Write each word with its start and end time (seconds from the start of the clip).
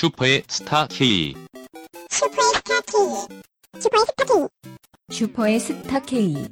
슈퍼의 0.00 0.44
스타 0.48 0.86
K. 0.86 1.34
슈퍼의 2.08 2.54
스타 2.54 2.80
K. 2.80 3.38
슈퍼의 3.78 4.00
스타 4.06 4.24
K. 4.24 4.46
슈퍼의 5.10 5.60
스타 5.60 6.00
K. 6.00 6.48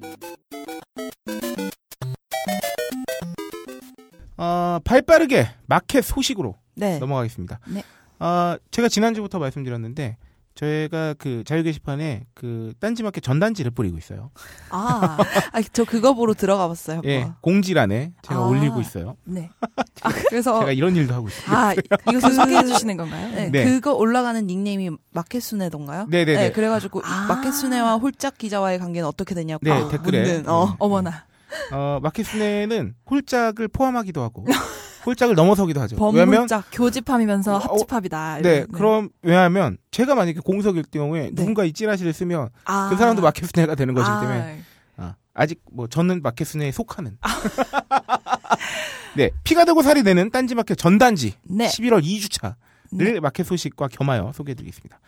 어, 4.36 4.78
발빠르게 4.84 5.48
마켓 5.64 6.02
소식으로 6.02 6.56
네. 6.74 6.98
넘어가겠습니다. 6.98 7.60
네. 7.68 7.82
어, 8.18 8.58
제가 8.70 8.90
지난주부터 8.90 9.38
말씀드렸는데 9.38 10.18
저희가 10.58 11.14
그 11.18 11.44
자유 11.44 11.62
게시판에 11.62 12.24
그 12.34 12.72
딴지마켓 12.80 13.22
전단지를 13.22 13.70
뿌리고 13.70 13.96
있어요. 13.96 14.30
아, 14.70 15.16
아, 15.52 15.62
저 15.72 15.84
그거 15.84 16.14
보러 16.14 16.34
들어가 16.34 16.66
봤어요. 16.66 17.00
예. 17.04 17.30
공지란에 17.42 18.12
제가 18.22 18.40
아. 18.40 18.46
올리고 18.46 18.80
있어요. 18.80 19.16
네. 19.24 19.50
아, 20.02 20.10
그래서 20.28 20.58
제가 20.58 20.72
이런 20.72 20.96
일도 20.96 21.14
하고 21.14 21.28
있어요. 21.28 21.56
아, 21.56 21.74
이것을 22.10 22.32
소개해 22.32 22.64
주시는 22.64 22.96
건가요? 22.96 23.28
네, 23.36 23.50
네. 23.50 23.64
그거 23.64 23.94
올라가는 23.94 24.44
닉네임이 24.44 24.90
마켓순애던가요? 25.12 26.06
네 26.08 26.24
네 26.24 26.34
네. 26.34 26.52
그래가지고 26.52 27.00
이 27.00 27.02
아. 27.04 27.26
마켓순애와 27.28 27.96
홀짝 27.96 28.36
기자와의 28.36 28.80
관계는 28.80 29.06
어떻게 29.08 29.34
되냐고 29.36 29.60
네, 29.62 29.70
아, 29.70 29.88
댓글에. 29.88 30.22
묻는, 30.22 30.48
어. 30.48 30.66
네. 30.70 30.76
어머나. 30.80 31.24
어, 31.72 31.98
마켓 32.02 32.24
순회는 32.24 32.94
홀짝을 33.08 33.68
포함하기도 33.68 34.20
하고 34.22 34.44
홀짝을 35.06 35.34
넘어서기도 35.34 35.80
하죠. 35.82 35.96
왜냐면 36.10 36.46
교집합이면서 36.72 37.56
어, 37.56 37.58
합집합이다. 37.58 38.40
네, 38.42 38.56
이런. 38.56 38.68
그럼 38.68 39.08
왜냐하면 39.22 39.78
제가 39.90 40.14
만약에 40.14 40.40
공석일 40.40 40.84
경우에 40.90 41.22
네. 41.22 41.30
누군가 41.34 41.64
이 41.64 41.72
찌라시를 41.72 42.12
쓰면 42.12 42.50
아. 42.64 42.88
그 42.90 42.96
사람도 42.96 43.22
마켓 43.22 43.46
순회가 43.46 43.74
되는 43.74 43.94
것이기 43.94 44.10
아, 44.10 44.20
때문에 44.20 44.62
아, 44.96 45.14
아직 45.34 45.60
뭐 45.72 45.86
저는 45.86 46.22
마켓 46.22 46.44
순회에 46.44 46.72
속하는. 46.72 47.18
네, 49.16 49.30
피가 49.44 49.64
되고 49.64 49.82
살이 49.82 50.02
되는 50.02 50.30
딴지 50.30 50.54
마켓 50.54 50.76
전단지 50.76 51.34
네. 51.44 51.66
11월 51.66 52.02
2주차를 52.02 52.54
네. 52.92 53.20
마켓 53.20 53.44
소식과 53.44 53.88
겸하여 53.88 54.32
소개해드리겠습니다. 54.34 55.00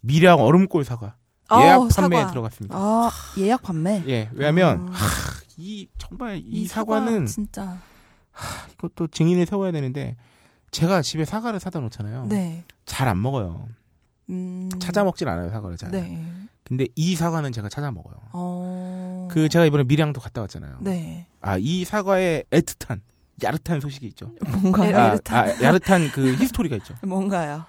미량 0.00 0.40
얼음골 0.40 0.84
사과 0.84 1.16
어우, 1.50 1.62
예약 1.62 1.88
판매에 1.88 2.20
사과. 2.20 2.30
들어갔습니다. 2.30 2.76
아, 2.78 3.10
예약 3.38 3.62
판매? 3.62 4.02
예, 4.06 4.30
왜냐하면 4.32 4.88
아. 4.88 4.92
하, 4.92 5.40
이 5.56 5.88
정말 5.98 6.36
이, 6.36 6.42
이 6.46 6.66
사과 6.66 7.00
사과는 7.00 7.26
진짜. 7.26 7.78
이것도 8.74 9.08
증인을 9.08 9.46
세워야 9.46 9.72
되는데 9.72 10.16
제가 10.70 11.02
집에 11.02 11.24
사과를 11.24 11.60
사다 11.60 11.80
놓잖아요. 11.80 12.26
네. 12.26 12.64
잘 12.86 13.08
안 13.08 13.20
먹어요. 13.20 13.68
음. 14.30 14.68
찾아 14.80 15.04
먹진 15.04 15.26
않아요 15.28 15.50
사과를 15.50 15.76
잘. 15.76 15.90
네. 15.90 16.22
근데 16.64 16.86
이 16.96 17.16
사과는 17.16 17.52
제가 17.52 17.68
찾아 17.70 17.90
먹어요. 17.90 18.14
어. 18.32 19.28
그 19.30 19.48
제가 19.48 19.64
이번에 19.64 19.84
밀양도 19.84 20.20
갔다 20.20 20.42
왔잖아요. 20.42 20.78
네. 20.80 21.26
아이 21.40 21.84
사과에 21.84 22.44
애틋한 22.50 23.00
야릇한 23.42 23.80
소식이 23.80 24.06
있죠. 24.08 24.32
뭔가요? 24.60 24.90
야- 24.94 24.98
아, 24.98 25.06
야릇한. 25.08 25.36
아, 25.48 25.62
야릇한 25.62 26.10
그 26.12 26.34
히스토리가 26.34 26.76
있죠. 26.76 26.94
뭔가요? 27.06 27.64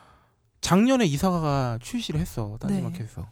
작년에 0.61 1.05
이 1.05 1.15
사과가 1.15 1.79
출시를 1.81 2.19
했어 2.19 2.57
네. 2.63 2.67
딴지마켓에서. 2.67 3.25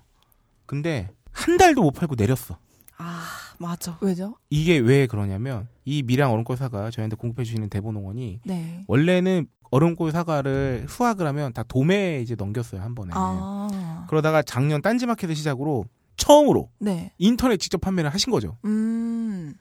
근데 0.65 1.09
한 1.33 1.57
달도 1.57 1.81
못 1.81 1.91
팔고 1.91 2.15
내렸어. 2.15 2.57
아, 2.97 3.23
맞아. 3.59 3.97
왜죠? 4.01 4.35
이게 4.49 4.77
왜 4.77 5.07
그러냐면 5.07 5.67
이 5.85 6.03
밀양 6.03 6.31
얼음골 6.31 6.57
사과 6.57 6.89
저희한테 6.91 7.15
공급해 7.15 7.43
주시는 7.43 7.69
대본농원이 7.69 8.41
네. 8.43 8.83
원래는 8.87 9.47
얼음골 9.69 10.11
사과를 10.11 10.85
수확을 10.89 11.27
하면 11.27 11.53
다 11.53 11.63
도매에 11.63 12.21
이제 12.21 12.35
넘겼어요 12.35 12.81
한 12.81 12.95
번에. 12.95 13.11
아. 13.13 14.05
그러다가 14.09 14.41
작년 14.41 14.81
딴지마켓을 14.81 15.35
시작으로 15.35 15.85
처음으로 16.15 16.69
네. 16.79 17.11
인터넷 17.17 17.57
직접 17.57 17.79
판매를 17.81 18.11
하신 18.13 18.31
거죠. 18.31 18.57
음. 18.65 19.53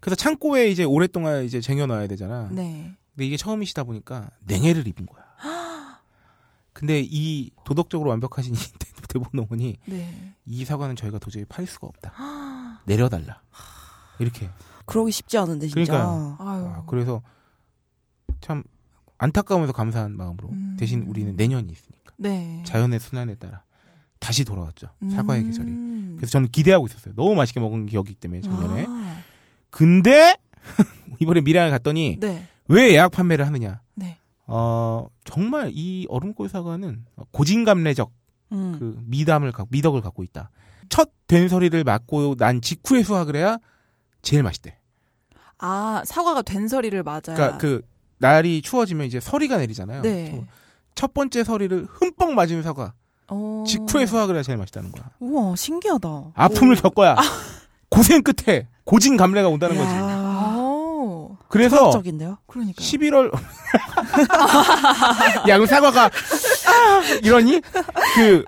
그래서 0.00 0.16
창고에 0.16 0.68
이제 0.68 0.84
오랫동안 0.84 1.44
이제 1.44 1.60
쟁여놔야 1.60 2.08
되잖아. 2.08 2.48
네. 2.50 2.94
근데 3.14 3.26
이게 3.26 3.36
처음이시다 3.36 3.84
보니까 3.84 4.30
냉해를 4.46 4.86
입은 4.88 5.06
거야. 5.06 5.24
근데 6.72 7.00
이 7.04 7.50
도덕적으로 7.64 8.10
완벽하신 8.10 8.52
이 8.54 8.58
대본농원이 9.08 9.76
네. 9.86 10.34
이 10.44 10.64
사과는 10.64 10.96
저희가 10.96 11.18
도저히 11.18 11.44
팔 11.44 11.66
수가 11.66 11.86
없다. 11.86 12.12
내려달라. 12.84 13.42
이렇게. 14.18 14.48
그러기 14.86 15.12
쉽지 15.12 15.38
않은데, 15.38 15.66
진짜. 15.68 15.92
그러니까요. 15.92 16.36
아유. 16.40 16.66
아, 16.66 16.84
그래서 16.86 17.22
참 18.40 18.62
안타까우면서 19.18 19.72
감사한 19.72 20.16
마음으로 20.16 20.50
음. 20.50 20.76
대신 20.78 21.02
우리는 21.02 21.34
내년이 21.36 21.70
있으니까 21.70 22.12
네. 22.16 22.62
자연의 22.66 23.00
순환에 23.00 23.36
따라 23.36 23.62
다시 24.18 24.44
돌아왔죠. 24.44 24.88
사과의 25.10 25.44
계절이. 25.44 25.70
음. 25.70 26.14
그래서 26.16 26.32
저는 26.32 26.48
기대하고 26.48 26.86
있었어요. 26.86 27.14
너무 27.14 27.34
맛있게 27.34 27.60
먹은 27.60 27.86
기억이기 27.86 28.16
때문에 28.16 28.40
작년에. 28.40 28.86
아. 28.88 29.22
근데 29.70 30.36
이번에 31.20 31.40
미량에 31.40 31.70
갔더니 31.70 32.18
네. 32.20 32.46
왜 32.68 32.92
예약 32.92 33.12
판매를 33.12 33.46
하느냐? 33.46 33.80
네. 33.94 34.18
어 34.46 35.06
정말 35.24 35.70
이 35.74 36.06
얼음골 36.08 36.48
사과는 36.48 37.04
고진감래적 37.32 38.10
음. 38.52 38.76
그 38.78 38.98
미담을 39.06 39.52
갖고 39.52 39.68
미덕을 39.70 40.00
갖고 40.00 40.22
있다. 40.22 40.50
첫 40.88 41.10
된서리를 41.26 41.82
맞고 41.84 42.36
난 42.36 42.60
직후에 42.60 43.02
수확을 43.02 43.36
해야 43.36 43.58
제일 44.22 44.42
맛있대. 44.42 44.78
아, 45.58 46.02
사과가 46.04 46.42
된 46.42 46.68
서리를 46.68 47.02
맞아야. 47.02 47.20
그러니까 47.22 47.58
그 47.58 47.82
날이 48.18 48.62
추워지면 48.62 49.06
이제 49.06 49.20
서리가 49.20 49.58
내리잖아요. 49.58 50.02
네. 50.02 50.44
첫 50.94 51.14
번째 51.14 51.42
서리를 51.44 51.86
흠뻑 51.90 52.32
맞은 52.32 52.62
사과 52.62 52.94
어. 53.28 53.64
직후에 53.66 54.06
수확을 54.06 54.34
해야 54.34 54.42
제일 54.42 54.58
맛있다는 54.58 54.92
거야. 54.92 55.10
우와, 55.20 55.56
신기하다. 55.56 56.32
아픔을 56.34 56.76
겪어야 56.76 57.16
고생 57.88 58.22
끝에 58.22 58.68
고진 58.84 59.16
감래가 59.16 59.48
온다는 59.48 59.76
거지. 59.76 59.90
그래서 61.54 61.76
철학적인데요? 61.76 62.38
그러니까. 62.48 62.82
11월 62.82 63.32
야, 65.48 65.58
그 65.58 65.66
사과가 65.66 66.06
아, 66.06 66.10
이러니 67.22 67.60
그 68.16 68.44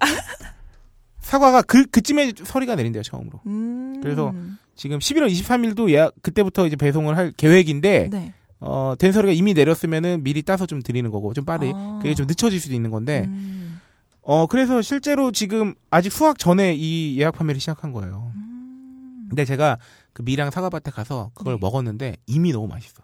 사과가 1.20 1.62
그 1.62 1.86
그쯤에 1.86 2.32
서리가 2.44 2.74
내린대요 2.74 3.04
처음으로. 3.04 3.40
음. 3.46 4.00
그래서 4.02 4.34
지금 4.74 4.98
11월 4.98 5.30
23일도 5.30 5.88
예약 5.90 6.14
그때부터 6.20 6.66
이제 6.66 6.74
배송을 6.74 7.16
할 7.16 7.32
계획인데 7.36 8.08
네. 8.10 8.34
어 8.58 8.94
된서리가 8.98 9.32
이미 9.32 9.54
내렸으면은 9.54 10.24
미리 10.24 10.42
따서 10.42 10.66
좀 10.66 10.82
드리는 10.82 11.08
거고 11.08 11.32
좀 11.32 11.44
빠르게 11.44 11.72
아. 11.76 12.00
그게 12.02 12.12
좀 12.14 12.26
늦춰질 12.26 12.58
수도 12.58 12.74
있는 12.74 12.90
건데 12.90 13.26
음. 13.28 13.80
어 14.22 14.46
그래서 14.46 14.82
실제로 14.82 15.30
지금 15.30 15.74
아직 15.90 16.10
수확 16.10 16.40
전에 16.40 16.74
이 16.74 17.20
예약 17.20 17.36
판매를 17.36 17.60
시작한 17.60 17.92
거예요. 17.92 18.32
음. 18.34 19.26
근데 19.28 19.44
제가 19.44 19.78
그 20.16 20.22
미랑 20.22 20.50
사과밭에 20.50 20.90
가서 20.92 21.30
그걸 21.34 21.56
네. 21.56 21.58
먹었는데 21.60 22.16
이미 22.24 22.50
너무 22.50 22.66
맛있어. 22.68 23.02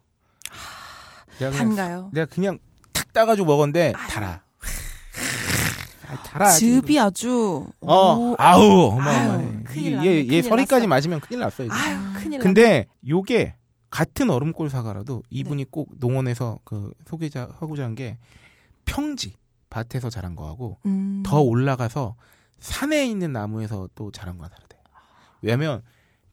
내가 1.39 1.51
그냥 1.51 1.69
단가요? 1.69 2.11
내가 2.15 2.25
그냥 2.25 2.59
탁 2.95 3.13
따가지고 3.13 3.47
먹었는데 3.47 3.93
달아. 3.93 4.41
아, 6.09 6.23
달아. 6.23 6.49
즙이 6.53 6.99
아주. 6.99 7.67
어, 7.83 8.15
오, 8.17 8.35
아우, 8.39 8.93
어마어마해. 8.93 9.45
아유, 9.47 9.63
큰일 9.65 10.03
얘, 10.07 10.25
얘, 10.25 10.27
얘 10.27 10.41
서리까지. 10.43 10.87
맞으면 10.87 11.21
큰일 11.21 11.41
났어요. 11.41 11.67
이제. 11.67 11.77
아유, 11.77 11.99
큰일 12.15 12.31
났네. 12.31 12.39
근데 12.39 12.87
요게 13.07 13.57
같은 13.91 14.31
얼음골 14.31 14.71
사과라도 14.71 15.23
이분이 15.29 15.67
꼭 15.71 15.91
농원에서 15.99 16.61
그 16.65 16.95
소개자 17.07 17.51
하고자 17.61 17.85
한 17.85 17.95
게 17.95 18.17
평지 18.87 19.37
밭에서 19.69 20.09
자란 20.09 20.35
거하고 20.35 20.79
음. 20.87 21.23
더 21.27 21.43
올라가서 21.43 22.15
산에 22.59 23.07
있는 23.07 23.33
나무에서 23.35 23.91
또 23.95 24.11
자란 24.11 24.39
거랑 24.39 24.51
다르대. 24.51 24.79
왜냐면 25.43 25.83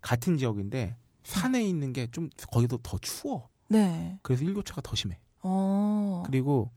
같은 0.02 0.38
지역인데 0.38 0.96
산에 1.24 1.64
있는 1.64 1.94
게 1.94 2.08
좀 2.12 2.30
거기도 2.52 2.78
더 2.78 2.98
추워. 3.00 3.50
네. 3.68 4.18
그래서 4.24 4.44
일교차가 4.44 4.82
더 4.82 4.96
심해. 4.96 5.20
어. 5.42 6.24
그리고 6.26 6.72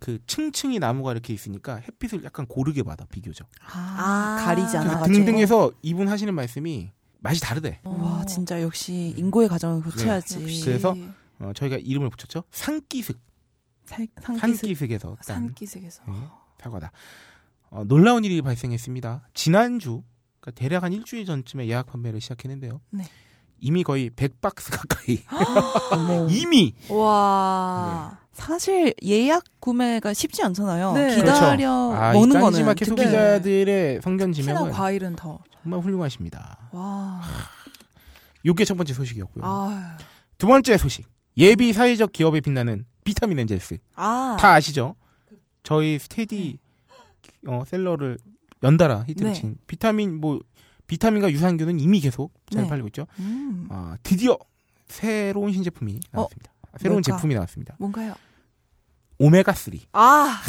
그 0.00 0.18
층층이 0.26 0.78
나무가 0.80 1.12
이렇게 1.12 1.32
있으니까 1.32 1.76
햇빛을 1.76 2.24
약간 2.24 2.46
고르게 2.46 2.82
받아 2.82 3.06
비교적. 3.06 3.48
아, 3.72 4.42
가리잖아. 4.44 4.84
그래서 4.84 5.00
맞아. 5.00 5.12
등등해서 5.12 5.72
이분 5.82 6.08
하시는 6.08 6.34
말씀이 6.34 6.90
맛이 7.20 7.40
다르대. 7.40 7.80
와, 7.84 8.20
어. 8.20 8.24
진짜 8.26 8.60
역시 8.60 9.14
인고의 9.16 9.48
가정을 9.48 9.82
거쳐야지. 9.82 10.42
역시. 10.42 10.64
그래서 10.64 10.94
어, 11.38 11.52
저희가 11.54 11.76
이름을 11.76 12.10
붙였죠. 12.10 12.44
산기슭. 12.50 13.16
살, 13.86 14.06
산기슭. 14.20 14.38
산기슭에서 14.40 15.16
딴 15.26 15.36
산기슭에서. 15.56 16.02
네, 16.06 16.12
사과다. 16.60 16.90
어, 17.70 17.84
놀라운 17.84 18.24
일이 18.24 18.40
발생했습니다. 18.42 19.28
지난주 19.34 20.02
그러니까 20.44 20.50
대략 20.60 20.82
한 20.82 20.92
일주일 20.92 21.24
전쯤에 21.24 21.66
예약 21.68 21.86
판매를 21.86 22.20
시작했는데요. 22.20 22.80
네. 22.90 23.04
이미 23.60 23.82
거의 23.82 24.10
100박스 24.10 24.70
가까이. 24.70 25.22
이미 26.30 26.74
와. 26.90 28.18
사실 28.32 28.92
예약 29.02 29.44
구매가 29.60 30.12
쉽지 30.12 30.42
않잖아요. 30.42 30.92
네. 30.92 31.16
기다려 31.16 31.92
아, 31.94 32.12
먹는 32.12 32.36
이 32.36 32.40
거는 32.40 32.74
특히- 32.74 32.84
소비자들의 32.84 34.02
성견 34.02 34.32
특히나 34.32 34.54
지명은 34.54 34.72
과일은 34.72 35.16
더. 35.16 35.38
정말 35.62 35.80
훌륭하십니다. 35.80 36.68
와. 36.72 37.22
요게 38.44 38.66
첫 38.66 38.76
번째 38.76 38.92
소식이었고요. 38.92 39.42
아. 39.46 39.96
두 40.36 40.46
번째 40.46 40.76
소식. 40.76 41.06
예비 41.38 41.72
사회적 41.72 42.12
기업에 42.12 42.40
빛나는 42.40 42.84
비타민 43.02 43.38
엔젤스. 43.38 43.78
아, 43.94 44.36
다 44.38 44.52
아시죠? 44.52 44.94
저희 45.62 45.98
스테디 45.98 46.58
어, 47.46 47.62
셀러를 47.66 48.18
연달아 48.64 49.04
히트를 49.08 49.32
네. 49.32 49.38
친 49.38 49.56
비타민 49.66 50.20
뭐 50.20 50.40
비타민과 50.86 51.30
유산균은 51.30 51.78
이미 51.80 52.00
계속 52.00 52.32
잘 52.50 52.64
네. 52.64 52.68
팔리고 52.68 52.88
있죠. 52.88 53.06
음. 53.18 53.68
아, 53.70 53.96
드디어 54.02 54.36
새로운 54.88 55.52
신제품이 55.52 56.00
나왔습니다. 56.10 56.52
새로운 56.78 56.96
뭘까? 56.96 57.16
제품이 57.16 57.34
나왔습니다. 57.34 57.76
뭔가요? 57.78 58.14
오메가 59.18 59.52
3. 59.52 59.74
아, 59.92 60.40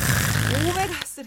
오메가 0.69 0.94
3. 1.06 1.25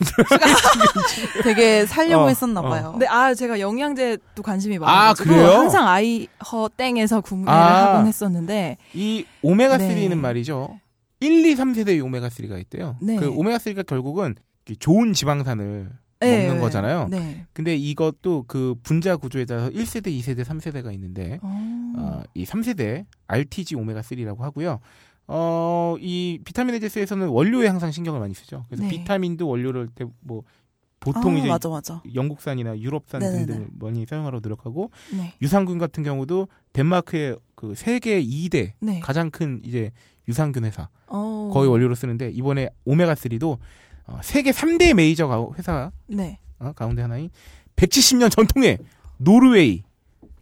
되게 1.42 1.84
살려고 1.84 2.24
어, 2.24 2.28
했었나 2.28 2.60
어. 2.60 2.68
봐요. 2.68 2.90
근데 2.92 3.06
아 3.06 3.34
제가 3.34 3.58
영양제도 3.60 4.42
관심이 4.42 4.76
아, 4.76 4.80
많아가지고 4.80 5.28
그래요? 5.28 5.50
항상 5.50 5.88
아이허 5.88 6.70
땡에서 6.76 7.20
구매를 7.20 7.52
아. 7.52 7.94
하곤 7.94 8.06
했었는데 8.06 8.78
이 8.94 9.24
오메가 9.42 9.78
네. 9.78 10.08
3는 10.08 10.16
말이죠. 10.16 10.78
1, 11.20 11.44
2, 11.44 11.54
3세대의 11.54 12.04
오메가 12.04 12.28
3가 12.28 12.58
있대요. 12.60 12.96
네. 13.02 13.16
그 13.16 13.28
오메가 13.28 13.58
3가 13.58 13.84
결국은 13.84 14.36
이 14.36 14.49
좋은 14.78 15.12
지방산을 15.12 15.90
네, 16.20 16.36
먹는 16.38 16.54
네. 16.56 16.60
거잖아요. 16.60 17.08
네. 17.08 17.46
근데 17.52 17.74
이것도 17.76 18.44
그 18.46 18.74
분자 18.82 19.16
구조에 19.16 19.46
따라서 19.46 19.70
1세대, 19.70 20.06
2세대, 20.08 20.44
3세대가 20.44 20.92
있는데 20.94 21.38
어. 21.42 21.92
어, 21.96 22.22
이 22.34 22.44
3세대 22.44 23.06
RTG 23.26 23.74
오메가 23.76 24.02
3라고 24.02 24.38
하고요. 24.40 24.80
어, 25.28 25.96
이 26.00 26.38
비타민 26.44 26.74
에제스에서는 26.74 27.28
원료에 27.28 27.68
항상 27.68 27.90
신경을 27.90 28.20
많이 28.20 28.34
쓰죠. 28.34 28.66
그래서 28.68 28.82
네. 28.82 28.90
비타민도 28.90 29.48
원료를 29.48 29.88
대- 29.94 30.04
뭐 30.20 30.42
보통 30.98 31.36
아, 31.36 31.38
이제 31.38 31.48
맞아 31.48 31.68
맞아. 31.70 32.02
영국산이나 32.14 32.78
유럽산 32.78 33.20
네네네. 33.20 33.46
등등을 33.46 33.68
많이 33.80 34.04
사용하러 34.04 34.40
노력하고 34.40 34.90
네. 35.16 35.32
유산균 35.40 35.78
같은 35.78 36.02
경우도 36.02 36.48
덴마크의 36.74 37.38
그 37.54 37.74
세계 37.74 38.22
2대 38.22 38.72
네. 38.80 39.00
가장 39.00 39.30
큰 39.30 39.62
이제 39.64 39.92
유산균 40.28 40.64
회사 40.66 40.90
어. 41.06 41.50
거의 41.54 41.70
원료로 41.70 41.94
쓰는데 41.94 42.28
이번에 42.30 42.68
오메가 42.84 43.14
3도 43.14 43.56
어, 44.10 44.20
세계 44.22 44.50
3대 44.50 44.92
메이저 44.94 45.26
가- 45.26 45.46
회사 45.56 45.90
네. 46.06 46.38
어, 46.58 46.72
가운데 46.72 47.02
하나인 47.02 47.30
170년 47.76 48.30
전통의 48.30 48.78
노르웨이 49.18 49.82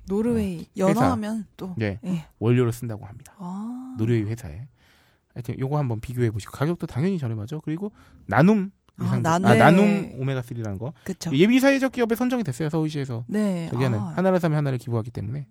노르웨이. 0.06 0.66
연어하면 0.76 1.46
또 1.58 1.74
네, 1.76 1.98
네. 2.02 2.26
원료로 2.38 2.72
쓴다고 2.72 3.04
합니다. 3.04 3.34
아. 3.38 3.94
노르웨이 3.98 4.22
회사에. 4.22 4.66
하여튼 5.34 5.58
요거 5.58 5.76
한번 5.78 6.00
비교해 6.00 6.30
보시고 6.30 6.52
가격도 6.52 6.86
당연히 6.86 7.18
저렴하죠. 7.18 7.60
그리고 7.60 7.92
나눔 8.26 8.70
아. 8.96 9.18
나눔. 9.22 9.46
아, 9.46 9.52
네. 9.52 9.58
나눔 9.58 10.12
오메가 10.18 10.40
3라는 10.40 10.78
거. 10.78 10.94
그쵸. 11.04 11.30
예비 11.36 11.60
사회적 11.60 11.92
기업에 11.92 12.14
선정이 12.14 12.42
됐어요. 12.42 12.70
서울시에서. 12.70 13.24
네. 13.28 13.68
저기는 13.70 13.98
아. 13.98 14.14
하나를 14.16 14.40
사면 14.40 14.56
하나를 14.56 14.78
기부하기 14.78 15.10
때문에. 15.10 15.46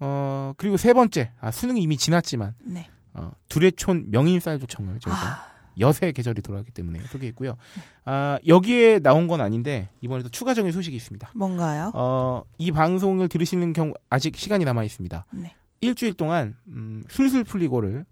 어, 0.00 0.52
그리고 0.56 0.76
세 0.76 0.92
번째. 0.92 1.30
아, 1.40 1.52
수능이 1.52 1.80
이미 1.80 1.96
지났지만 1.96 2.54
네. 2.64 2.88
어, 3.14 3.30
두레촌 3.48 4.10
명인 4.10 4.40
쌀 4.40 4.58
조청을 4.58 4.98
저희가 4.98 5.18
아. 5.20 5.46
여세 5.80 6.12
계절이 6.12 6.42
돌아가기 6.42 6.70
때문에 6.72 7.00
소개했고요. 7.10 7.56
아, 8.04 8.38
여기에 8.46 9.00
나온 9.00 9.26
건 9.28 9.40
아닌데 9.40 9.88
이번에 10.00 10.22
또 10.22 10.28
추가적인 10.28 10.72
소식이 10.72 10.96
있습니다. 10.96 11.30
뭔가요? 11.34 11.92
어, 11.94 12.42
이 12.58 12.72
방송을 12.72 13.28
들으시는 13.28 13.72
경우 13.72 13.92
아직 14.10 14.36
시간이 14.36 14.64
남아 14.64 14.84
있습니다. 14.84 15.26
네. 15.32 15.54
일주일 15.80 16.14
동안 16.14 16.56
음, 16.68 17.04
술술 17.08 17.44
풀리고를 17.44 18.04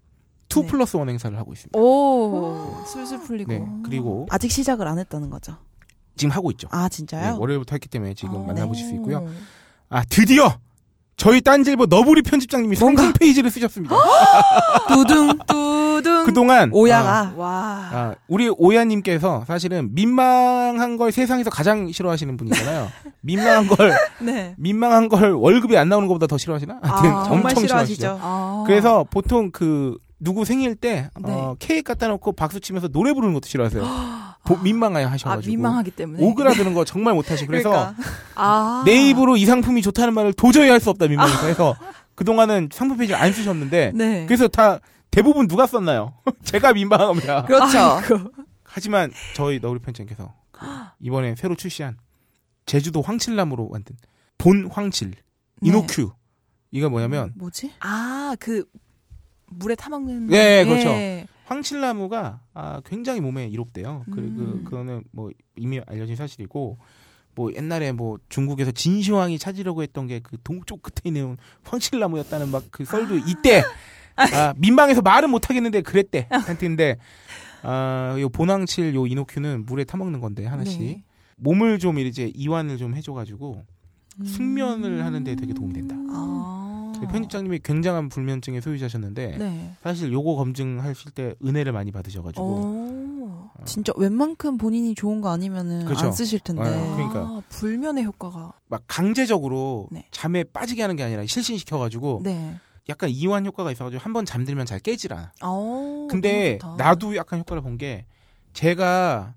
two 0.49 0.61
네. 0.61 0.67
plus 0.67 0.95
one 0.97 1.09
행사를 1.09 1.37
하고 1.37 1.51
있습니다. 1.53 1.77
오. 1.77 2.83
술술 2.85 3.19
풀리고. 3.21 3.51
네, 3.51 3.65
그리고 3.83 4.25
아직 4.29 4.51
시작을 4.51 4.87
안 4.87 4.97
했다는 4.99 5.29
거죠. 5.29 5.57
지금 6.15 6.31
하고 6.31 6.49
있죠. 6.51 6.67
아 6.71 6.83
네, 6.87 6.95
진짜요? 6.95 7.37
월요일부터 7.39 7.75
했기 7.75 7.89
때문에 7.89 8.13
지금 8.13 8.43
아. 8.43 8.47
만나보실 8.47 8.87
수 8.87 8.93
있고요. 8.95 9.17
오. 9.19 9.29
아 9.89 10.03
드디어 10.09 10.57
저희 11.17 11.41
딴질보 11.41 11.87
너브리 11.87 12.21
편집장님이 12.21 12.77
뭔가? 12.79 13.01
상징 13.03 13.19
페이지를 13.19 13.49
쓰셨습니다. 13.51 13.95
두둥 14.87 15.37
두둥. 15.39 15.76
그동안 16.27 16.69
오야가 16.73 17.33
와. 17.37 17.89
아, 17.91 18.15
우리 18.27 18.49
오야님께서 18.49 19.45
사실은 19.47 19.89
민망한 19.95 20.97
걸 20.97 21.11
세상에서 21.11 21.49
가장 21.49 21.91
싫어하시는 21.91 22.35
분이잖아요. 22.37 22.89
민망한 23.21 23.67
걸 23.67 23.93
네. 24.19 24.53
민망한 24.57 25.07
걸 25.07 25.31
월급이 25.31 25.77
안 25.77 25.89
나오는 25.89 26.07
것보다 26.07 26.27
더 26.27 26.37
싫어하시나? 26.37 26.79
하여튼 26.81 27.09
아, 27.11 27.17
엄청 27.19 27.33
정말 27.33 27.55
싫어하시죠. 27.55 28.19
아. 28.21 28.63
그래서 28.67 29.05
보통 29.09 29.51
그 29.51 29.97
누구 30.19 30.45
생일 30.45 30.75
때 30.75 31.09
네. 31.23 31.31
어, 31.31 31.55
케이크 31.59 31.83
갖다 31.93 32.07
놓고 32.07 32.33
박수 32.33 32.59
치면서 32.59 32.87
노래 32.89 33.13
부르는 33.13 33.33
것도 33.33 33.47
싫어하세요. 33.47 33.83
보- 34.45 34.57
민망해 34.63 35.03
아, 35.05 35.11
하셔가지고 35.11 35.49
민망하기 35.51 35.91
때문에. 35.91 36.23
오그라드는 36.23 36.73
거 36.73 36.83
정말 36.85 37.13
못하시고 37.13 37.47
그래서 37.49 37.69
그러니까. 37.69 37.95
아. 38.35 38.83
내 38.85 39.09
입으로 39.09 39.37
이 39.37 39.45
상품이 39.45 39.81
좋다는 39.81 40.13
말을 40.13 40.33
도저히 40.33 40.69
할 40.69 40.79
수 40.79 40.89
없다 40.89 41.07
민망해서 41.07 41.47
해서 41.47 41.75
그동안은 42.15 42.69
상품 42.73 42.97
페이지를 42.97 43.21
안 43.21 43.31
쓰셨는데 43.31 43.91
네. 43.95 44.25
그래서 44.27 44.47
다 44.47 44.79
대부분 45.11 45.47
누가 45.47 45.65
썼나요? 45.65 46.13
제가 46.43 46.73
민망합니다. 46.73 47.45
그렇죠. 47.45 47.77
아이고. 47.77 48.31
하지만 48.63 49.11
저희 49.35 49.59
너구리 49.59 49.79
편집장께서 49.79 50.33
그 50.51 50.65
이번에 50.99 51.35
새로 51.35 51.55
출시한 51.55 51.97
제주도 52.65 53.01
황칠나무로 53.01 53.69
만든 53.69 53.95
본 54.37 54.67
황칠 54.71 55.13
이노큐 55.61 56.11
이거 56.71 56.89
뭐냐면 56.89 57.31
뭐지? 57.35 57.71
아, 57.79 58.35
그 58.39 58.65
물에 59.47 59.75
타먹는. 59.75 60.27
네, 60.27 60.65
그렇죠. 60.65 60.89
예. 60.89 61.25
황칠나무가 61.45 62.41
아, 62.53 62.81
굉장히 62.85 63.21
몸에 63.21 63.47
이롭대요. 63.47 64.03
그리고 64.11 64.41
음. 64.41 64.63
그거는 64.65 65.03
뭐 65.11 65.31
이미 65.55 65.79
알려진 65.87 66.17
사실이고 66.17 66.77
뭐 67.33 67.53
옛날에 67.55 67.93
뭐 67.93 68.17
중국에서 68.29 68.71
진시황이 68.71 69.39
찾으려고 69.39 69.81
했던 69.81 70.07
게 70.07 70.19
그 70.19 70.37
동쪽 70.43 70.81
끝에 70.83 71.03
있는 71.05 71.37
황칠나무였다는 71.63 72.49
막 72.51 72.63
그 72.69 72.83
썰도 72.83 73.15
이때 73.27 73.63
아, 74.17 74.53
민망해서 74.57 75.01
말은 75.01 75.29
못 75.29 75.49
하겠는데 75.49 75.81
그랬대. 75.81 76.27
한테인데 76.29 76.97
아, 77.63 78.15
요 78.19 78.29
본황칠 78.29 78.95
요 78.95 79.07
이노큐는 79.07 79.65
물에 79.65 79.83
타먹는 79.83 80.19
건데 80.19 80.45
하나씩 80.45 80.79
네. 80.81 81.03
몸을 81.37 81.79
좀 81.79 81.99
이제 81.99 82.31
이완을 82.35 82.77
좀 82.77 82.95
해줘가지고 82.95 83.63
음. 84.19 84.25
숙면을 84.25 85.05
하는데 85.05 85.35
되게 85.35 85.53
도움이 85.53 85.73
된다. 85.73 85.95
아. 86.09 86.53
편집장님이 87.11 87.59
굉장한 87.63 88.09
불면증의 88.09 88.61
소유자셨는데 88.61 89.37
네. 89.37 89.75
사실 89.83 90.11
요거 90.11 90.35
검증하실 90.35 91.11
때 91.11 91.35
은혜를 91.45 91.71
많이 91.71 91.91
받으셔가지고 91.91 92.43
오. 92.43 93.49
진짜 93.65 93.93
웬만큼 93.95 94.57
본인이 94.57 94.95
좋은 94.95 95.21
거 95.21 95.29
아니면은 95.29 95.85
그렇죠. 95.85 96.07
안 96.07 96.11
쓰실 96.11 96.39
텐데. 96.39 96.63
네. 96.63 96.95
그러니까. 96.95 97.19
아, 97.19 97.41
불면의 97.49 98.03
효과가. 98.05 98.53
막 98.67 98.83
강제적으로 98.87 99.87
네. 99.91 100.05
잠에 100.11 100.43
빠지게 100.43 100.81
하는 100.81 100.95
게 100.95 101.03
아니라 101.03 101.25
실신시켜가지고 101.25 102.21
네. 102.23 102.55
약간 102.89 103.09
이완 103.09 103.45
효과가 103.45 103.71
있어가지고 103.71 104.01
한 104.01 104.13
번 104.13 104.25
잠들면 104.25 104.65
잘 104.65 104.79
깨질 104.79 105.13
않아. 105.13 105.31
오, 105.45 106.07
근데. 106.09 106.57
나도 106.77 107.15
약간 107.15 107.39
효과를 107.39 107.61
본 107.61 107.77
게 107.77 108.05
제가 108.53 109.35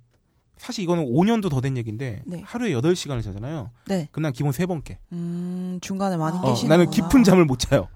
사실 0.57 0.85
이거는 0.85 1.05
5년도 1.05 1.51
더 1.51 1.61
된 1.61 1.77
얘기인데 1.77 2.23
네. 2.27 2.43
하루에 2.45 2.71
8시간을 2.73 3.23
자잖아요. 3.23 3.71
네. 3.87 4.09
난 4.17 4.33
기본 4.33 4.53
3번 4.53 4.85
깨. 4.85 4.99
음, 5.13 5.79
중간에 5.81 6.17
많이 6.17 6.37
아. 6.39 6.41
어, 6.43 6.47
깨시는 6.51 6.69
나는 6.69 6.91
깊은 6.91 7.25
잠을 7.25 7.45
못 7.45 7.59
자요. 7.59 7.89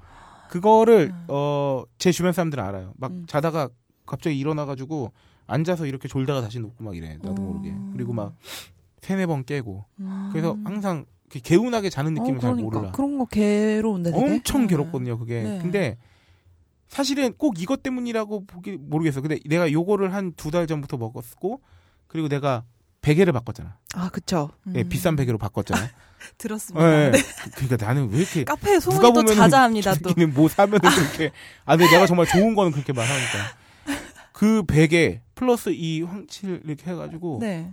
그거를 0.49 1.11
음. 1.13 1.25
어, 1.29 1.83
제 1.99 2.11
주변 2.13 2.33
사람들은 2.33 2.63
알아요. 2.65 2.93
막 2.97 3.11
음. 3.11 3.25
자다가 3.27 3.69
갑자기 4.07 4.39
일어나 4.39 4.65
가지고 4.67 5.13
앉아서 5.47 5.87
이렇게 5.87 6.09
졸다가 6.09 6.41
다시 6.41 6.59
눕고 6.61 6.83
막 6.85 6.97
이래. 6.97 7.17
나도 7.23 7.43
음. 7.43 7.47
모르게. 7.47 7.75
그리고 7.93 8.13
막 8.13 8.35
세네 9.03 9.27
번 9.27 9.45
깨고. 9.45 9.85
음. 10.01 10.29
그래서 10.33 10.57
항상 10.65 11.05
개운하게 11.41 11.91
자는 11.91 12.15
느낌을 12.15 12.39
어, 12.39 12.41
잘 12.41 12.51
그러니까. 12.55 12.79
몰라. 12.79 12.93
그런 12.93 13.19
거 13.19 13.25
괴로운데 13.27 14.11
되게. 14.13 14.25
엄청 14.25 14.63
네. 14.63 14.67
괴롭거든요, 14.69 15.19
그게. 15.19 15.43
네. 15.43 15.59
근데 15.61 15.99
사실은 16.89 17.33
꼭 17.37 17.61
이것 17.61 17.83
때문이라고 17.83 18.45
보기 18.47 18.77
모르겠어. 18.79 19.21
근데 19.21 19.39
내가 19.47 19.71
요거를 19.73 20.15
한 20.15 20.33
두 20.37 20.51
달 20.51 20.67
전부터 20.67 20.97
먹었고 20.97 21.61
그리고 22.07 22.29
내가 22.29 22.65
베개를 23.01 23.33
바꿨잖아. 23.33 23.77
아, 23.95 24.09
그쵸. 24.11 24.51
예, 24.75 24.83
음. 24.83 24.89
비싼 24.89 25.17
베개로 25.17 25.37
바꿨잖아. 25.39 25.81
들었습니다. 26.39 27.07
예, 27.07 27.11
네. 27.11 27.19
그러니까 27.57 27.85
나는 27.85 28.11
왜 28.11 28.19
이렇게 28.21 28.45
카페에 28.45 28.79
누가 28.79 29.09
소문이 29.09 29.27
또 29.27 29.35
자자합니다. 29.35 29.95
또. 29.97 30.27
뭐 30.29 30.49
사면은 30.49 30.81
그렇게 30.89 31.31
아 31.67 31.77
근데 31.77 31.91
내가 31.93 32.07
정말 32.07 32.27
좋은 32.27 32.55
거는 32.55 32.73
그렇게 32.73 32.93
말하니까 32.95 33.39
그 34.33 34.63
베개 34.65 35.21
플러스 35.35 35.71
이 35.71 36.01
황칠 36.03 36.63
이렇게 36.65 36.91
해가지고 36.91 37.39
네. 37.43 37.71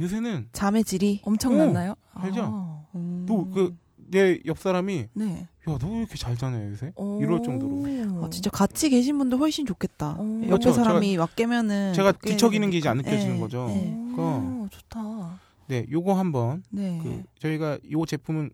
요새는 0.00 0.48
잠의 0.52 0.84
질이. 0.84 1.20
엄청 1.24 1.54
오, 1.54 1.56
났나요? 1.58 1.94
알죠? 2.14 2.42
아, 2.42 2.84
음. 2.94 3.24
또그내옆 3.28 4.58
사람이 4.58 5.08
네. 5.14 5.48
야 5.68 5.78
너 5.78 5.88
왜 5.92 5.98
이렇게 6.00 6.16
잘 6.18 6.36
자냐 6.36 6.68
요새 6.70 6.92
오. 6.96 7.20
이럴 7.22 7.42
정도로 7.42 8.24
아, 8.24 8.28
진짜 8.30 8.50
같이 8.50 8.90
계신 8.90 9.16
분들 9.18 9.38
훨씬 9.38 9.64
좋겠다. 9.66 10.16
오. 10.18 10.40
옆에 10.42 10.46
그렇죠. 10.48 10.72
사람이 10.72 11.16
막 11.16 11.34
깨면은. 11.36 11.92
제가 11.94 12.12
뒤척이는 12.12 12.70
게 12.70 12.78
이제 12.78 12.88
안. 12.88 12.98
느껴지는 12.98 13.36
예, 13.36 13.40
거죠. 13.40 13.66
예. 13.70 13.94
오, 14.20 14.68
좋다. 14.70 15.40
네 15.68 15.86
요거 15.90 16.12
한번 16.14 16.62
네. 16.70 17.00
그 17.02 17.22
저희가 17.38 17.78
요 17.92 18.04
제품은 18.04 18.50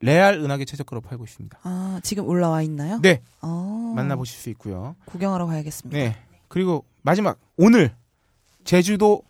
레알 0.00 0.34
은하계 0.38 0.64
최저가로 0.66 1.00
팔고 1.00 1.24
있습니다. 1.24 1.58
아, 1.64 1.98
지금 2.04 2.26
올라와 2.28 2.62
있나요? 2.62 3.00
네 3.02 3.22
어. 3.42 3.92
만나보실 3.96 4.38
수 4.38 4.50
있고요. 4.50 4.94
구경하러 5.06 5.46
가야겠습니다. 5.46 5.98
네 5.98 6.16
그리고 6.48 6.84
마지막 7.02 7.38
오늘 7.56 7.92
제주도 8.62 9.22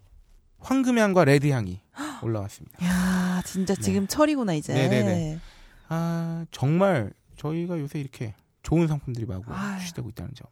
황금향과 0.67 1.25
레드향이 1.25 1.81
올라왔습니다. 2.23 2.85
야, 2.85 3.41
진짜 3.45 3.75
네. 3.75 3.81
지금 3.81 4.07
철이구나 4.09 4.55
이제. 4.55 4.75
네네네. 4.75 5.39
아 5.89 6.45
정말 6.51 7.13
저희가 7.37 7.79
요새 7.79 8.01
이렇게 8.01 8.35
좋은 8.65 8.89
상품들이 8.89 9.27
마구 9.27 9.45
아유. 9.55 9.79
출시되고 9.79 10.09
있다는 10.11 10.33
점. 10.35 10.49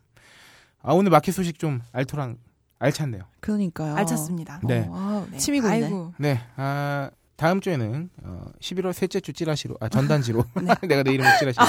아 0.82 0.92
오늘 0.92 1.10
마켓 1.10 1.32
소식 1.32 1.58
좀 1.58 1.80
알토랑 1.92 2.38
알찼네요. 2.78 3.22
그러니까요. 3.40 3.96
알찼습니다. 3.96 4.60
네. 4.64 4.86
어, 4.88 5.24
아, 5.26 5.30
네. 5.32 5.38
침이 5.38 5.60
고이네. 5.60 5.84
아이고. 5.84 6.14
네, 6.18 6.40
아 6.56 7.10
다음 7.36 7.60
주에는 7.60 8.10
어, 8.22 8.44
11월 8.60 8.92
셋째 8.92 9.20
주 9.20 9.32
찌라시로 9.32 9.76
아 9.80 9.88
전단지로 9.88 10.44
내가 10.82 11.02
내 11.02 11.12
이름을 11.12 11.30
찌라시로 11.38 11.64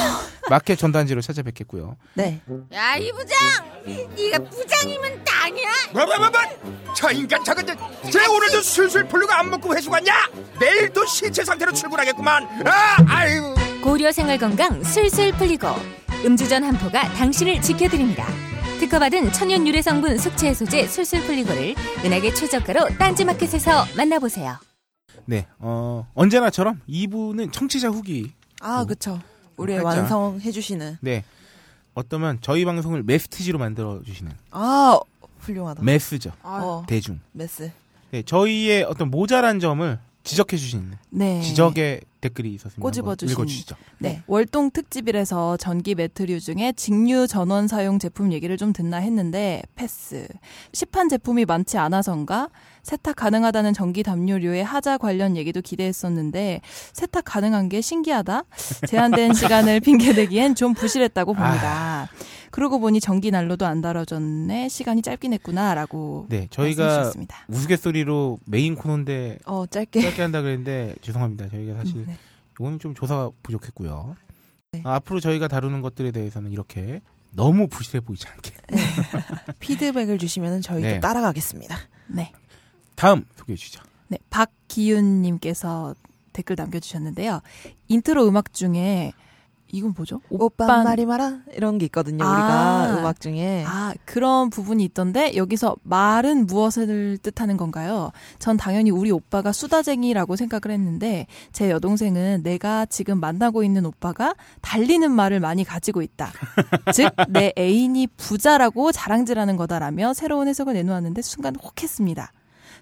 마켓 0.49 0.75
전단지로 0.77 1.21
찾아뵙겠고요. 1.21 1.97
네. 2.13 2.41
야, 2.73 2.95
이 2.97 3.11
부장! 3.11 3.37
네가 4.15 4.39
부장이면 4.49 5.23
땅이야! 5.25 5.69
뭐뭐뭐뭐 5.93 6.93
저 6.95 7.11
인간 7.11 7.43
저건 7.43 7.65
쟤 7.65 8.25
오늘도 8.25 8.61
술술 8.61 9.07
풀리고 9.07 9.31
안 9.31 9.49
먹고 9.49 9.75
회수 9.75 9.89
갔냐 9.89 10.13
내일도 10.59 11.05
신체 11.05 11.43
상태로 11.43 11.73
출근하겠구만 11.73 12.43
아 12.67 12.97
아유 13.07 13.55
고려 13.83 14.11
생활 14.11 14.37
건강 14.37 14.83
술술 14.83 15.31
풀리고 15.33 15.67
음주전 16.25 16.63
한포가 16.63 17.13
당신을 17.13 17.61
지켜드립니다. 17.61 18.25
특허받은 18.79 19.31
천연 19.31 19.65
유래 19.67 19.81
성분 19.81 20.17
숙취 20.17 20.47
해소제 20.47 20.87
술술 20.87 21.21
풀리고를 21.23 21.75
은하계 22.03 22.33
최저가로 22.33 22.97
딴지마켓에서 22.97 23.85
만나보세요. 23.95 24.57
네, 25.25 25.47
어, 25.59 26.07
언제나처럼 26.13 26.81
2부는 26.87 27.51
청취자 27.51 27.89
후기. 27.89 28.31
아, 28.61 28.85
그쵸. 28.85 29.19
우리의. 29.57 29.79
완성해주시는. 29.79 30.97
네, 31.01 31.23
어떠면 31.93 32.39
저희 32.41 32.65
방송을 32.65 33.03
메시지로 33.03 33.57
만들어 33.57 34.01
주시는 34.03 34.31
아, 34.51 34.99
훌륭하다. 35.39 35.83
mass죠. 35.83 36.31
어, 36.43 36.83
대중. 36.87 37.19
mass. 37.31 37.71
네, 38.11 38.21
저희의 38.23 38.83
어떤 38.83 39.09
모자란 39.09 39.59
점을 39.59 39.97
지적해 40.23 40.57
주시는 40.57 40.93
네. 41.11 41.41
지적의 41.41 42.01
댓글이 42.21 42.51
있었습니다. 42.55 42.81
꼬집어 42.81 43.15
주신. 43.15 43.33
읽어주시죠. 43.33 43.75
네. 43.99 44.23
월동 44.25 44.71
특집이라서 44.71 45.57
전기 45.57 45.93
매트류 45.93 46.39
중에 46.39 46.73
직류 46.75 47.27
전원 47.27 47.67
사용 47.67 47.99
제품 47.99 48.33
얘기를 48.33 48.57
좀 48.57 48.73
듣나 48.73 48.97
했는데 48.97 49.61
패스. 49.75 50.27
시판 50.73 51.09
제품이 51.09 51.45
많지 51.45 51.77
않아서인가? 51.77 52.49
세탁 52.85 53.15
가능하다는 53.15 53.73
전기 53.73 54.03
담요류의 54.03 54.63
하자 54.63 54.99
관련 54.99 55.35
얘기도 55.35 55.59
기대했었는데 55.61 56.61
세탁 56.93 57.23
가능한 57.25 57.67
게 57.67 57.81
신기하다. 57.81 58.43
제한된 58.87 59.33
시간을 59.33 59.79
핑계대기엔 59.79 60.53
좀 60.53 60.75
부실했다고 60.75 61.33
봅니다. 61.33 62.07
그러고 62.51 62.79
보니 62.79 62.99
전기 63.01 63.31
난로도 63.31 63.65
안 63.65 63.81
달아줬네. 63.81 64.69
시간이 64.69 65.01
짧긴 65.01 65.33
했구나라고. 65.33 66.27
네, 66.29 66.45
저희가. 66.51 67.11
우스갯소리로 67.47 68.37
메인 68.45 68.75
코너인데 68.75 69.39
어, 69.45 69.65
짧게. 69.65 70.01
짧게 70.01 70.21
한다 70.21 70.43
그랬는데 70.43 70.93
죄송합니다. 71.01 71.49
저희가 71.49 71.73
사실 71.73 72.05
네. 72.05 72.15
이거는 72.53 72.77
좀 72.77 72.93
조사가 72.93 73.31
부족했고요. 73.41 74.15
네. 74.73 74.81
아, 74.85 74.93
앞으로 74.95 75.19
저희가 75.19 75.47
다루는 75.47 75.81
것들에 75.81 76.11
대해서는 76.11 76.51
이렇게 76.51 77.01
너무 77.31 77.67
부실해 77.67 78.01
보이지 78.01 78.27
않게 78.27 78.51
피드백을 79.59 80.19
주시면 80.19 80.61
저희도 80.61 80.87
네. 80.87 80.99
따라가겠습니다. 80.99 81.75
네. 82.07 82.31
다음 82.95 83.25
소개해 83.37 83.55
주시죠. 83.57 83.81
네, 84.07 84.17
박기윤님께서 84.29 85.95
댓글 86.33 86.55
남겨주셨는데요. 86.57 87.41
인트로 87.87 88.27
음악 88.27 88.53
중에 88.53 89.13
이건 89.71 89.93
뭐죠? 89.97 90.21
오빠 90.29 90.65
오빤- 90.67 90.83
말이 90.83 91.05
마라 91.05 91.39
이런 91.53 91.77
게 91.79 91.85
있거든요. 91.85 92.23
아. 92.23 92.29
우리가 92.29 92.99
음악 92.99 93.19
중에 93.19 93.63
아 93.67 93.93
그런 94.05 94.49
부분이 94.49 94.83
있던데 94.85 95.35
여기서 95.35 95.75
말은 95.83 96.45
무엇을 96.45 97.17
뜻하는 97.17 97.57
건가요? 97.57 98.11
전 98.37 98.57
당연히 98.57 98.91
우리 98.91 99.11
오빠가 99.11 99.51
수다쟁이라고 99.51 100.35
생각을 100.35 100.71
했는데 100.73 101.25
제 101.51 101.69
여동생은 101.71 102.43
내가 102.43 102.85
지금 102.85 103.19
만나고 103.19 103.63
있는 103.63 103.85
오빠가 103.85 104.35
달리는 104.61 105.09
말을 105.11 105.39
많이 105.39 105.63
가지고 105.63 106.01
있다. 106.03 106.31
즉 106.93 107.09
내 107.29 107.51
애인이 107.57 108.07
부자라고 108.17 108.91
자랑질하는 108.91 109.57
거다라며 109.57 110.13
새로운 110.13 110.47
해석을 110.47 110.73
내놓았는데 110.73 111.21
순간 111.23 111.55
혹했습니다. 111.55 112.31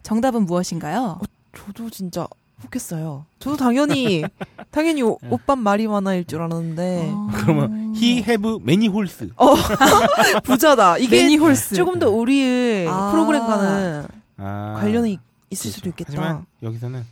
정답은 0.04 0.46
무엇인가요? 0.46 1.20
저도 1.58 1.90
진짜 1.90 2.28
혹했어요. 2.64 3.26
저도 3.40 3.58
당연히 3.58 4.24
당연히 4.72 5.02
오, 5.02 5.18
오빠 5.30 5.56
말이 5.56 5.88
많아일 5.88 6.26
줄 6.26 6.42
알았는데 6.42 7.10
어. 7.14 7.30
그러면 7.34 7.94
he 7.96 8.18
have 8.20 8.58
many 8.62 8.88
horse. 8.88 9.30
부자다. 10.44 10.98
이게 10.98 11.28
조금 11.76 12.00
더 12.00 12.10
우리의 12.10 12.88
아. 12.88 13.12
프로그램과는 13.12 14.08
아, 14.38 14.78
관련이 14.80 15.20
있을 15.50 15.64
그렇죠. 15.64 15.76
수도 15.76 15.90
있겠다. 15.90 16.10
하지만 16.12 16.46
여기서는 16.62 17.06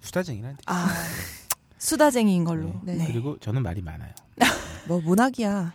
수다쟁이란 0.00 0.56
뜻. 0.56 0.62
아 0.66 0.88
수다쟁이인 1.78 2.44
걸로. 2.44 2.72
네. 2.82 2.94
네. 2.94 3.06
그리고 3.06 3.36
저는 3.40 3.62
말이 3.62 3.82
많아요. 3.82 4.10
뭐 4.86 5.00
문학이야 5.00 5.72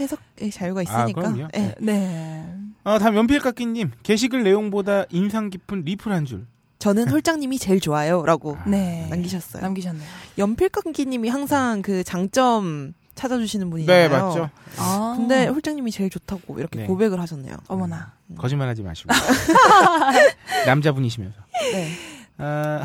해석의 0.00 0.50
자유가 0.50 0.82
있으니까. 0.82 1.28
아. 1.28 1.48
네. 1.52 1.74
네. 1.80 2.54
아, 2.84 2.98
다음 2.98 3.16
연필깎이님 3.16 3.92
게시글 4.02 4.42
내용보다 4.42 5.04
인상 5.10 5.50
깊은 5.50 5.82
리플 5.84 6.12
한 6.12 6.24
줄. 6.24 6.46
저는 6.78 7.08
홀장님이 7.12 7.58
제일 7.58 7.80
좋아요라고 7.80 8.56
네. 8.66 9.06
남기셨어요. 9.10 9.62
남기셨네요. 9.62 10.06
연필깎이님이 10.38 11.28
항상 11.28 11.82
그 11.82 12.02
장점 12.04 12.94
찾아주시는 13.14 13.66
네, 13.66 13.70
분이잖아요. 13.70 14.08
맞죠. 14.08 14.50
아. 14.78 15.14
근데 15.16 15.46
홀장님이 15.46 15.90
제일 15.90 16.08
좋다고 16.08 16.58
이렇게 16.58 16.80
네. 16.80 16.86
고백을 16.86 17.20
하셨네요. 17.20 17.54
어머나. 17.68 18.14
거짓말하지 18.38 18.82
마시고 18.82 19.10
남자분이시면서. 20.66 21.36
네. 21.72 21.90
아, 22.38 22.84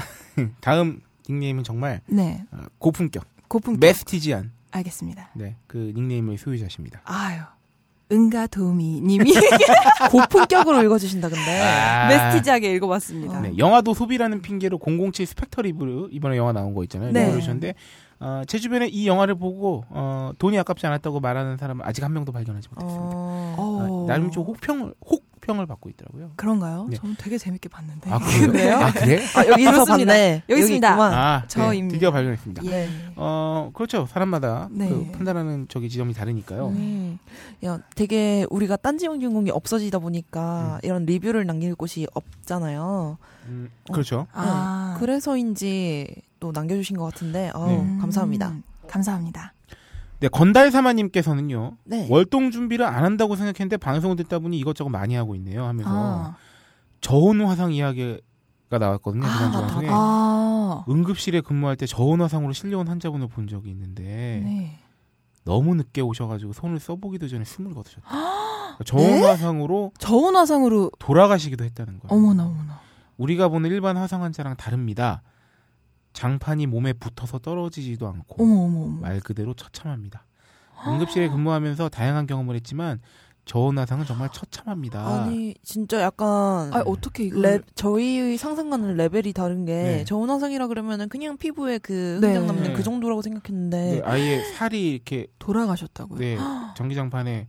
다음 0.60 1.02
닉네임은 1.30 1.64
정말 1.64 2.02
네. 2.08 2.44
어, 2.52 2.58
고품격, 2.80 3.26
고품 3.48 3.78
메스티지한 3.80 4.52
알겠습니다. 4.78 5.32
네, 5.34 5.58
그 5.68 5.92
닉네임의 5.96 6.38
소유자십니다. 6.38 7.02
아유. 7.06 7.42
은가 8.12 8.46
도우미 8.46 9.02
님이 9.02 9.34
고품격으로 10.12 10.84
읽어주신다 10.84 11.28
근데. 11.28 11.60
아. 11.60 12.08
메스티지하게 12.08 12.76
읽어봤습니다. 12.76 13.42
네, 13.42 13.58
영화도 13.58 13.96
소비라는 13.96 14.42
핑계로 14.42 14.80
007 14.80 15.26
스펙터 15.26 15.64
리뷰 15.64 16.10
이번에 16.12 16.38
영화 16.38 16.52
나온 16.52 16.76
거 16.76 16.84
있잖아요. 16.84 17.12
네. 17.12 17.26
네. 17.26 17.32
그러셨는데 17.32 17.74
어, 18.20 18.44
제 18.48 18.60
주변에 18.60 18.88
이 18.88 19.08
영화를 19.08 19.36
보고 19.36 19.86
어, 19.90 20.32
돈이 20.38 20.58
아깝지 20.60 20.86
않았다고 20.86 21.20
말하는 21.20 21.58
사람은 21.58 21.84
아직 21.84 22.04
한 22.04 22.14
명도 22.14 22.32
발견하지 22.32 22.70
못했습니다. 22.70 23.16
어... 23.16 23.56
어. 23.58 24.06
아, 24.06 24.08
나름 24.08 24.30
좀 24.32 24.44
혹평을 24.44 24.94
혹 25.06 25.35
평을 25.46 25.68
받고 25.68 25.90
있더라고요. 25.90 26.32
그런가요? 26.36 26.88
네. 26.90 26.98
저는 26.98 27.16
되게 27.20 27.38
재밌게 27.38 27.70
봤는데. 27.70 28.10
아 28.10 28.18
그래요? 28.18 28.78
아 28.82 28.92
그래? 28.92 29.22
아, 29.36 29.46
여기서. 29.46 29.86
봤네. 29.86 30.44
여기 30.50 30.62
있습니다. 30.62 30.90
아, 30.90 31.42
네, 31.42 31.48
저입니다. 31.48 31.94
드디어 31.96 32.12
발견했습니다. 32.12 32.66
예. 32.66 32.90
어, 33.16 33.70
그렇죠. 33.74 34.08
사람마다 34.08 34.70
네. 34.72 34.90
그 34.90 35.12
판단하는 35.12 35.68
저기 35.70 35.90
지점이 35.90 36.14
다르니까요. 36.14 36.70
음, 36.70 37.20
야, 37.64 37.80
되게 37.96 38.46
우리가 38.50 38.76
딴지용진공이 38.78 39.52
없어지다 39.52 40.00
보니까 40.00 40.80
이런 40.84 41.06
리뷰를 41.06 41.46
남길 41.46 41.76
곳이 41.76 42.08
없잖아요. 42.14 43.18
음, 43.48 43.70
그렇죠. 43.92 44.26
아. 44.34 44.98
그래서인지 45.00 46.08
또 46.40 46.52
남겨주신 46.52 46.98
것 46.98 47.06
같은데, 47.06 47.52
음, 47.56 48.00
감사합니다. 48.02 48.54
감사합니다. 48.88 49.54
네, 50.20 50.28
건달 50.30 50.72
사마님께서는요. 50.72 51.78
네. 51.86 52.08
월동 52.10 52.52
준비를 52.52 52.86
안 52.86 53.04
한다고 53.04 53.36
생각했는데 53.36 53.78
방송을 53.78 54.16
듣다 54.18 54.40
보니 54.40 54.58
이것저것 54.58 54.90
많이 54.90 55.16
하고 55.16 55.36
있네요. 55.36 55.66
하면서 55.66 55.90
아. 55.92 56.36
저온 57.02 57.42
화상 57.42 57.74
이야기가 57.74 58.20
나왔거든요. 58.80 59.26
아, 59.26 59.28
맞다. 59.28 59.62
방송에. 59.62 59.88
아. 59.92 60.86
응급실에 60.90 61.42
근무할 61.42 61.76
때 61.76 61.86
저온 61.86 62.22
화상으로 62.22 62.54
실려온 62.54 62.88
환자분을 62.88 63.28
본 63.28 63.48
적이 63.48 63.72
있는데 63.72 64.04
네. 64.44 64.80
너무 65.44 65.76
늦게 65.76 66.02
오셔가지고 66.02 66.54
손을 66.54 66.80
써보기도 66.80 67.28
전에 67.28 67.44
숨을 67.44 67.74
거두셨다. 67.74 68.08
그러니까 68.10 68.84
저온 68.86 69.02
네? 69.04 69.22
화상으로 69.22 69.92
저온 70.00 70.36
화상으로 70.36 70.92
돌아가시기도 70.98 71.64
했다는 71.64 72.00
거예요. 72.00 72.10
어머나 72.20 72.46
어머나. 72.46 72.80
우리가 73.18 73.48
보는 73.50 73.70
일반 73.70 73.96
화상 73.98 74.24
환자랑 74.24 74.56
다릅니다. 74.58 75.22
장판이 76.16 76.66
몸에 76.66 76.94
붙어서 76.94 77.40
떨어지지도 77.40 78.08
않고 78.08 78.42
어머 78.44 78.62
어머 78.64 78.82
어머. 78.86 79.00
말 79.02 79.20
그대로 79.20 79.54
처참합니다. 79.54 80.26
응급실에 80.88 81.30
근무하면서 81.30 81.90
다양한 81.90 82.26
경험을 82.26 82.56
했지만 82.56 83.02
저온 83.44 83.78
화상은 83.78 84.06
정말 84.06 84.30
처참합니다. 84.32 85.06
아니, 85.06 85.54
진짜 85.62 86.02
약간, 86.02 86.74
아 86.74 86.82
어떻게 86.86 87.26
이거 87.26 87.42
레, 87.42 87.60
저희의 87.76 88.38
상상과는 88.38 88.96
레벨이 88.96 89.34
다른 89.34 89.66
게, 89.66 89.74
네. 89.74 90.04
저온화상이라 90.06 90.66
그러면은 90.68 91.10
그냥 91.10 91.38
피부에 91.38 91.78
그 91.78 92.18
네. 92.22 92.28
흔적 92.34 92.46
남는 92.48 92.70
네. 92.70 92.74
그 92.74 92.82
정도라고 92.82 93.22
생각했는데, 93.22 93.96
네, 93.96 94.02
아예 94.04 94.42
살이 94.56 94.94
이렇게 94.94 95.28
돌아가셨다고요? 95.38 96.18
네, 96.20 96.38
전기장판에 96.76 97.48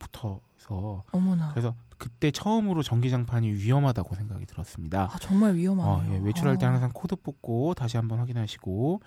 붙어 0.00 0.40
서 0.68 1.02
어머나. 1.12 1.50
그래서 1.50 1.74
그때 1.96 2.30
처음으로 2.30 2.82
전기장판이 2.82 3.50
위험하다고 3.50 4.14
생각이 4.14 4.46
들었습니다. 4.46 5.08
아 5.12 5.18
정말 5.18 5.54
위험하네요. 5.54 6.12
어, 6.12 6.14
예, 6.14 6.24
외출할 6.24 6.58
때 6.58 6.66
어. 6.66 6.70
항상 6.70 6.90
코드 6.92 7.16
뽑고 7.16 7.74
다시 7.74 7.96
한번 7.96 8.18
확인하시고 8.18 9.00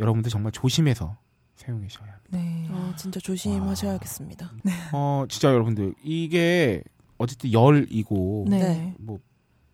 여러분들 0.00 0.30
정말 0.30 0.52
조심해서 0.52 1.16
사용하셔야 1.54 2.08
합니다. 2.12 2.30
네. 2.30 2.68
어, 2.70 2.92
진짜 2.96 3.20
조심하셔야겠습니다. 3.20 4.50
어, 4.92 5.24
진짜 5.28 5.52
여러분들 5.52 5.94
이게 6.02 6.82
어쨌든 7.16 7.52
열이고 7.52 8.46
네. 8.48 8.58
네. 8.58 8.94
뭐 8.98 9.18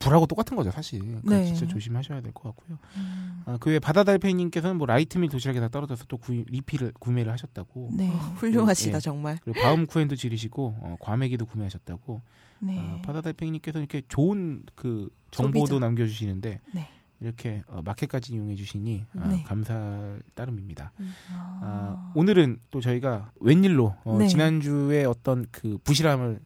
불하고 0.01 0.27
똑같은 0.27 0.57
거죠 0.57 0.71
사실. 0.73 0.99
그러니까 0.99 1.31
네. 1.37 1.45
진짜 1.45 1.67
조심하셔야 1.69 2.21
될 2.23 2.33
것 2.33 2.43
같고요. 2.57 2.79
음, 2.97 3.43
아, 3.47 3.59
그외 3.59 3.79
바다달팽이님께서는 3.79 4.77
뭐 4.79 4.87
라이트밀 4.87 5.29
도시락에 5.29 5.61
다 5.61 5.69
떨어져서 5.69 6.07
또 6.09 6.17
구, 6.17 6.33
리필을 6.33 6.95
구매를 6.99 7.31
하셨다고. 7.31 7.91
네. 7.93 8.09
어, 8.09 8.13
훌륭하시다, 8.41 8.97
예. 8.97 9.01
정말. 9.01 9.39
그리고 9.45 9.61
바움 9.61 9.87
쿠엔도 9.87 10.17
지르시고 10.17 10.75
어, 10.81 10.97
과메기도 11.01 11.45
구매하셨다고. 11.47 12.23
네. 12.61 12.79
아, 12.79 13.03
바다달팽이님께서 13.05 13.79
이렇게 13.79 14.03
좋은 14.09 14.63
그 14.75 15.11
정보도 15.31 15.67
소비자. 15.67 15.85
남겨주시는데 15.87 16.61
네. 16.75 16.89
이렇게 17.21 17.63
어, 17.69 17.83
마켓까지 17.85 18.33
이용해 18.33 18.55
주시니 18.55 19.05
아, 19.19 19.29
네. 19.29 19.43
감사할 19.43 20.23
따름입니다. 20.35 20.93
아, 21.31 21.61
아, 21.63 22.13
오늘은 22.15 22.59
또 22.71 22.81
저희가 22.81 23.33
웬일로 23.41 23.95
어, 24.05 24.17
네. 24.19 24.29
지난주에 24.29 25.05
어떤 25.05 25.45
그 25.51 25.77
부실함을 25.85 26.41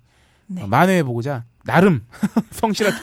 네. 0.49 0.63
어, 0.63 0.67
만회해 0.67 1.05
보고자 1.05 1.45
나름 1.65 2.05
성실하게 2.51 2.97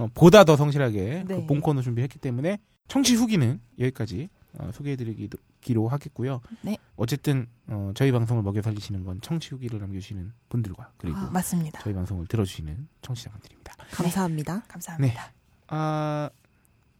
어, 0.00 0.08
보다 0.14 0.44
더 0.44 0.56
성실하게 0.56 1.24
네. 1.26 1.34
그 1.36 1.46
본코너 1.46 1.82
준비했기 1.82 2.18
때문에 2.18 2.58
청취 2.88 3.14
후기는 3.14 3.60
여기까지 3.78 4.30
어, 4.58 4.70
소개해드리기로 4.72 5.88
하겠고요. 5.88 6.40
네. 6.62 6.76
어쨌든 6.96 7.46
어, 7.68 7.92
저희 7.94 8.10
방송을 8.10 8.42
먹여 8.42 8.62
살리시는 8.62 9.04
건 9.04 9.20
청취 9.20 9.50
후기를 9.50 9.78
남겨주시는 9.78 10.32
분들과 10.48 10.92
그리고 10.96 11.18
아, 11.18 11.30
맞습니다. 11.30 11.80
저희 11.82 11.94
방송을 11.94 12.26
들어주시는 12.26 12.88
청취자분들입니다. 13.02 13.74
감사합니다. 13.92 14.62
감사합니다. 14.66 15.32
아, 15.68 16.30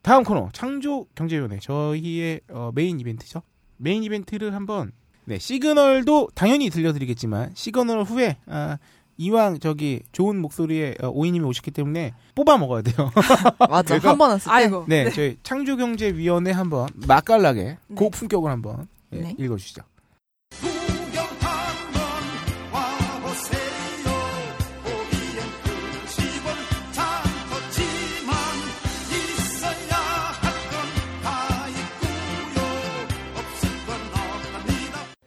다음 0.02 0.23
코너 0.23 0.50
창조 0.52 1.07
경제위원회 1.14 1.59
저희의 1.59 2.42
어, 2.50 2.71
메인 2.75 3.00
이벤트죠. 3.00 3.42
메인 3.78 4.04
이벤트를 4.04 4.54
한번 4.54 4.92
네 5.25 5.38
시그널도 5.38 6.28
당연히 6.35 6.71
들려드리겠지만 6.71 7.52
시그널 7.54 8.02
후에 8.04 8.37
아, 8.47 8.78
이왕 9.25 9.61
저기 9.61 10.00
좋은 10.12 10.41
목소리에 10.41 10.95
어, 11.03 11.09
오이님이 11.09 11.45
오셨기 11.45 11.73
때문에 11.73 12.15
뽑아 12.35 12.57
먹어야 12.57 12.81
돼요. 12.81 13.11
맞아. 13.69 13.99
제가- 13.99 14.05
한번 14.09 14.31
왔을 14.31 14.47
때. 14.47 14.50
아이고. 14.50 14.87
네, 14.89 15.11
저희 15.11 15.37
창조경제위원회 15.43 16.53
한번 16.53 16.89
맛깔나게 17.07 17.62
네. 17.62 17.79
고품격을 17.95 18.50
한번 18.50 18.89
예, 19.12 19.21
네. 19.21 19.35
읽어주시죠. 19.39 19.83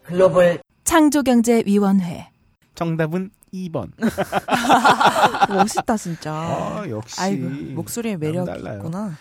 글로벌 0.03 0.59
창조경제위원회. 0.83 2.29
정답은 2.75 3.29
2번. 3.53 3.91
멋있다 5.49 5.97
진짜. 5.97 6.33
아, 6.33 6.85
역시 6.89 7.19
아이고 7.21 7.49
목소리에 7.75 8.17
매력 8.17 8.45
달라요. 8.45 8.77
있구나. 8.77 9.15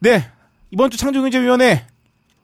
네, 0.00 0.30
이번 0.70 0.90
주 0.90 0.98
창조경제위원회 0.98 1.86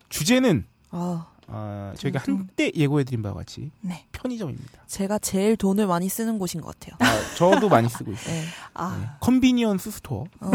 주제는 0.08 0.64
아 0.90 1.26
아, 1.46 1.92
저희가 1.98 2.20
음, 2.28 2.38
한때 2.38 2.70
예고해드린 2.74 3.22
바와 3.22 3.34
같이 3.34 3.70
네. 3.80 4.06
편의점입니다. 4.12 4.82
제가 4.86 5.18
제일 5.18 5.56
돈을 5.56 5.86
많이 5.86 6.08
쓰는 6.08 6.38
곳인 6.38 6.60
것 6.60 6.78
같아요. 6.78 6.96
아, 7.00 7.34
저도 7.36 7.68
많이 7.68 7.88
쓰고 7.90 8.12
있어요. 8.12 8.34
네. 8.34 8.44
아, 8.74 8.98
네. 9.00 9.08
convenience 9.20 9.90
store. 9.90 10.25
어. 10.40 10.50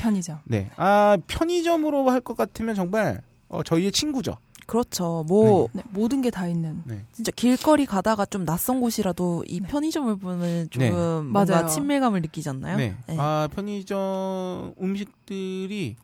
편의점. 0.00 0.40
네. 0.44 0.70
아, 0.76 1.16
편의점으로 1.26 2.10
할 2.10 2.20
것 2.22 2.36
같으면 2.36 2.74
정말 2.74 3.20
어, 3.48 3.62
저희의 3.62 3.92
친구죠. 3.92 4.36
그렇죠. 4.66 5.24
뭐 5.28 5.68
네, 5.72 5.82
모든 5.90 6.22
게 6.22 6.30
다 6.30 6.46
있는. 6.46 6.82
네. 6.84 7.04
진짜 7.12 7.30
길거리 7.34 7.84
가다가 7.86 8.24
좀 8.24 8.44
낯선 8.44 8.80
곳이라도 8.80 9.44
이 9.46 9.60
편의점을 9.60 10.16
보면 10.16 10.70
조금 10.70 10.88
네. 10.88 10.90
뭔가 10.90 11.44
맞아요. 11.44 11.66
친밀감을 11.66 12.22
느끼잖아요. 12.22 12.76
네. 12.76 12.96
네. 13.06 13.16
아, 13.18 13.48
편의점 13.54 14.74
음식들이 14.80 15.96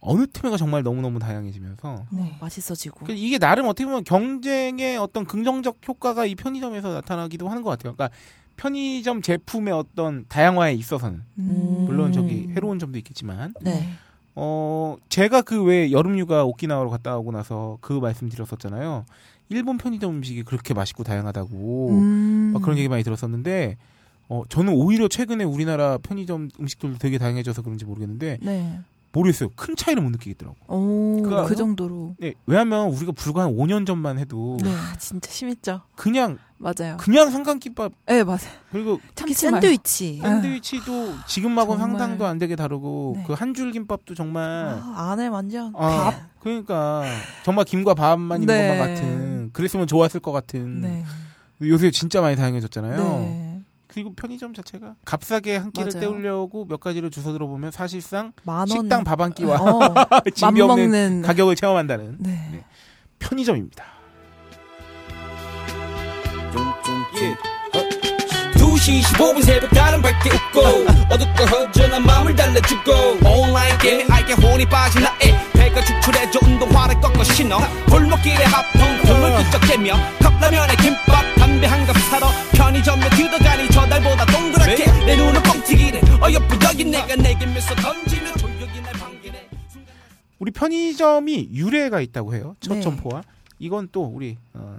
어느 0.00 0.26
틈에가 0.26 0.56
정말 0.56 0.82
너무너무 0.82 1.18
다양해지면서 1.18 2.06
네. 2.10 2.36
맛있어지고. 2.40 3.04
그 3.06 3.12
이게 3.12 3.38
나름 3.38 3.66
어떻게 3.66 3.84
보면 3.84 4.02
경쟁의 4.04 4.96
어떤 4.96 5.26
긍정적 5.26 5.78
효과가 5.86 6.24
이 6.26 6.34
편의점에서 6.34 6.92
나타나기도 6.94 7.48
하는 7.48 7.62
것 7.62 7.70
같아요. 7.70 7.94
그러니까 7.94 8.16
편의점 8.56 9.22
제품의 9.22 9.72
어떤 9.72 10.24
다양화에 10.28 10.74
있어서는 10.74 11.22
음. 11.38 11.84
물론 11.86 12.12
저기 12.12 12.48
해로운 12.56 12.78
점도 12.78 12.98
있겠지만 12.98 13.54
네. 13.60 13.86
어 14.34 14.96
제가 15.08 15.42
그 15.42 15.62
왜 15.64 15.90
여름휴가 15.90 16.44
오키나와로 16.44 16.90
갔다 16.90 17.16
오고 17.18 17.32
나서 17.32 17.78
그 17.80 17.92
말씀드렸었잖아요. 17.94 19.04
일본 19.48 19.78
편의점 19.78 20.14
음식이 20.16 20.44
그렇게 20.44 20.74
맛있고 20.74 21.02
다양하다고 21.04 21.88
음. 21.90 22.50
막 22.54 22.62
그런 22.62 22.78
얘기 22.78 22.88
많이 22.88 23.02
들었었는데 23.02 23.76
어 24.28 24.42
저는 24.48 24.72
오히려 24.72 25.08
최근에 25.08 25.42
우리나라 25.44 25.98
편의점 25.98 26.50
음식들도 26.60 26.98
되게 26.98 27.18
다양해져서 27.18 27.62
그런지 27.62 27.84
모르겠는데 27.84 28.38
네. 28.42 28.78
모르겠어요. 29.12 29.48
큰 29.56 29.74
차이를 29.74 30.02
못 30.02 30.10
느끼겠더라고. 30.10 30.56
오, 30.68 31.22
그러니까- 31.22 31.44
그 31.48 31.56
정도로. 31.56 32.14
네, 32.18 32.34
왜냐하면 32.46 32.88
우리가 32.90 33.12
불과 33.12 33.42
한 33.42 33.50
5년 33.56 33.86
전만 33.86 34.18
해도 34.18 34.56
네. 34.62 34.70
아, 34.72 34.94
진짜 34.98 35.30
심했죠. 35.32 35.80
그냥 35.96 36.38
맞아요. 36.58 36.96
그냥 36.98 37.30
삼각김밥 37.30 37.92
네, 38.06 38.22
맞아요. 38.22 38.38
그리고 38.70 39.00
특히. 39.14 39.34
샌드위치. 39.34 40.20
아. 40.22 40.28
샌드위치도 40.28 41.14
지금하고는 41.26 41.80
정말. 41.80 41.98
상상도 42.00 42.26
안 42.26 42.38
되게 42.38 42.54
다르고 42.54 43.14
네. 43.16 43.24
그한 43.24 43.54
줄 43.54 43.72
김밥도 43.72 44.14
정말 44.14 44.78
아, 44.82 45.10
안에 45.12 45.26
완전 45.28 45.72
아, 45.76 46.28
그러니까 46.40 47.02
정말 47.44 47.64
김과 47.64 47.94
밥만 47.94 48.42
있는 48.42 48.54
네. 48.54 48.68
것만 48.68 48.94
같은 48.94 49.50
그랬으면 49.52 49.86
좋았을 49.86 50.20
것 50.20 50.32
같은 50.32 50.82
네. 50.82 51.04
요새 51.62 51.90
진짜 51.90 52.20
많이 52.20 52.36
다양해졌잖아요. 52.36 53.49
네. 53.90 53.94
그리고 53.94 54.14
편의점 54.14 54.54
자체가 54.54 54.94
값싸게 55.04 55.56
한 55.56 55.72
끼를 55.72 55.90
맞아요. 55.92 56.00
때우려고 56.00 56.64
몇 56.64 56.78
가지를 56.80 57.10
주워 57.10 57.32
들어보면 57.32 57.70
사실상 57.72 58.32
만 58.44 58.58
원. 58.58 58.68
식당 58.68 59.02
밥 59.04 59.20
한 59.20 59.32
끼와 59.34 59.56
어, 59.60 59.94
진비 60.34 60.60
없는. 60.62 61.22
가격을 61.22 61.56
체험한다는 61.56 62.16
네. 62.20 62.64
편의점입니다. 63.18 63.84
예. 67.20 67.36
2시 68.58 69.02
15분 69.02 69.42
새벽 69.44 69.68
다른 69.70 70.00
밝게 70.00 70.30
웃고 70.30 70.60
어둡고 71.12 71.44
허전한 71.44 72.04
마음을 72.06 72.34
달래주고 72.34 72.92
온라인 73.24 73.76
게임에 73.78 74.06
알게 74.08 74.32
혼이 74.34 74.66
빠진 74.68 75.02
나의 75.02 75.34
배가 75.52 75.82
축출해져 75.84 76.38
운동화를 76.42 77.00
꺾어 77.00 77.22
신어 77.24 77.58
골목길에 77.90 78.44
하품 78.44 78.80
틈을 79.04 79.44
끄적대며 79.44 79.94
컵라면에 80.22 80.76
김밥 80.76 81.39
담배 81.50 81.66
한 81.66 81.84
갑 81.84 81.96
사러 82.10 82.26
편의점에 82.52 83.10
들어가니 83.10 83.68
저 83.72 83.84
달보다 83.86 84.24
동그랗게 84.26 84.84
내 85.06 85.16
눈은 85.16 85.42
뻥튀기네 85.42 86.00
어여쁘적인 86.22 86.90
내가 86.92 87.16
내게 87.16 87.44
미소 87.46 87.74
던지면 87.74 88.36
조용히 88.36 88.80
날 88.80 88.92
반기네 88.92 89.48
우리 90.38 90.52
편의점이 90.52 91.48
유래가 91.52 92.00
있다고 92.00 92.34
해요. 92.36 92.54
첫 92.60 92.74
네. 92.74 92.80
점포와 92.82 93.22
이건 93.58 93.88
또 93.90 94.04
우리 94.04 94.36
어, 94.54 94.78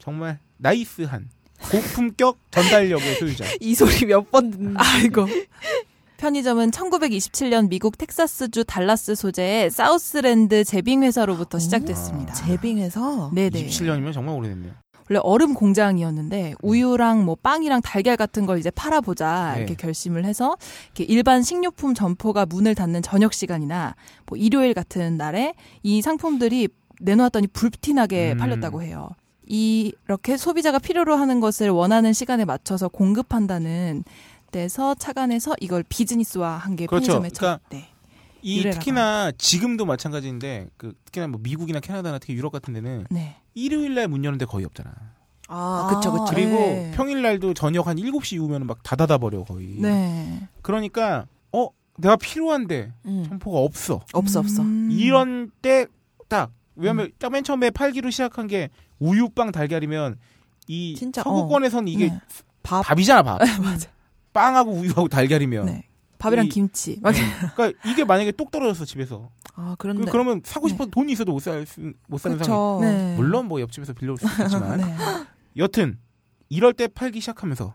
정말 0.00 0.40
나이스한 0.56 1.28
고품격 1.70 2.38
전달력의 2.50 3.14
소유자. 3.14 3.44
이 3.60 3.74
소리 3.76 4.04
몇 4.06 4.28
번 4.32 4.50
듣는. 4.50 4.74
아이고. 4.78 5.26
편의점은 6.18 6.70
1927년 6.72 7.68
미국 7.68 7.96
텍사스주 7.96 8.64
달라스 8.64 9.14
소재의 9.14 9.70
사우스랜드 9.70 10.64
제빙 10.64 11.02
회사로부터 11.04 11.58
시작됐습니다. 11.60 12.34
제빙해서 12.34 13.30
네네. 13.32 13.66
27년이면 13.68 14.12
정말 14.12 14.34
오래됐네요. 14.34 14.72
원래 15.10 15.20
얼음 15.24 15.54
공장이었는데 15.54 16.54
우유랑 16.62 17.24
뭐 17.24 17.34
빵이랑 17.34 17.82
달걀 17.82 18.16
같은 18.16 18.46
걸 18.46 18.58
이제 18.58 18.70
팔아보자 18.70 19.54
네. 19.54 19.58
이렇게 19.58 19.74
결심을 19.74 20.24
해서 20.24 20.56
이렇게 20.86 21.12
일반 21.12 21.42
식료품 21.42 21.94
점포가 21.94 22.46
문을 22.46 22.76
닫는 22.76 23.02
저녁 23.02 23.34
시간이나 23.34 23.96
뭐 24.26 24.38
일요일 24.38 24.72
같은 24.72 25.16
날에 25.16 25.54
이 25.82 26.00
상품들이 26.00 26.68
내놓았더니 27.00 27.48
불티나게 27.48 28.32
음. 28.32 28.38
팔렸다고 28.38 28.82
해요. 28.82 29.10
이렇게 29.46 30.36
소비자가 30.36 30.78
필요로 30.78 31.16
하는 31.16 31.40
것을 31.40 31.70
원하는 31.70 32.12
시간에 32.12 32.44
맞춰서 32.44 32.86
공급한다는 32.86 34.04
데서 34.52 34.94
착안해서 34.94 35.56
이걸 35.60 35.82
비즈니스화 35.88 36.50
한게 36.50 36.86
그렇죠. 36.86 37.06
편의점의 37.06 37.32
첫 37.32 37.40
그러니까 37.40 37.60
네. 37.70 37.88
이 38.42 38.62
특히나 38.62 39.32
지금도 39.32 39.84
마찬가지인데 39.86 40.68
그 40.76 40.92
특히나 41.04 41.28
뭐 41.28 41.40
미국이나 41.42 41.80
캐나다나 41.80 42.18
특히 42.18 42.34
유럽 42.34 42.50
같은 42.52 42.72
데는 42.74 43.06
네. 43.10 43.36
일요일 43.54 43.94
날 43.94 44.08
문 44.08 44.24
여는 44.24 44.38
데 44.38 44.44
거의 44.44 44.64
없잖아. 44.64 44.90
아, 45.48 45.90
그쵸, 45.94 46.12
그쵸. 46.12 46.24
그리고 46.30 46.50
네. 46.52 46.92
평일 46.94 47.22
날도 47.22 47.54
저녁 47.54 47.86
한 47.88 47.96
7시 47.96 48.34
이후면 48.34 48.66
막다 48.66 48.94
닫아 48.96 49.18
버려 49.18 49.42
거의. 49.44 49.76
네. 49.80 50.48
그러니까 50.62 51.26
어 51.52 51.68
내가 51.98 52.16
필요한데 52.16 52.92
음. 53.06 53.24
점포가 53.28 53.58
없어. 53.58 54.00
없어, 54.12 54.40
없어. 54.40 54.62
음. 54.62 54.88
이런 54.92 55.50
때 55.62 55.86
딱 56.28 56.52
왜냐면 56.76 57.10
딱맨 57.18 57.42
처음에 57.42 57.70
팔기로 57.70 58.10
시작한 58.10 58.46
게 58.46 58.68
우유빵 59.00 59.50
달걀이면 59.50 60.16
이 60.68 60.94
진짜, 60.96 61.22
서구권에선 61.24 61.88
이게 61.88 62.08
네. 62.10 62.20
밥. 62.62 62.82
밥이잖아 62.82 63.22
밥. 63.24 63.38
맞아. 63.60 63.88
빵하고 64.32 64.70
우유하고 64.70 65.08
달걀이면. 65.08 65.66
네. 65.66 65.82
밥이랑 66.20 66.46
이- 66.46 66.48
김치. 66.48 66.98
막 67.02 67.12
그러니까 67.56 67.72
이게 67.90 68.04
만약에 68.04 68.32
똑 68.32 68.50
떨어졌어 68.50 68.84
집에서. 68.84 69.30
아, 69.54 69.70
그, 69.78 69.88
그런데. 69.88 70.10
러면 70.12 70.42
사고 70.44 70.68
싶어도 70.68 70.90
돈이 70.90 71.12
있어도 71.12 71.32
못 71.32 71.40
살 71.42 71.66
못 72.06 72.18
사는 72.18 72.38
상황. 72.38 72.80
네. 72.82 73.16
물론 73.16 73.46
뭐 73.46 73.60
옆집에서 73.60 73.92
빌려올 73.94 74.16
수 74.18 74.26
있겠지만 74.26 74.78
네. 74.78 74.94
여튼 75.56 75.98
이럴 76.48 76.72
때 76.72 76.86
팔기 76.88 77.20
시작하면서 77.20 77.74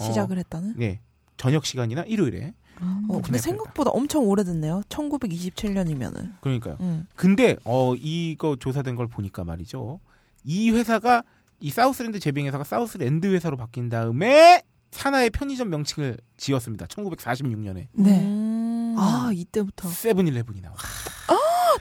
어, 0.00 0.04
시작을 0.04 0.38
했다는? 0.38 0.74
네 0.76 1.00
저녁 1.36 1.64
시간이나 1.64 2.02
일요일에 2.02 2.52
어, 2.80 2.96
오픈해 3.08 3.22
근데 3.22 3.38
생각보다 3.38 3.90
엄청 3.90 4.24
오래됐네요. 4.26 4.82
1927년이면은. 4.88 6.32
그러니까요. 6.40 6.76
음. 6.80 7.06
근데 7.14 7.56
어 7.64 7.94
이거 7.96 8.56
조사된 8.56 8.96
걸 8.96 9.06
보니까 9.06 9.44
말이죠. 9.44 10.00
이 10.44 10.70
회사가 10.70 11.22
이 11.60 11.70
사우스랜드 11.70 12.18
제빙 12.18 12.46
회사가 12.46 12.64
사우스랜드 12.64 13.26
회사로 13.32 13.56
바뀐 13.56 13.88
다음에 13.88 14.62
산하의 14.94 15.30
편의점 15.30 15.70
명칭을 15.70 16.16
지었습니다. 16.36 16.86
1946년에. 16.86 17.88
네. 17.92 18.20
음. 18.24 18.94
아, 18.96 19.30
이때부터. 19.34 19.88
세븐일레븐이 19.88 20.60
나와. 20.62 20.76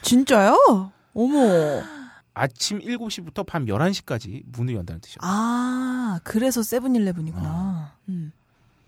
진짜요? 0.02 0.92
어머. 1.14 1.84
아침 2.34 2.80
7시부터 2.80 3.46
밤 3.46 3.66
11시까지 3.66 4.42
문을 4.48 4.74
연다는 4.74 5.00
뜻이요. 5.00 5.18
아, 5.22 6.20
그래서 6.24 6.64
세븐일레븐이구나. 6.64 7.96
음. 8.10 8.32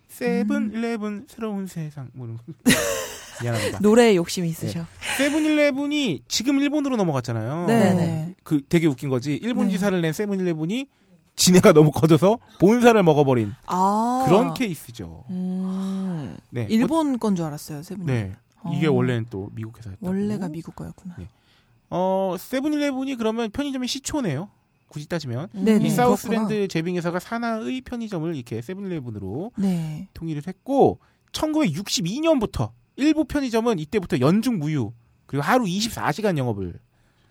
세븐일레븐 0.08 1.28
새로운 1.30 1.68
세상 1.68 2.10
뭐 2.14 2.26
이런 2.26 2.38
거. 2.38 2.44
미안합니다. 3.44 3.80
노래에 3.82 4.16
욕심이 4.16 4.50
있으셔. 4.50 4.86
세븐일레븐이 5.18 6.24
지금 6.28 6.60
일본으로 6.60 6.96
넘어갔잖아요. 6.96 7.68
네. 7.68 7.80
네네. 7.94 8.36
그 8.44 8.62
되게 8.68 8.88
웃긴 8.88 9.10
거지. 9.10 9.36
일본 9.36 9.68
네. 9.68 9.74
지사를 9.74 10.02
낸 10.02 10.14
세븐일레븐이 10.14 10.88
지네가 11.36 11.74
너무 11.74 11.92
커져서 11.92 12.40
본사를 12.60 13.02
먹어버린 13.04 13.54
아. 13.66 14.24
그런 14.28 14.54
케이스죠. 14.54 15.26
음. 15.30 16.38
네. 16.50 16.66
일본 16.70 17.20
건 17.20 17.36
줄 17.36 17.46
알았어요, 17.46 17.80
어, 17.80 17.84
세븐. 17.84 18.06
네. 18.06 18.34
이게 18.74 18.88
어. 18.88 18.92
원래는 18.94 19.28
또 19.30 19.50
미국 19.54 19.78
회사였다고. 19.78 20.08
원래가 20.08 20.48
미국 20.48 20.76
거였구나. 20.76 21.16
네. 21.20 21.28
어, 21.90 22.36
세븐일레븐이 22.40 23.16
그러면 23.16 23.52
편의점의 23.52 23.88
시초네요. 23.88 24.50
굳이 24.88 25.08
따지면. 25.10 25.50
네, 25.52 25.76
이 25.76 25.80
네. 25.80 25.90
사우스랜드 25.90 26.68
제빙 26.68 26.96
회사가 26.96 27.20
산하의 27.20 27.82
편의점을 27.82 28.34
이렇게 28.34 28.62
세븐일레븐으로 28.62 29.52
네. 29.58 30.08
통일을 30.14 30.44
했고 30.48 31.00
1962년부터 31.34 32.72
일부 32.96 33.26
편의점은 33.26 33.78
이때부터 33.80 34.20
연중 34.20 34.58
무휴 34.58 34.94
그리고 35.26 35.44
하루 35.44 35.66
24시간 35.66 36.38
영업을 36.38 36.80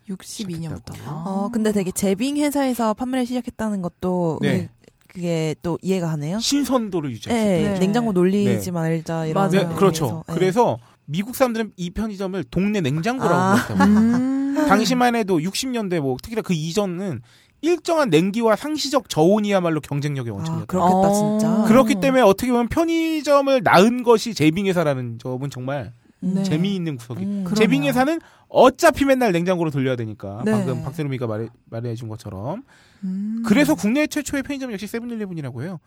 62년부터. 0.09 0.95
아. 1.07 1.25
어, 1.27 1.51
근데 1.53 1.73
되게 1.73 1.91
제빙 1.91 2.37
회사에서 2.37 2.95
판매를 2.95 3.27
시작했다는 3.27 3.83
것도 3.83 4.39
네. 4.43 4.69
그게 5.09 5.55
또 5.63 5.79
이해가 5.81 6.09
가네요. 6.09 6.39
신선도를 6.41 7.13
유지했어요. 7.13 7.45
네, 7.45 7.73
네. 7.75 7.79
냉장고 7.79 8.13
놀리지 8.13 8.71
말자 8.73 9.27
이런. 9.27 9.35
맞아요. 9.51 9.69
네, 9.69 9.75
그렇죠. 9.77 10.25
네. 10.29 10.35
그래서 10.35 10.79
미국 11.07 11.37
사람들은 11.37 11.73
이 11.77 11.91
편의점을 11.91 12.43
동네 12.45 12.81
냉장고라고 12.81 13.35
아. 13.35 13.55
불렀다고. 13.55 13.91
음. 13.91 14.67
당시만 14.69 15.15
해도 15.15 15.39
60년대 15.39 16.01
뭐 16.01 16.17
특히나 16.23 16.43
그 16.43 16.53
이전은 16.55 17.21
일정한 17.61 18.11
냉기와 18.11 18.57
상시적 18.57 19.09
저온이야말로 19.09 19.81
경쟁력의 19.81 20.33
아, 20.33 20.37
원천이었다. 20.37 20.67
그렇겠다 20.67 20.97
어. 20.97 21.39
진짜. 21.39 21.65
그렇기 21.67 21.95
때문에 21.97 22.23
어떻게 22.23 22.51
보면 22.51 22.69
편의점을 22.69 23.63
낳은 23.63 24.03
것이 24.03 24.35
제빙 24.35 24.67
회사라는 24.67 25.19
점은 25.19 25.51
정말 25.51 25.93
네. 26.35 26.43
재미있는 26.43 26.97
구석이. 26.97 27.25
음. 27.25 27.45
제빙회사는 27.55 28.21
어차피 28.49 29.05
맨날 29.05 29.33
냉장고로 29.33 29.71
돌려야 29.71 29.97
되니까 29.97 30.43
네. 30.45 30.53
방금 30.53 30.83
박세롬이가 30.83 31.27
말해, 31.27 31.49
말해준 31.67 32.09
것처럼 32.09 32.63
음. 33.03 33.43
그래서 33.47 33.75
국내 33.75 34.07
최초의 34.07 34.43
편의점 34.43 34.73
역시 34.73 34.87
세븐일레븐이라고 34.87 35.63
해요. 35.63 35.81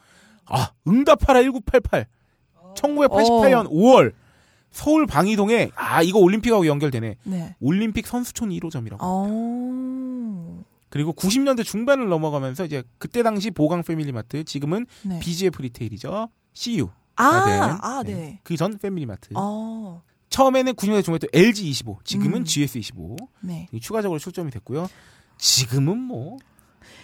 아 0.45 0.71
응답하라 0.87 1.41
1988 1.43 2.05
1988년 2.75 3.69
5월 3.69 4.13
서울 4.71 5.07
방이동에 5.07 5.71
아 5.75 6.01
이거 6.01 6.19
올림픽하고 6.19 6.67
연결되네. 6.67 7.15
네. 7.23 7.55
올림픽 7.59 8.05
선수촌 8.07 8.49
1호점이라고. 8.49 8.97
어. 8.99 10.63
그리고 10.89 11.13
90년대 11.13 11.63
중반을 11.63 12.07
넘어가면서 12.09 12.65
이제 12.65 12.83
그때 12.97 13.23
당시 13.23 13.51
보강 13.51 13.83
패밀리 13.83 14.11
마트 14.11 14.43
지금은 14.43 14.85
네. 15.03 15.19
BGF 15.19 15.61
리테일이죠. 15.61 16.29
CU. 16.53 16.89
아, 17.17 17.79
아, 17.81 18.03
네. 18.03 18.39
그전 18.43 18.77
패밀리마트. 18.77 19.29
어. 19.35 20.01
처음에는 20.29 20.73
90년대 20.73 21.03
중반에 21.05 21.19
또 21.19 21.27
LG25, 21.27 21.97
지금은 22.03 22.39
음. 22.39 22.43
GS25 22.43 23.15
네. 23.41 23.69
추가적으로 23.81 24.19
출점이 24.19 24.51
됐고요. 24.51 24.89
지금은 25.37 25.97
뭐 25.97 26.37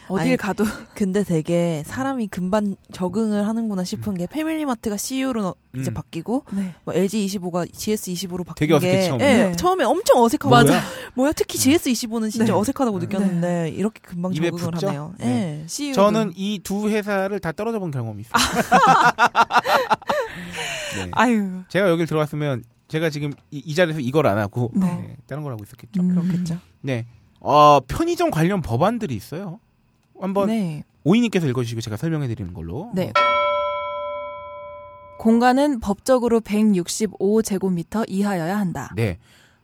어딜 0.10 0.28
아니, 0.28 0.38
가도 0.38 0.66
근데 0.96 1.24
되게 1.24 1.82
사람이 1.86 2.28
금방 2.28 2.76
적응을 2.92 3.48
하는구나 3.48 3.86
싶은 3.86 4.16
게 4.16 4.28
패밀리마트가 4.28 4.98
CU로 4.98 5.56
이제 5.78 5.92
음. 5.92 5.94
바뀌고 5.94 6.44
네. 6.52 6.76
뭐 6.84 6.94
LG25가 6.94 7.72
GS25로 7.72 8.46
바뀐 8.46 8.56
되게 8.56 8.74
어색했지, 8.74 9.00
게 9.02 9.08
처음에. 9.08 9.26
예, 9.26 9.44
네. 9.46 9.56
처음에 9.56 9.86
엄청 9.86 10.22
어색하고 10.22 10.50
뭐야? 10.50 10.82
뭐야 11.16 11.32
특히 11.32 11.58
GS25는 11.58 12.30
진짜 12.32 12.46
네. 12.46 12.52
어색하다고 12.52 13.00
네. 13.00 13.06
느꼈는데 13.06 13.70
이렇게 13.70 14.02
금방 14.04 14.34
적응을 14.34 14.52
붙죠? 14.52 14.88
하네요. 14.88 15.14
네. 15.20 15.62
예. 15.64 15.68
CU 15.68 15.94
저는 15.94 16.34
이 16.36 16.60
두 16.64 16.90
회사를 16.90 17.40
다 17.40 17.54
떨어져 17.54 17.80
본 17.80 17.90
경험이 17.92 18.24
있어요. 18.24 18.34
네. 20.98 21.10
아유. 21.14 21.62
제가 21.70 21.90
여길 21.90 22.06
들어왔으면 22.08 22.64
제가 22.94 23.10
지금 23.10 23.34
이, 23.50 23.58
이 23.58 23.74
자리에서 23.74 24.00
이걸 24.00 24.28
안 24.28 24.38
하고 24.38 24.70
네. 24.76 24.86
네, 24.86 25.18
다른 25.26 25.42
걸 25.42 25.52
하고 25.52 25.64
있었겠죠. 25.64 26.00
음. 26.00 26.10
그렇겠죠. 26.10 26.60
네. 26.82 27.08
어, 27.40 27.80
편의점 27.88 28.30
관련 28.30 28.62
법안들이 28.62 29.16
있어요. 29.16 29.60
한번 30.22 30.50
네. 30.50 30.84
오이님께서 31.04 31.48
읽어주시고 31.48 31.82
제가 31.82 31.98
설명해 31.98 32.28
드리는 32.28 32.54
걸로. 32.54 32.92
네. 32.94 33.12
공간은 35.18 35.80
법적으로 35.80 36.40
165제곱미터 36.42 38.06
이하여야 38.08 38.60
한다. 38.60 38.94
네. 38.96 39.18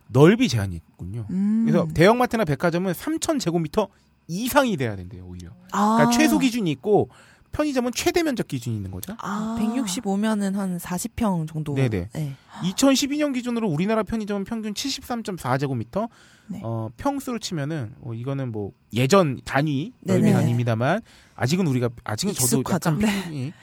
넓이 0.08 0.48
제한이 0.48 0.76
있군요. 0.78 1.28
음. 1.30 1.66
그래서 1.68 1.88
대형마트나 1.94 2.46
백화점은 2.46 2.94
3,000제곱미터 2.94 3.90
이상이 4.28 4.76
돼야 4.76 4.96
된대요, 4.96 5.24
오히려. 5.28 5.52
아. 5.72 5.98
그러니까 5.98 6.18
최소 6.18 6.40
기준이 6.40 6.72
있고 6.72 7.10
편의점은 7.52 7.92
최대 7.94 8.24
면적 8.24 8.48
기준이 8.48 8.76
있는 8.76 8.92
거죠. 8.92 9.16
아. 9.20 9.58
165면은 9.60 10.54
한 10.54 10.78
40평 10.78 11.48
정도. 11.48 11.74
네네. 11.74 12.10
네. 12.14 12.34
2012년 12.64 13.34
기준으로 13.34 13.68
우리나라 13.68 14.04
편의점은 14.04 14.44
평균 14.44 14.74
73.4제곱미터. 14.74 16.10
네. 16.48 16.62
어, 16.64 16.90
평수로 16.98 17.40
치면은 17.40 17.94
어, 18.02 18.14
이거는 18.14 18.52
뭐 18.52 18.72
예전 18.94 19.40
단위 19.46 19.94
넓이 20.02 20.22
네네. 20.22 20.34
단위입니다만 20.34 21.02
아직은 21.36 21.68
우리가 21.68 21.90
아직은 22.04 22.34
저도 22.34 22.62
익숙하죠. 22.62 22.90
약간 22.90 23.00
평균이 23.00 23.54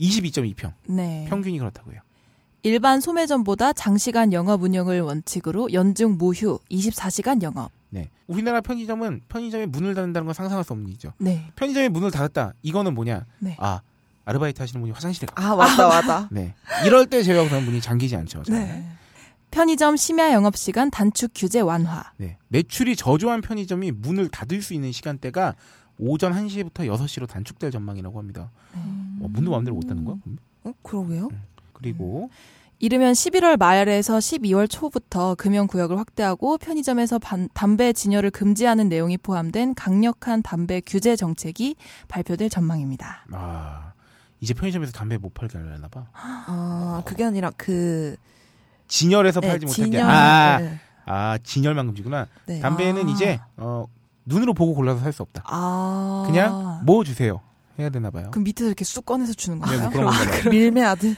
22.2평 0.00 0.72
네. 0.88 1.26
평균이 1.28 1.58
그렇다고요. 1.58 2.00
일반 2.64 3.00
소매점보다 3.00 3.72
장시간 3.72 4.32
영업 4.32 4.62
운영을 4.62 5.00
원칙으로 5.00 5.72
연중 5.72 6.16
무휴 6.18 6.58
24시간 6.70 7.42
영업. 7.42 7.70
네. 7.92 8.08
우리나라 8.26 8.62
편의점은 8.62 9.20
편의점에 9.28 9.66
문을 9.66 9.94
닫는다는 9.94 10.24
건 10.24 10.32
상상할 10.32 10.64
수 10.64 10.72
없는 10.72 10.88
일이죠. 10.88 11.12
네. 11.18 11.46
편의점에 11.56 11.90
문을 11.90 12.10
닫았다. 12.10 12.54
이거는 12.62 12.94
뭐냐? 12.94 13.26
네. 13.38 13.54
아 13.60 13.82
아르바이트 14.24 14.62
하시는 14.62 14.80
분이 14.80 14.92
화장실에 14.92 15.26
가. 15.26 15.34
아 15.52 15.54
맞다 15.54 15.88
맞다. 15.88 16.28
네. 16.32 16.54
이럴 16.86 17.06
때 17.06 17.22
제외하고는 17.22 17.66
문이 17.66 17.82
잠기지 17.82 18.16
않죠. 18.16 18.42
잘. 18.44 18.56
네. 18.58 18.88
편의점 19.50 19.98
심야 19.98 20.32
영업 20.32 20.56
시간 20.56 20.90
단축 20.90 21.32
규제 21.34 21.60
완화. 21.60 22.02
네. 22.16 22.38
매출이 22.48 22.96
저조한 22.96 23.42
편의점이 23.42 23.92
문을 23.92 24.28
닫을 24.28 24.62
수 24.62 24.72
있는 24.72 24.90
시간대가 24.90 25.54
오전 25.98 26.32
1시부터 26.32 26.88
6시로 26.90 27.28
단축될 27.28 27.70
전망이라고 27.70 28.18
합니다. 28.18 28.50
어, 28.74 29.26
문도 29.28 29.50
마음대로 29.50 29.76
못 29.76 29.86
닫는 29.86 30.04
거야? 30.06 30.16
그럼? 30.22 30.38
어, 30.64 30.72
그러게요. 30.82 31.28
그리고 31.74 32.30
이르면 32.82 33.12
11월 33.12 33.56
말에서 33.60 34.18
12월 34.18 34.68
초부터 34.68 35.36
금연 35.36 35.68
구역을 35.68 35.96
확대하고 36.00 36.58
편의점에서 36.58 37.20
반- 37.20 37.48
담배 37.54 37.92
진열을 37.92 38.32
금지하는 38.32 38.88
내용이 38.88 39.18
포함된 39.18 39.76
강력한 39.76 40.42
담배 40.42 40.80
규제 40.84 41.14
정책이 41.14 41.76
발표될 42.08 42.50
전망입니다. 42.50 43.24
아 43.30 43.92
이제 44.40 44.52
편의점에서 44.52 44.90
담배 44.90 45.16
못 45.16 45.32
팔게 45.32 45.58
하려나 45.58 45.86
봐. 45.86 46.06
아 46.12 47.02
그게 47.04 47.22
아니라 47.24 47.52
그 47.56 48.16
진열해서 48.88 49.40
네, 49.42 49.46
팔지 49.48 49.66
못하게. 49.66 49.84
진열. 49.84 50.02
아, 50.02 50.58
네. 50.58 50.80
아 51.06 51.38
진열만 51.44 51.86
금지구나. 51.86 52.26
네. 52.46 52.58
담배는 52.58 53.06
아. 53.06 53.10
이제 53.12 53.38
어, 53.58 53.84
눈으로 54.24 54.54
보고 54.54 54.74
골라서 54.74 54.98
살 54.98 55.12
수 55.12 55.22
없다. 55.22 55.44
아. 55.46 56.24
그냥 56.26 56.80
뭐 56.84 57.04
주세요 57.04 57.40
해야 57.78 57.88
되나 57.90 58.10
봐요. 58.10 58.30
그럼 58.30 58.44
밑에서 58.44 58.66
이렇게 58.68 58.84
쑥 58.84 59.06
꺼내서 59.06 59.32
주는 59.32 59.58
네, 59.60 59.66
거예요? 59.66 59.80
뭐 59.82 59.90
그런 59.90 60.06
건가 60.06 60.24
봐요. 60.40 60.50
밀매 60.50 60.82
아들 60.82 61.16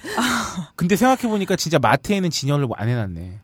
근데 0.77 0.97
생각해 0.97 1.29
보니까 1.29 1.57
진짜 1.57 1.79
마트에는 1.79 2.31
진열을 2.31 2.69
안 2.77 2.89
해놨네. 2.89 3.41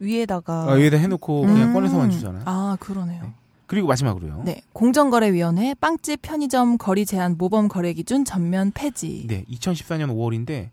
위에다가 0.00 0.66
어, 0.66 0.72
여기다 0.72 0.96
해놓고 0.96 1.42
그냥 1.42 1.68
음. 1.68 1.72
꺼내서만 1.72 2.10
주잖아. 2.10 2.42
아, 2.44 2.76
그러네요. 2.80 3.32
그리고 3.66 3.88
마지막으로요. 3.88 4.42
네. 4.44 4.60
공정거래위원회 4.72 5.74
빵집 5.74 6.20
편의점 6.22 6.76
거리 6.78 7.06
제한 7.06 7.36
모범 7.38 7.68
거래 7.68 7.92
기준 7.92 8.24
전면 8.24 8.70
폐지. 8.72 9.26
네, 9.26 9.44
2014년 9.50 10.10
5월인데, 10.10 10.68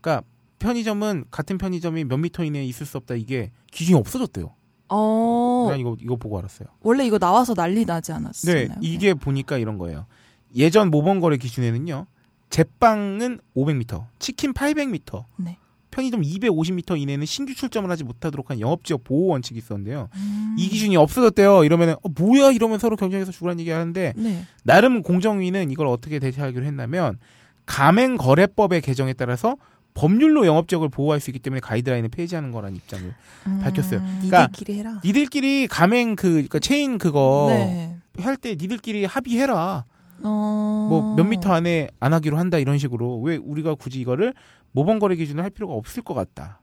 그러니까 0.00 0.26
편의점은 0.58 1.24
같은 1.30 1.58
편의점이 1.58 2.04
몇 2.04 2.16
미터 2.16 2.44
이내에 2.44 2.64
있을 2.64 2.86
수 2.86 2.96
없다 2.96 3.14
이게 3.14 3.50
기준이 3.70 3.98
없어졌대요. 3.98 4.54
어, 4.88 5.66
난 5.70 5.78
이거 5.78 5.96
이거 6.00 6.16
보고 6.16 6.38
알았어요. 6.38 6.68
원래 6.80 7.06
이거 7.06 7.18
나와서 7.18 7.54
난리 7.54 7.84
나지 7.84 8.12
않았었나요? 8.12 8.68
네, 8.68 8.74
이게 8.80 9.14
보니까 9.14 9.56
이런 9.58 9.78
거예요. 9.78 10.06
예전 10.56 10.90
모범 10.90 11.20
거래 11.20 11.36
기준에는요, 11.36 12.06
제빵은 12.50 13.38
500m, 13.56 14.06
치킨 14.18 14.52
800m, 14.52 15.24
네. 15.36 15.56
편의점 15.90 16.22
250m 16.22 17.00
이내는 17.00 17.26
신규 17.26 17.54
출점을 17.54 17.90
하지 17.90 18.04
못하도록 18.04 18.48
한 18.50 18.60
영업지역 18.60 19.04
보호 19.04 19.28
원칙이 19.28 19.58
있었는데요. 19.58 20.08
음. 20.14 20.56
이 20.58 20.68
기준이 20.68 20.96
없어졌대요. 20.96 21.64
이러면은 21.64 21.94
어, 22.02 22.08
뭐야 22.16 22.52
이러면 22.52 22.78
서로 22.78 22.96
경쟁해서 22.96 23.32
죽으라는 23.32 23.60
얘기 23.60 23.70
하는데 23.70 24.12
네. 24.16 24.44
나름 24.62 25.02
공정위는 25.02 25.70
이걸 25.70 25.88
어떻게 25.88 26.20
대처하기로 26.20 26.64
했냐면 26.64 27.18
가맹거래법의 27.66 28.82
개정에 28.82 29.12
따라서 29.14 29.56
법률로 29.94 30.46
영업지역을 30.46 30.88
보호할 30.88 31.18
수 31.18 31.30
있기 31.30 31.40
때문에 31.40 31.60
가이드라인을 31.60 32.08
폐지하는 32.10 32.52
거라는 32.52 32.76
입장을 32.76 33.12
음. 33.48 33.60
밝혔어요. 33.62 34.00
그러니까 34.00 34.42
니들끼리 34.46 34.78
해라. 34.78 35.00
니들끼리 35.04 35.66
가맹 35.66 36.14
그 36.14 36.30
그러니까 36.32 36.60
체인 36.60 36.98
그거 36.98 37.46
네. 37.50 37.96
할때 38.18 38.50
니들끼리 38.50 39.04
합의해라. 39.06 39.84
어. 40.24 40.86
뭐몇 40.90 41.26
미터 41.26 41.52
안에 41.52 41.88
안 42.00 42.12
하기로 42.12 42.36
한다 42.38 42.58
이런 42.58 42.78
식으로 42.78 43.20
왜 43.20 43.36
우리가 43.36 43.74
굳이 43.74 44.00
이거를 44.00 44.34
모범거래 44.72 45.16
기준을 45.16 45.42
할 45.42 45.50
필요가 45.50 45.74
없을 45.74 46.02
것 46.02 46.14
같다. 46.14 46.60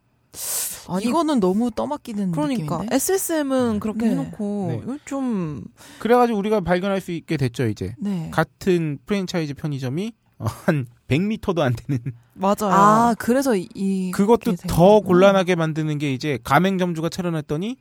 아니 0.90 1.06
이거는 1.06 1.40
너무 1.42 1.70
떠맡기는 1.72 2.32
그러니까 2.32 2.76
느낌인데. 2.78 2.96
SSM은 2.96 3.80
그렇게 3.82 4.06
네. 4.06 4.12
해놓고 4.12 4.84
네. 4.86 4.98
좀 5.06 5.64
그래가지고 6.00 6.40
우리가 6.40 6.62
발견할 6.62 7.02
수 7.02 7.12
있게 7.12 7.36
됐죠 7.36 7.68
이제 7.68 7.94
네. 7.98 8.30
같은 8.32 8.98
프랜차이즈 9.06 9.54
편의점이 9.56 10.14
어, 10.40 10.46
한 10.46 10.86
100m도 11.10 11.60
안 11.60 11.74
되는 11.76 12.00
맞아요. 12.36 12.72
아 12.72 13.16
그래서 13.20 13.56
이- 13.56 13.68
이 13.74 14.12
그것도 14.12 14.56
더. 14.68 15.02
곤란하게 15.02 15.56
만드는 15.56 15.98
게 15.98 16.14
이제 16.14 16.38
가맹점주가 16.44 17.10
차려놨더니 17.10 17.76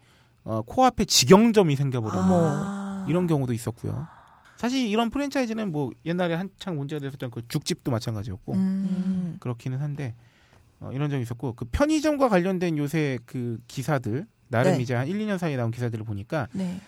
어, 0.45 0.62
코앞에 0.62 1.05
직영점이 1.05 1.77
생겨버려 1.77 2.12
아. 2.17 3.07
이런 3.09 3.27
경우도 3.29 3.53
있었고요. 3.53 4.07
사실 4.57 4.87
이런 4.87 5.11
프랜차이즈는 5.11 5.71
뭐 5.71 5.90
옛날에 6.05 6.35
한창 6.35 6.77
문제가 6.77 7.01
됐었던 7.01 7.31
그 7.31 7.42
죽집도 7.49 7.90
마찬가지였고 7.90 8.55
음. 8.55 8.59
음. 8.59 9.37
그렇기는 9.40 9.79
한데 9.79 10.14
어, 10.81 10.90
이런 10.92 11.11
점이 11.11 11.23
있었고 11.23 11.55
그 11.55 11.64
편의점과 11.66 12.29
관련된 12.29 12.79
요새 12.79 13.19
그 13.27 13.59
기사들 13.66 14.27
나름 14.49 14.73
네. 14.73 14.83
이제 14.83 14.95
한 14.95 15.09
1, 15.09 15.19
2년 15.19 15.38
사이에 15.38 15.57
나온 15.57 15.71
기사들을 15.71 16.05
보니까 16.05 16.49
네. 16.53 16.81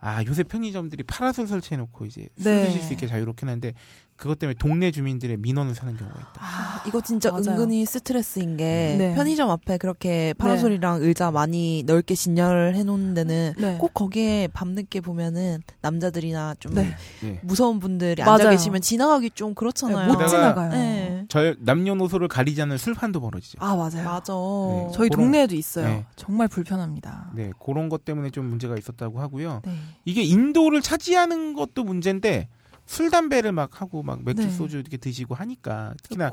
아 0.00 0.22
요새 0.24 0.42
편의점들이 0.42 1.02
파라솔 1.04 1.46
설치해놓고 1.46 2.06
이제 2.06 2.28
술 2.38 2.52
네. 2.52 2.66
드실 2.66 2.82
수 2.82 2.92
있게 2.92 3.06
자유롭긴 3.06 3.48
한데 3.48 3.72
그것 4.16 4.38
때문에 4.38 4.56
동네 4.58 4.90
주민들의 4.90 5.36
민원을 5.38 5.74
사는 5.74 5.94
경우가 5.96 6.18
있다. 6.18 6.32
아, 6.40 6.82
이거 6.86 7.00
진짜 7.02 7.30
맞아요. 7.30 7.44
은근히 7.50 7.84
스트레스인 7.84 8.56
게 8.56 8.96
네. 8.98 9.14
편의점 9.14 9.50
앞에 9.50 9.76
그렇게 9.78 10.34
파라솔이랑 10.38 11.02
의자 11.02 11.30
많이 11.30 11.82
넓게 11.86 12.14
진열을 12.14 12.74
해놓는 12.76 13.14
데는 13.14 13.54
네. 13.58 13.76
꼭 13.78 13.92
거기에 13.92 14.48
밤늦게 14.48 15.02
보면은 15.02 15.58
남자들이나 15.82 16.54
좀 16.58 16.74
네. 16.74 16.94
예. 17.24 17.40
무서운 17.42 17.78
분들이 17.78 18.22
앉아 18.22 18.30
맞아요. 18.44 18.50
계시면 18.56 18.80
지나가기 18.80 19.30
좀 19.34 19.54
그렇잖아요. 19.54 20.08
못 20.12 20.18
게다가- 20.18 20.28
지나가요. 20.28 20.70
네. 20.72 21.24
절 21.28 21.56
남녀노소를 21.60 22.28
가리지 22.28 22.62
않는 22.62 22.78
술판도 22.78 23.20
벌어지죠. 23.20 23.58
아 23.60 23.76
맞아요. 23.76 24.04
맞아. 24.04 24.32
네. 24.32 24.90
저희 24.94 25.08
그런- 25.10 25.26
동네에도 25.26 25.54
있어요. 25.54 25.86
네. 25.86 26.06
정말 26.16 26.48
불편합니다. 26.48 27.32
네, 27.34 27.50
그런 27.64 27.88
것 27.88 28.04
때문에 28.04 28.30
좀 28.30 28.46
문제가 28.46 28.76
있었다고 28.78 29.20
하고요. 29.20 29.60
네. 29.64 29.72
이게 30.04 30.22
인도를 30.22 30.80
차지하는 30.80 31.52
것도 31.54 31.84
문제인데 31.84 32.48
술 32.86 33.10
담배를 33.10 33.52
막 33.52 33.80
하고 33.80 34.02
막 34.02 34.24
맥주 34.24 34.42
네. 34.42 34.50
소주 34.50 34.78
이렇게 34.78 34.96
드시고 34.96 35.34
하니까 35.34 35.94
특히나 36.02 36.30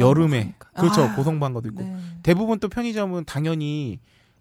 여름에 0.00 0.54
그렇죠 0.74 1.02
아, 1.04 1.14
고성방가도 1.14 1.68
있고 1.68 1.82
네. 1.82 1.96
대부분 2.22 2.58
또 2.58 2.68
편의점은 2.68 3.24
당연히 3.24 4.00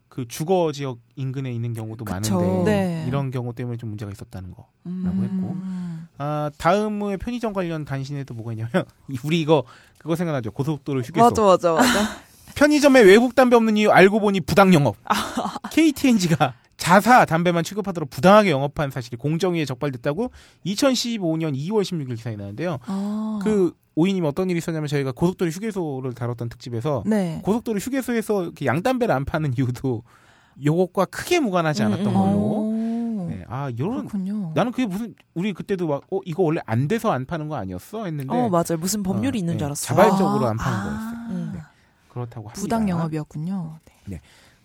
그 0.09 0.27
주거 0.27 0.73
지역 0.73 0.99
인근에 1.15 1.53
있는 1.53 1.73
경우도 1.73 2.03
그쵸. 2.03 2.35
많은데 2.37 2.71
네. 2.71 3.05
이런 3.07 3.31
경우 3.31 3.53
때문에 3.53 3.77
좀 3.77 3.89
문제가 3.89 4.11
있었다는 4.11 4.51
거. 4.51 4.67
음. 4.85 5.03
라고 5.05 5.23
했고. 5.23 5.53
음. 5.53 6.07
아 6.17 6.51
다음에 6.57 7.15
편의점 7.15 7.53
관련 7.53 7.85
단신에도 7.85 8.33
뭐가 8.33 8.51
있냐면 8.51 8.83
우리 9.23 9.39
이거 9.39 9.63
그거 9.99 10.17
생각나죠 10.17 10.51
고속도로 10.51 11.01
휴게소. 11.01 11.23
맞아 11.23 11.41
맞아 11.43 11.71
맞아. 11.73 12.17
편의점에 12.55 13.01
외국 13.01 13.35
담배 13.35 13.55
없는 13.55 13.77
이유 13.77 13.89
알고 13.89 14.19
보니 14.19 14.41
부당 14.41 14.73
영업. 14.73 14.97
KTNG가 15.71 16.55
자사 16.81 17.25
담배만 17.25 17.63
취급하도록 17.63 18.09
부당하게 18.09 18.49
영업한 18.49 18.89
사실이 18.89 19.15
공정위에 19.17 19.65
적발됐다고 19.65 20.31
2015년 20.65 21.55
2월 21.55 21.83
16일 21.83 22.15
기사에 22.15 22.35
나왔는데요. 22.35 22.79
아. 22.87 23.39
그 23.43 23.71
오이님 23.93 24.25
어떤 24.25 24.49
일이 24.49 24.57
있었냐면 24.57 24.87
저희가 24.87 25.11
고속도로 25.11 25.51
휴게소를 25.51 26.13
다뤘던 26.15 26.49
특집에서 26.49 27.03
네. 27.05 27.39
고속도로 27.43 27.77
휴게소에서 27.77 28.53
양담배를 28.65 29.13
안 29.13 29.25
파는 29.25 29.53
이유도 29.55 30.01
요것과 30.65 31.05
크게 31.05 31.39
무관하지 31.39 31.83
않았던 31.83 32.07
음, 32.07 32.09
음. 32.09 32.13
걸로. 32.13 32.37
오. 32.39 33.27
네, 33.29 33.45
아 33.47 33.69
이런 33.69 33.97
그렇군요. 34.07 34.51
나는 34.55 34.71
그게 34.71 34.87
무슨 34.87 35.13
우리 35.35 35.53
그때도 35.53 35.87
막 35.87 36.01
어 36.09 36.19
이거 36.25 36.41
원래 36.41 36.61
안 36.65 36.87
돼서 36.87 37.11
안 37.11 37.27
파는 37.27 37.47
거 37.47 37.57
아니었어 37.57 38.05
했는데 38.05 38.33
어 38.33 38.49
맞아요. 38.49 38.77
무슨 38.79 39.03
법률이 39.03 39.37
어, 39.37 39.39
있는 39.39 39.53
네, 39.53 39.57
줄 39.59 39.65
알았어. 39.65 39.85
자발적으로 39.85 40.47
안 40.47 40.59
아. 40.59 40.63
파는 40.63 40.79
아. 40.79 40.83
거였어요. 40.83 41.37
음. 41.37 41.51
네. 41.53 41.61
그렇다고 42.09 42.47
합니다. 42.49 42.59
부당 42.59 42.89
영업이었군요. 42.89 43.77
네. 44.07 44.19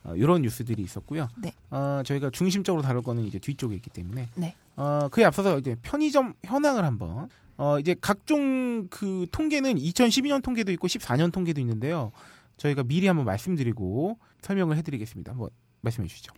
어, 0.06 0.14
이런 0.14 0.42
뉴스들이 0.42 0.82
있었고요. 0.82 1.28
네. 1.36 1.52
어, 1.70 2.02
저희가 2.04 2.30
중심적으로 2.30 2.82
다룰 2.82 3.02
거는 3.02 3.24
이제 3.24 3.38
뒤쪽에 3.38 3.74
있기 3.76 3.90
때문에 3.90 4.28
네. 4.34 4.54
어, 4.76 5.08
그에 5.10 5.24
앞서서 5.24 5.58
이제 5.58 5.76
편의점 5.82 6.34
현황을 6.44 6.84
한번 6.84 7.28
어, 7.56 7.78
이제 7.78 7.94
각종 8.00 8.88
그 8.88 9.26
통계는 9.32 9.76
2012년 9.76 10.42
통계도 10.42 10.72
있고 10.72 10.86
14년 10.86 11.32
통계도 11.32 11.60
있는데요. 11.60 12.12
저희가 12.56 12.84
미리 12.84 13.06
한번 13.06 13.26
말씀드리고 13.26 14.18
설명을 14.42 14.76
해드리겠습니다. 14.76 15.32
한번 15.32 15.50
말씀해 15.82 16.08
주시죠. 16.08 16.32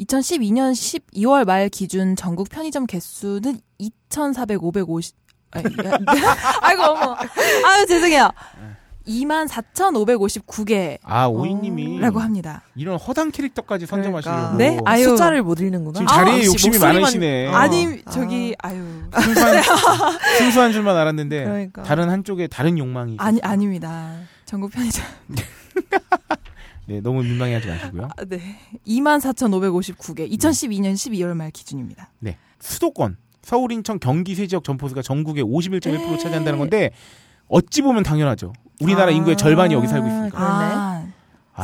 2012년 0.00 0.72
12월 0.72 1.44
말 1.44 1.68
기준 1.68 2.16
전국 2.16 2.48
편의점 2.48 2.86
개수는 2.86 3.60
2,450. 3.78 5.16
아이고 6.62 6.82
어머. 6.82 7.16
아유 7.66 7.86
죄송해요. 7.86 8.30
24,559개라고 9.06 10.98
아 11.02 11.26
오이님이 11.26 12.00
합니다. 12.00 12.62
이런 12.76 12.96
허당 12.98 13.30
캐릭터까지 13.30 13.86
선점하시려고 13.86 14.56
네? 14.56 14.78
아유. 14.84 15.04
숫자를 15.04 15.42
못 15.42 15.60
읽는구나. 15.60 15.98
지금 16.00 16.06
자리에 16.06 16.34
역시 16.36 16.46
욕심이 16.48 16.76
목소리만- 16.76 16.80
많으시네. 17.00 17.46
어. 17.48 17.52
아니 17.52 18.02
아. 18.04 18.10
저기 18.10 18.54
아 18.58 18.72
유 18.74 18.84
순수한, 19.22 19.62
순수한 20.38 20.72
줄만 20.72 20.96
알았는데 20.96 21.44
그러니까. 21.44 21.82
다른 21.82 22.08
한쪽에 22.10 22.46
다른 22.46 22.78
욕망이 22.78 23.16
아니. 23.18 23.40
아닙니다. 23.42 24.12
전국 24.44 24.70
편의점 24.72 25.04
네, 26.86 27.00
너무 27.00 27.22
민망해 27.22 27.54
하지 27.54 27.68
마시고요. 27.68 28.08
아, 28.16 28.24
네 28.28 28.40
24,559개 28.86 30.28
2012년 30.32 30.94
12월 30.94 31.34
말 31.34 31.50
기준입니다. 31.52 32.10
네. 32.18 32.36
수도권, 32.58 33.16
서울, 33.42 33.70
인천, 33.72 34.00
경기 34.00 34.34
세 34.34 34.46
지역 34.48 34.64
점포수가 34.64 35.02
전국의 35.02 35.44
51.1% 35.44 36.18
차지한다는 36.18 36.58
건데 36.58 36.90
어찌 37.48 37.82
보면 37.82 38.02
당연하죠. 38.02 38.52
우리나라 38.80 39.08
아, 39.08 39.10
인구의 39.10 39.36
절반이 39.36 39.74
여기 39.74 39.86
살고 39.86 40.06
있으니까. 40.06 40.38
아, 40.40 41.06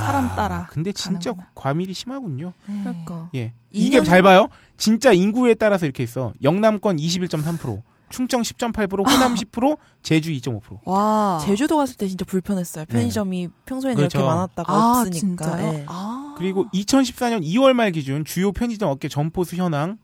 사람 0.01 0.29
따라 0.37 0.67
근데 0.71 0.93
진짜 0.93 1.31
가는구나. 1.31 1.51
과밀이 1.55 1.95
심하군요. 1.95 2.53
네. 2.67 2.81
그러니까. 2.83 3.31
예. 3.35 3.53
이 3.73 3.87
이게 3.87 3.97
년- 3.99 4.05
잘 4.05 4.23
봐요. 4.23 4.49
진짜 4.77 5.13
인구에 5.13 5.55
따라서 5.55 5.87
이렇게 5.87 6.03
있어. 6.03 6.35
영남권 6.43 6.97
21.3%, 6.99 7.83
충청 8.11 8.43
10.8%, 8.43 9.09
호남 9.11 9.35
10%, 9.35 9.79
제주 10.03 10.31
2.5%. 10.33 10.81
와 10.85 11.41
제주도 11.43 11.79
갔을 11.79 11.97
때 11.97 12.07
진짜 12.09 12.25
불편했어요. 12.27 12.85
편의점이 12.87 13.49
평소에는 13.65 13.97
그렇죠. 13.97 14.19
이렇게 14.19 14.29
많았다가 14.29 14.73
아 14.73 15.01
없으니까. 15.01 15.19
진짜요? 15.19 15.73
예. 15.75 15.85
아. 15.89 16.35
그리고 16.37 16.67
2014년 16.75 17.43
2월 17.43 17.73
말 17.73 17.91
기준 17.93 18.25
주요 18.27 18.53
편의점 18.53 18.91
업계 18.91 19.09
점포수 19.09 19.57
현황 19.57 19.97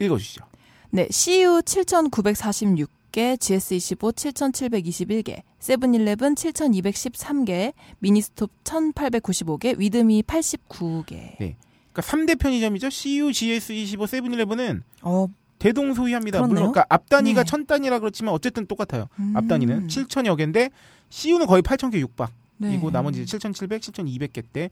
읽어주시죠. 0.00 0.44
네, 0.90 1.08
CU 1.10 1.62
7,946 1.64 2.86
개, 3.12 3.36
GS25 3.36 4.14
7,721개, 4.14 5.42
세븐일레븐 5.58 6.34
7,213개, 6.34 7.74
미니스톱 7.98 8.50
1,895개, 8.64 9.78
위드미 9.78 10.22
89개. 10.22 11.36
그러니까 11.36 12.02
3대 12.02 12.38
편의점이죠. 12.38 12.88
CU, 12.90 13.30
GS25, 13.30 14.06
세븐일레븐은 14.06 14.82
어, 15.02 15.28
대동소이합니다. 15.58 16.40
물론. 16.40 16.54
그러니까 16.54 16.86
앞 16.88 17.08
단위가 17.08 17.44
네. 17.44 17.48
천 17.48 17.66
단위라 17.66 18.00
그렇지만 18.00 18.34
어쨌든 18.34 18.66
똑같아요. 18.66 19.08
음. 19.20 19.34
앞 19.36 19.46
단위는 19.46 19.86
7천여 19.86 20.36
개인데 20.36 20.70
CU는 21.10 21.46
거의 21.46 21.62
8천 21.62 21.92
개 21.92 22.00
육박. 22.00 22.32
네. 22.56 22.74
이고 22.74 22.90
나머지 22.90 23.26
7,700, 23.26 23.80
7,200개 23.80 24.42
때 24.52 24.70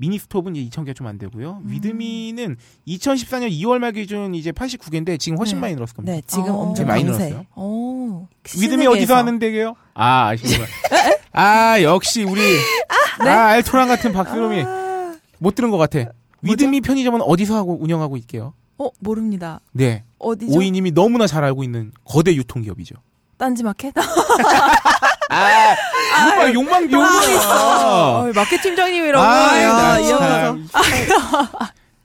미니스톱은 0.00 0.56
이제 0.56 0.68
2,000개 0.70 0.94
좀 0.96 1.06
안 1.06 1.18
되고요. 1.18 1.60
음. 1.64 1.70
위드미는 1.70 2.56
2014년 2.88 3.50
2월 3.50 3.78
말 3.78 3.92
기준 3.92 4.34
이제 4.34 4.50
89개인데 4.52 5.18
지금 5.20 5.38
훨씬 5.38 5.56
네. 5.56 5.60
많이 5.62 5.74
늘었을 5.74 5.94
겁니다. 5.96 6.12
네, 6.14 6.22
지금 6.26 6.50
어. 6.50 6.58
엄청 6.62 6.86
많이 6.86 7.04
강세. 7.04 7.28
늘었어요. 7.28 7.46
오. 7.56 8.26
위드미 8.58 8.86
어디서 8.86 9.16
하는 9.16 9.38
데게요? 9.38 9.74
아, 9.94 10.28
아시구나. 10.28 10.64
아, 11.32 11.82
역시 11.82 12.22
우리 12.24 12.40
아, 13.20 13.24
알토란 13.28 13.88
같은 13.88 14.12
박수롬이 14.12 14.64
못 15.38 15.54
들은 15.54 15.70
것 15.70 15.78
같아. 15.78 16.06
위드미 16.42 16.80
편의점은 16.80 17.20
어디서 17.22 17.54
하고 17.56 17.76
운영하고 17.80 18.16
있게요? 18.16 18.54
어, 18.78 18.88
모릅니다. 18.98 19.60
네. 19.72 20.04
어디죠? 20.18 20.56
오이님이 20.58 20.92
너무나 20.92 21.26
잘 21.26 21.44
알고 21.44 21.62
있는 21.64 21.92
거대 22.04 22.34
유통기업이죠. 22.34 22.94
딴지마켓? 23.36 23.94
아, 25.30 25.76
아 26.16 26.52
욕망 26.52 26.90
욕망 26.90 27.10
어, 27.50 28.32
마켓 28.34 28.60
팀장님이라고. 28.62 29.24
아, 29.24 29.62
야, 29.62 29.72
나이 29.72 30.10
형. 30.10 30.18
참. 30.18 30.68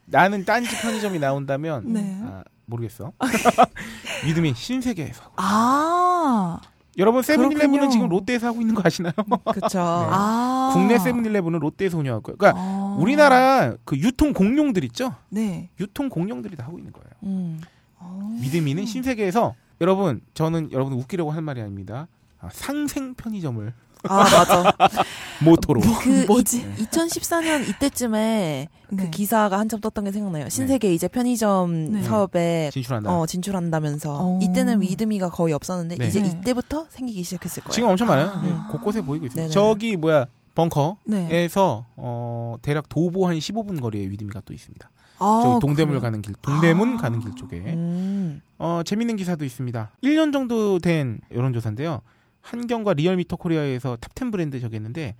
나는 0.05 0.45
딴지 0.45 0.75
편의점이 0.81 1.19
나온다면 1.19 1.83
네. 1.91 2.17
아, 2.23 2.43
모르겠어. 2.65 3.11
믿음이 4.25 4.53
신세계에서. 4.55 5.23
하고. 5.23 5.33
아. 5.37 6.59
여러분 6.97 7.23
세븐일레븐은. 7.23 7.89
지금 7.89 8.07
롯데에서 8.07 8.47
하고 8.47 8.61
있는 8.61 8.73
거 8.73 8.81
아시나요? 8.85 9.13
그쵸. 9.53 9.79
아. 9.81 10.69
국내 10.73 10.97
세븐일레븐은 10.97 11.59
롯데에서 11.59 11.97
운영할 11.97 12.21
거예요. 12.21 12.37
그러니까 12.37 12.61
아. 12.61 12.95
우리나라 12.99 13.73
그 13.83 13.97
유통 13.97 14.33
공룡들 14.33 14.83
있죠? 14.85 15.13
네. 15.29 15.69
유통 15.79 16.09
공룡들이 16.09 16.55
다 16.55 16.65
하고 16.65 16.77
있는 16.77 16.93
거예요. 16.93 17.09
음. 17.23 17.61
어. 17.97 18.29
믿음이는 18.39 18.85
신세계에서 18.85 19.55
여러분 19.81 20.21
저는 20.33 20.71
여러분 20.71 20.93
웃기려고 20.93 21.31
할 21.31 21.41
말이 21.41 21.59
아닙니다. 21.61 22.07
아, 22.45 22.49
상생 22.51 23.15
편의점을 23.15 23.73
아, 24.07 24.17
맞아. 24.17 24.73
모토로 25.43 25.81
그 25.81 26.25
뭐지? 26.27 26.63
2014년 26.77 27.67
이때쯤에 27.67 28.67
그 28.89 28.95
네. 28.95 29.09
기사가 29.09 29.57
한참 29.57 29.81
떴던 29.81 30.05
게 30.05 30.11
생각나요. 30.11 30.47
신세계 30.47 30.93
이제 30.93 31.07
편의점 31.07 31.91
네. 31.91 32.03
사업에 32.03 32.69
진출한다. 32.71 33.11
어, 33.11 33.25
진출한다면서. 33.25 34.17
어. 34.21 34.39
이때는 34.41 34.81
위드미가 34.81 35.29
거의 35.29 35.53
없었는데 35.53 35.95
네. 35.97 36.07
이제 36.07 36.21
네. 36.21 36.29
이때부터 36.29 36.85
생기기 36.89 37.23
시작했을 37.23 37.63
거예요. 37.63 37.73
지금 37.73 37.89
엄청 37.89 38.07
많아요. 38.07 38.27
아. 38.27 38.41
네, 38.43 38.53
곳곳에 38.71 39.01
보이고 39.01 39.25
있어요. 39.25 39.43
네네. 39.43 39.49
저기 39.49 39.97
뭐야 39.97 40.27
벙커에서 40.53 40.95
네. 41.05 41.49
어, 41.97 42.55
대략 42.61 42.87
도보 42.89 43.27
한 43.27 43.37
15분 43.37 43.81
거리에 43.81 44.07
위드미가 44.07 44.41
또 44.45 44.53
있습니다. 44.53 44.89
아, 45.17 45.41
저기 45.43 45.59
동대문? 45.61 45.99
가는 45.99 46.21
길, 46.21 46.35
동대문 46.41 46.95
아. 46.95 47.01
가는 47.01 47.19
길 47.19 47.33
쪽에 47.35 47.57
음. 47.57 48.41
어, 48.57 48.81
재밌는 48.85 49.15
기사도 49.15 49.45
있습니다. 49.45 49.91
1년 50.03 50.33
정도 50.33 50.79
된 50.79 51.19
여론조사인데요. 51.33 52.01
한경과 52.45 52.93
리얼미터 52.93 53.37
코리아에서 53.37 53.97
top 53.97 54.17
10 54.17 54.31
브랜드 54.31 54.59
저기했는데 54.59 55.15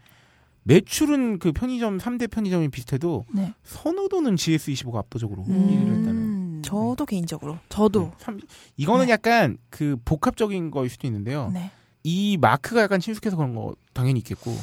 매출은 0.63 1.39
그 1.39 1.51
편의점 1.51 1.97
3대 1.97 2.29
편의점이 2.29 2.69
비슷해도 2.69 3.25
네. 3.33 3.53
선호도는 3.63 4.35
GS25가 4.35 4.97
압도적으로 4.97 5.43
음. 5.47 5.67
1위를 5.67 5.99
했다는. 5.99 6.11
음, 6.11 6.61
저도 6.63 7.05
개인적으로 7.05 7.57
저도. 7.69 8.01
네, 8.01 8.11
참, 8.19 8.39
이거는 8.77 9.09
약간 9.09 9.57
그 9.69 9.97
복합적인 10.05 10.71
거일 10.71 10.89
수도 10.89 11.07
있는데요. 11.07 11.51
네. 11.53 11.71
이 12.03 12.37
마크가 12.39 12.81
약간 12.81 12.99
친숙해서 12.99 13.35
그런 13.35 13.55
거 13.55 13.75
당연히 13.93 14.19
있겠고 14.19 14.55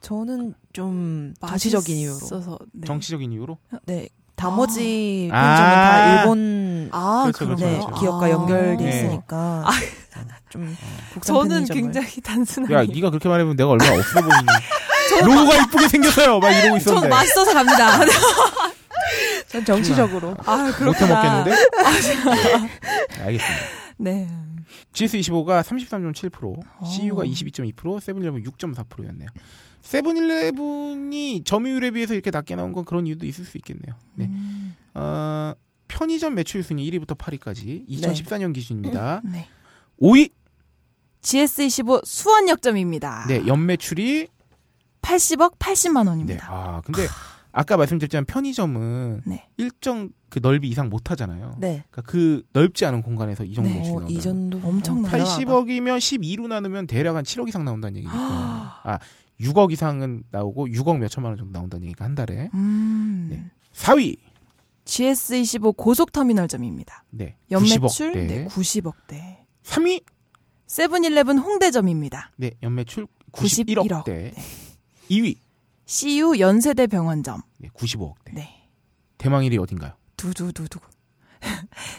저는 0.00 0.54
좀 0.72 1.32
정치적인 1.40 1.96
이유로 1.96 2.18
네. 2.72 2.86
정치적인 2.86 3.30
이유로 3.30 3.58
네 3.86 4.08
나머지 4.34 5.28
아. 5.32 5.38
편의점은 5.54 5.74
다 5.74 6.22
일본 6.22 6.88
아, 6.92 7.22
그렇죠, 7.22 7.46
그렇죠, 7.46 7.64
네, 7.64 7.78
그렇죠. 7.78 8.00
기업과 8.00 8.26
아. 8.26 8.30
연결돼 8.30 8.84
네. 8.84 8.88
있으니까 8.88 9.64
좀 10.52 10.76
국산 11.14 11.34
저는. 11.34 11.64
굉장히 11.64 12.20
단순하게. 12.20 12.74
야 12.74 12.84
네가 12.84 13.08
그렇게 13.08 13.26
말해보면 13.28 13.56
내가 13.56 13.70
얼마나 13.70 13.94
없어 13.96 14.20
보이냐 14.20 14.52
로고가 15.24 15.56
이쁘게 15.64 15.88
생겼어요 15.88 16.38
막 16.40 16.50
이러고 16.50 16.76
있었는데 16.76 17.08
맛있어서 17.08 17.54
갑니다. 17.54 18.00
전 19.48 19.64
정치적으로 19.64 20.34
아, 20.46 20.56
못해 20.64 20.72
그렇구나. 20.78 21.14
먹겠는데 21.14 21.50
네, 21.50 23.20
알겠습니다 23.24 23.64
네. 23.98 24.28
GS25가 24.94 25.62
33.7% 25.62 26.58
어. 26.78 26.84
CU가 26.86 27.24
22.2% 27.24 28.00
세븐일레븐 28.00 28.42
6.4%였네요 28.44 29.28
세븐일레븐이 29.82 31.42
점유율에 31.44 31.90
비해서 31.90 32.14
이렇게 32.14 32.30
낮게 32.30 32.56
나온 32.56 32.72
건 32.72 32.84
그런 32.84 33.06
이유도 33.06 33.26
있을 33.26 33.44
수 33.44 33.56
있겠네요 33.58 33.94
네. 34.14 34.26
음, 34.26 34.74
어, 34.94 35.52
편의점 35.88 36.34
매출 36.34 36.62
순위 36.62 36.90
1위부터 36.90 37.16
8위까지 37.18 37.86
2014년 37.88 38.54
기준입니다 38.54 39.20
네. 39.24 39.46
5위 40.00 40.30
GS25 41.22 42.04
수원역점입니다. 42.04 43.26
네 43.28 43.46
연매출이 43.46 44.28
80억 45.02 45.58
80만 45.58 46.04
네. 46.04 46.10
원입니다. 46.10 46.46
아, 46.50 46.80
근데 46.84 47.06
아까 47.52 47.76
말씀드렸지만 47.76 48.24
편의점은 48.24 49.22
네. 49.26 49.48
일정 49.56 50.10
그 50.28 50.40
넓이 50.42 50.68
이상 50.68 50.88
못 50.88 51.10
하잖아요. 51.10 51.56
네. 51.58 51.84
그러니까 51.90 52.02
그 52.10 52.42
넓지 52.52 52.84
않은 52.86 53.02
공간에서 53.02 53.44
이 53.44 53.54
정도 53.54 53.70
네. 53.70 53.80
어, 53.80 53.82
나온다. 53.82 54.06
이 54.08 54.20
정도 54.20 54.56
엄청나요. 54.58 55.06
어, 55.06 55.10
대단하다. 55.10 55.44
80억이면 55.44 55.98
12로 55.98 56.48
나누면 56.48 56.86
대략 56.86 57.16
한 57.16 57.24
7억 57.24 57.48
이상 57.48 57.64
나온다는 57.64 57.96
얘기니까. 57.98 58.80
아, 58.84 58.98
6억 59.40 59.72
이상은 59.72 60.22
나오고 60.30 60.68
6억 60.68 60.98
몇 60.98 61.08
천만 61.08 61.30
원 61.30 61.38
정도 61.38 61.52
나온다는 61.52 61.84
얘기가 61.84 62.04
한 62.04 62.14
달에. 62.14 62.48
음. 62.54 63.28
네. 63.30 63.44
4위. 63.74 64.16
GS25 64.84 65.76
고속터미널점입니다. 65.76 67.04
네. 67.10 67.36
연매출 67.50 68.12
90억. 68.12 68.14
네. 68.14 68.26
네, 68.26 68.46
90억대. 68.46 69.36
3위. 69.64 70.02
세븐일레븐 70.72 71.36
홍대점입니다. 71.36 72.30
네, 72.36 72.52
연매출 72.62 73.06
91억. 73.30 73.86
91억대. 73.86 74.04
네. 74.06 74.32
2위. 75.10 75.36
CU 75.84 76.38
연세대 76.38 76.86
병원점. 76.86 77.42
네, 77.58 77.68
95억대. 77.74 78.32
네. 78.32 78.70
대망 79.18 79.42
1위 79.42 79.60
어딘가요? 79.60 79.92
두두두두. 80.16 80.78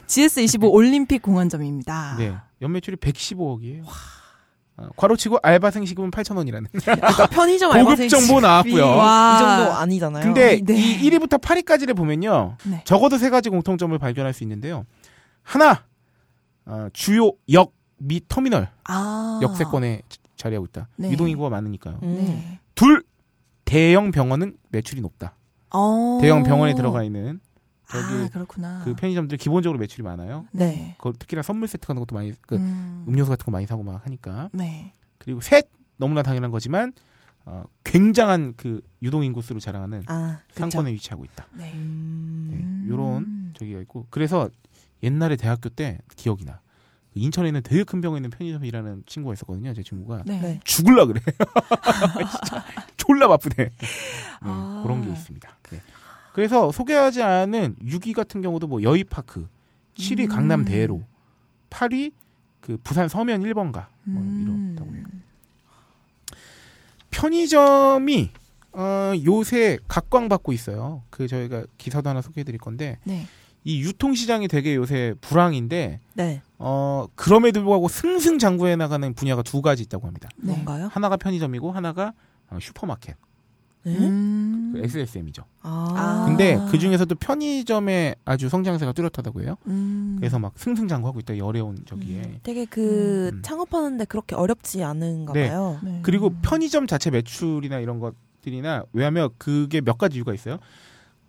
GS25 0.08 0.74
올림픽 0.74 1.22
공원점입니다. 1.22 2.16
네. 2.18 2.36
연매출이 2.64 2.98
115억이에요. 2.98 3.86
어, 4.78 4.88
괄호치고 4.96 5.38
알바생 5.44 5.86
시급은 5.86 6.10
8,000원이라는 6.10 6.66
그러니까 6.72 7.28
편의점 7.28 7.74
알바생 7.74 8.10
정보 8.10 8.40
나왔고요. 8.40 8.88
와. 8.88 9.36
이 9.36 9.40
정도 9.40 9.72
아니잖아요. 9.74 10.24
근데 10.24 10.60
네. 10.64 10.74
이 10.74 11.12
1위부터 11.12 11.40
8위까지를 11.40 11.96
보면요. 11.96 12.58
네. 12.64 12.82
적어도 12.86 13.20
세 13.20 13.30
가지 13.30 13.52
공통점을 13.52 13.96
발견할 14.00 14.34
수 14.34 14.42
있는데요. 14.44 14.88
하나, 15.44 15.84
어, 16.66 16.88
주요 16.92 17.34
역 17.52 17.72
및 18.06 18.26
터미널 18.28 18.70
아. 18.86 19.40
역세권에 19.42 20.02
자- 20.10 20.18
자리하고 20.36 20.66
있다. 20.68 20.88
네. 20.98 21.12
유동인구가 21.12 21.50
많으니까요. 21.50 22.00
음. 22.04 22.16
네. 22.16 22.60
둘, 22.76 23.04
대형 23.66 24.12
병원은 24.12 24.58
매출이 24.70 25.02
높다. 25.02 25.36
어. 25.72 26.20
대형 26.22 26.44
병원에 26.44 26.76
들어가 26.76 27.04
있는 27.04 27.40
저기 27.90 28.04
아, 28.26 28.30
그렇구나. 28.32 28.82
그 28.84 28.94
편의점들 28.96 29.38
기본적으로 29.38 29.80
매출이 29.80 30.04
많아요. 30.04 30.46
네. 30.52 30.96
그 31.00 31.14
특히나 31.18 31.42
선물 31.42 31.68
세트 31.68 31.88
같은 31.88 32.00
것도 32.00 32.16
많이 32.16 32.34
그 32.42 32.56
음. 32.56 33.06
음료수 33.08 33.30
같은 33.30 33.46
거 33.46 33.52
많이 33.52 33.66
사고 33.66 33.84
막 33.84 34.04
하니까. 34.06 34.50
네. 34.52 34.94
그리고 35.18 35.42
셋, 35.42 35.70
너무나 35.98 36.24
당연한 36.24 36.52
거지만 36.52 36.92
어, 37.46 37.64
굉장한 37.84 38.54
그 38.58 38.82
유동 39.02 39.24
인구 39.24 39.42
수를 39.42 39.62
자랑하는 39.62 40.04
아. 40.08 40.40
상권에 40.54 40.92
위치하고 40.94 41.24
있다. 41.26 41.46
네. 41.54 41.72
음. 41.74 42.48
네, 42.52 42.58
음. 42.58 42.86
요런 42.90 43.54
저기가 43.58 43.80
있고 43.82 44.08
그래서 44.10 44.50
옛날에 45.04 45.36
대학교 45.36 45.70
때 45.70 46.00
기억이 46.16 46.46
나. 46.46 46.62
그 47.14 47.20
인천에 47.20 47.50
있는 47.50 47.62
되게 47.62 47.84
큰 47.84 48.02
병원에 48.02 48.20
있는 48.20 48.32
편의점에 48.32 48.68
일하는 48.68 49.04
친구가 49.06 49.34
있었거든요. 49.34 49.74
제 49.74 49.84
친구가 49.84 50.24
네. 50.26 50.42
네. 50.42 50.60
죽을라 50.64 51.06
그래. 51.06 51.22
진짜 52.32 52.66
졸라 52.98 53.28
바쁘네. 53.28 53.56
네, 53.56 53.70
아. 54.42 54.82
그런 54.84 55.04
게 55.04 55.12
있습니다. 55.12 55.58
네. 55.70 55.82
그래서 56.34 56.72
소개하지 56.72 57.22
않은 57.22 57.76
6위 57.84 58.14
같은 58.14 58.42
경우도 58.42 58.68
뭐 58.68 58.82
여의파크, 58.82 59.48
7위 59.96 60.22
음. 60.22 60.28
강남 60.28 60.66
대로, 60.66 61.04
8위 61.70 62.12
그 62.60 62.78
부산 62.84 63.08
서면 63.08 63.44
1번가 63.44 63.86
뭐 64.06 64.22
음. 64.22 64.74
이렇다고 64.76 64.96
해요. 64.96 65.06
편의점이 67.12 68.32
어, 68.72 69.14
요새 69.24 69.78
각광받고 69.88 70.52
있어요. 70.52 71.04
그 71.12 71.28
저희가 71.28 71.66
기사도 71.78 72.10
하나 72.10 72.22
소개해드릴 72.22 72.60
건데 72.60 72.98
네. 73.04 73.28
이 73.64 73.82
유통시장이 73.82 74.48
되게 74.48 74.76
요새 74.76 75.14
불황인데 75.22 76.00
네. 76.16 76.42
어, 76.66 77.08
그럼에도 77.16 77.60
불구하고 77.60 77.90
승승장구해 77.90 78.78
나가는 78.78 79.14
분야가 79.14 79.44
두 79.44 79.62
가지 79.62 79.84
있다고 79.84 80.08
합니다. 80.08 80.30
네. 80.38 80.54
뭔가요? 80.54 80.88
하나가 80.90 81.18
편의점이고 81.18 81.72
하나가 81.74 82.14
어, 82.50 82.58
슈퍼마켓, 82.62 83.18
네? 83.84 83.98
음. 83.98 84.72
그 84.74 84.82
SSM이죠. 84.82 85.44
아. 85.62 86.24
근데 86.26 86.58
그 86.72 86.80
중에서도 86.80 87.14
편의점의 87.16 88.16
아주 88.24 88.48
성장세가 88.48 88.94
뚜렷하다고 88.94 89.44
해요. 89.44 89.58
음. 89.68 90.16
그래서 90.20 90.40
막 90.40 90.54
승승장구하고 90.56 91.20
있다. 91.20 91.34
이 91.34 91.42
어려운 91.42 91.84
저기에. 91.86 92.40
되게 92.44 92.64
그 92.64 93.32
음. 93.34 93.42
창업하는데 93.42 94.06
그렇게 94.06 94.36
어렵지 94.36 94.86
않은가 94.86 95.34
네. 95.34 95.50
봐요. 95.50 95.80
네. 95.84 96.00
그리고 96.02 96.34
편의점 96.42 96.88
자체 96.88 97.12
매출이나 97.12 97.80
이런 97.80 98.00
것들이나 98.00 98.86
왜냐하면 98.94 99.32
그게 99.38 99.82
몇 99.82 99.98
가지 99.98 100.16
이유가 100.16 100.34
있어요. 100.34 100.60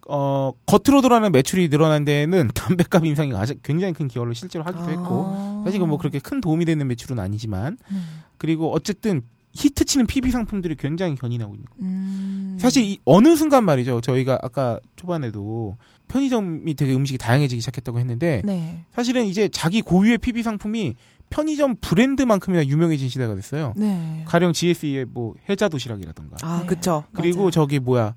어 0.08 0.52
겉으로 0.66 1.00
드러나는 1.00 1.32
매출이 1.32 1.68
늘어난 1.70 2.04
데에는 2.04 2.50
담배값 2.54 3.04
인상이 3.04 3.34
아주 3.34 3.54
굉장히 3.62 3.94
큰 3.94 4.08
기여를 4.08 4.34
실제로 4.34 4.64
하기도 4.64 4.84
아. 4.84 4.88
했고 4.88 5.62
사실 5.64 5.80
그뭐 5.80 5.98
그렇게 5.98 6.18
큰 6.18 6.40
도움이 6.40 6.64
되는 6.64 6.86
매출은 6.86 7.18
아니지만 7.18 7.78
음. 7.90 8.04
그리고 8.36 8.72
어쨌든 8.72 9.22
히트치는 9.54 10.06
PB 10.06 10.30
상품들이 10.30 10.74
굉장히 10.74 11.14
견인하고 11.14 11.54
있는 11.54 11.66
거예요. 11.70 11.84
음. 11.88 12.58
사실 12.60 12.84
이 12.84 12.98
어느 13.04 13.36
순간 13.36 13.64
말이죠. 13.64 14.00
저희가 14.00 14.38
아까 14.42 14.80
초반에도 14.96 15.76
편의점이 16.08 16.74
되게 16.74 16.94
음식이 16.94 17.18
다양해지기 17.18 17.60
시작했다고 17.60 17.98
했는데 17.98 18.42
네. 18.44 18.84
사실은 18.92 19.24
이제 19.26 19.48
자기 19.48 19.80
고유의 19.80 20.18
PB 20.18 20.42
상품이 20.42 20.96
편의점 21.30 21.76
브랜드만큼이나 21.80 22.66
유명해진 22.66 23.08
시대가 23.08 23.34
됐어요. 23.34 23.72
네. 23.76 24.22
가령 24.26 24.52
GSE의 24.52 25.06
뭐 25.06 25.34
해자 25.48 25.68
도시락이라던가 25.68 26.36
아, 26.42 26.60
네. 26.60 26.66
그쵸. 26.66 27.04
그리고 27.12 27.38
맞아요. 27.38 27.50
저기 27.50 27.78
뭐야 27.78 28.14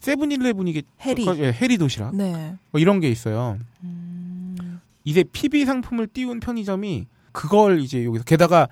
세븐일레븐 0.00 0.68
이게 0.68 0.82
해리. 1.02 1.28
어, 1.28 1.36
예, 1.36 1.52
해리 1.52 1.78
도시락 1.78 2.16
네. 2.16 2.54
뭐 2.70 2.80
이런 2.80 3.00
게 3.00 3.08
있어요. 3.08 3.58
음. 3.84 4.80
이제 5.04 5.24
PB 5.24 5.64
상품을 5.64 6.08
띄운 6.08 6.40
편의점이 6.40 7.06
그걸 7.32 7.80
이제 7.80 8.04
여기서 8.04 8.24
게다가 8.24 8.68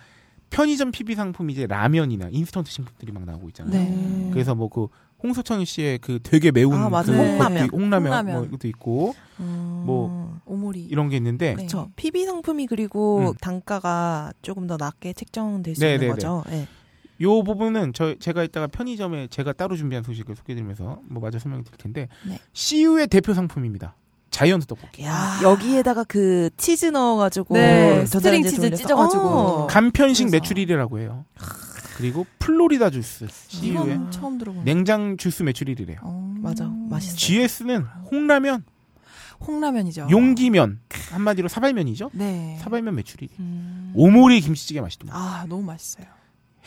편의점 0.51 0.91
PB 0.91 1.15
상품 1.15 1.51
이제 1.51 1.67
라면이나 1.67 2.29
인스턴트 2.31 2.71
식품들이 2.71 3.13
막 3.13 3.25
나오고 3.25 3.49
있잖아요. 3.49 3.73
네. 3.73 4.31
그래서 4.33 4.55
뭐 4.55 4.69
그 4.69 4.89
홍소천 5.23 5.65
씨의 5.65 5.99
그 5.99 6.21
되게 6.23 6.51
매운 6.51 6.75
아, 6.75 6.89
맞아요. 6.89 7.07
그 7.07 7.13
홍라면. 7.13 7.69
홍라면, 7.71 8.07
홍라면. 8.13 8.35
뭐 8.35 8.45
이것도 8.45 8.69
있고 8.69 9.15
음. 9.41 9.83
뭐 9.85 10.41
오모리. 10.47 10.83
이런 10.85 11.09
게 11.09 11.17
있는데 11.17 11.55
네. 11.57 11.63
그쵸. 11.63 11.91
PB 11.97 12.25
상품이 12.25 12.67
그리고 12.67 13.31
음. 13.31 13.35
단가가 13.41 14.33
조금 14.43 14.67
더 14.67 14.77
낮게 14.77 15.13
책정될 15.15 15.75
수 15.75 15.81
네, 15.81 15.95
있는 15.95 16.07
네, 16.09 16.13
거죠. 16.15 16.45
네. 16.49 16.69
요 17.21 17.43
부분은 17.43 17.93
저 17.95 18.15
제가 18.19 18.45
이따가 18.45 18.67
편의점에 18.67 19.29
제가 19.29 19.53
따로 19.53 19.77
준비한 19.77 20.05
소식을 20.05 20.37
소개드리면서 20.37 21.01
뭐 21.09 21.23
마저 21.23 21.39
설명드릴 21.39 21.77
텐데 21.79 22.09
네. 22.27 22.39
CU의 22.53 23.09
대표 23.09 23.35
상품입니다. 23.35 23.95
자이언트 24.31 24.67
떡볶이. 24.67 25.05
야, 25.05 25.41
여기에다가 25.43 26.05
그 26.05 26.51
치즈 26.57 26.87
넣어가지고 26.87 27.55
네, 27.55 28.05
string 28.07 28.43
치즈 28.45 28.61
돌려서- 28.61 28.77
찢어가지고. 28.77 29.23
어. 29.25 29.67
간편식 29.67 30.29
1위라고 30.29 30.99
해요. 31.01 31.25
그리고 31.97 32.25
플로리다 32.39 32.91
주스 32.91 33.27
CU의 33.49 33.99
처음 34.11 34.39
들어보는. 34.39 34.65
냉장 34.65 35.17
주스 35.17 35.43
매출 35.43 35.67
1위래요. 35.69 35.97
어. 36.03 36.35
맞아. 36.41 36.67
맛있어요. 36.67 37.17
GS는 37.17 37.83
홍라면, 38.13 38.63
홍라면이죠. 39.45 40.09
용기면 40.11 40.81
한마디로 41.11 41.49
사발면이죠. 41.49 42.11
네. 42.13 42.59
사발면 42.61 42.95
매출 42.97 43.19
1위. 43.21 43.31
음. 43.41 43.93
오모리 43.97 44.41
김치찌개 44.43 44.81
맛있더만. 44.81 45.17
아 45.17 45.47
너무 45.49 45.63
맛있어요. 45.63 46.07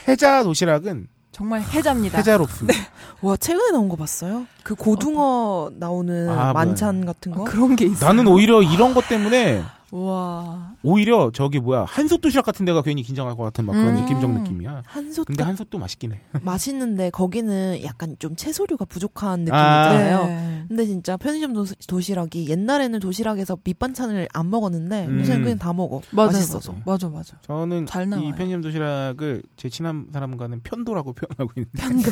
해자 0.08 0.43
도시락은 0.43 1.08
정말 1.32 1.62
해자입니다. 1.62 2.18
해자롭습니다. 2.18 2.80
와 3.22 3.38
최근에 3.38 3.72
나온 3.72 3.88
거 3.88 3.95
봤어요? 3.95 4.45
그 4.64 4.76
고등어 4.76 5.72
나오는 5.76 6.30
아, 6.30 6.52
만찬 6.54 7.06
같은 7.06 7.32
거? 7.32 7.45
그런 7.45 7.76
게 7.76 7.86
있어요. 7.86 8.08
나는 8.10 8.28
오히려 8.28 8.62
이런 8.62 8.93
것 8.93 9.08
때문에 9.08 9.64
와. 9.92 10.74
오히려 10.84 11.32
저기 11.34 11.60
뭐야 11.60 11.84
한솥 11.84 12.22
도시락 12.22 12.46
같은 12.46 12.66
데가 12.66 12.82
괜히 12.82 13.04
긴장할 13.04 13.36
것 13.36 13.44
같은 13.44 13.66
막 13.66 13.74
그런 13.74 13.96
음. 13.96 14.02
느낌적 14.02 14.32
느낌이야. 14.32 14.84
한솥 14.86 15.28
근데 15.28 15.44
한솥도 15.44 15.78
맛있긴 15.78 16.14
해. 16.14 16.22
맛있는데 16.42 17.10
거기는 17.10 17.84
약간 17.84 18.16
좀 18.20 18.36
채소류가 18.36 18.86
부족한 18.86 19.42
느낌 19.42 19.54
아. 19.54 19.88
있잖아요. 19.92 20.26
네. 20.28 20.66
근데 20.68 20.86
진짜 20.86 21.18
편의점 21.18 21.54
도, 21.54 21.66
도시락이 21.88 22.48
옛날에는 22.50 23.00
도시락에서 23.00 23.58
밑반찬을 23.64 24.30
안 24.34 24.50
먹었는데 24.50 25.08
음. 25.08 25.20
요새는 25.20 25.44
그냥 25.44 25.58
다 25.60 25.74
먹어. 25.74 26.02
맞아, 26.12 26.32
맛있어서. 26.38 26.74
맞아, 26.86 27.10
맞아. 27.10 27.38
저는 27.42 27.86
잘이 27.86 28.08
나와요. 28.08 28.32
편의점 28.36 28.62
도시락을 28.62 29.44
제 29.58 29.68
친한 29.70 30.08
사람과는 30.14 30.62
편도라고 30.64 31.14
표현하고 31.14 31.52
있는데 31.58 31.82
편도. 31.82 32.10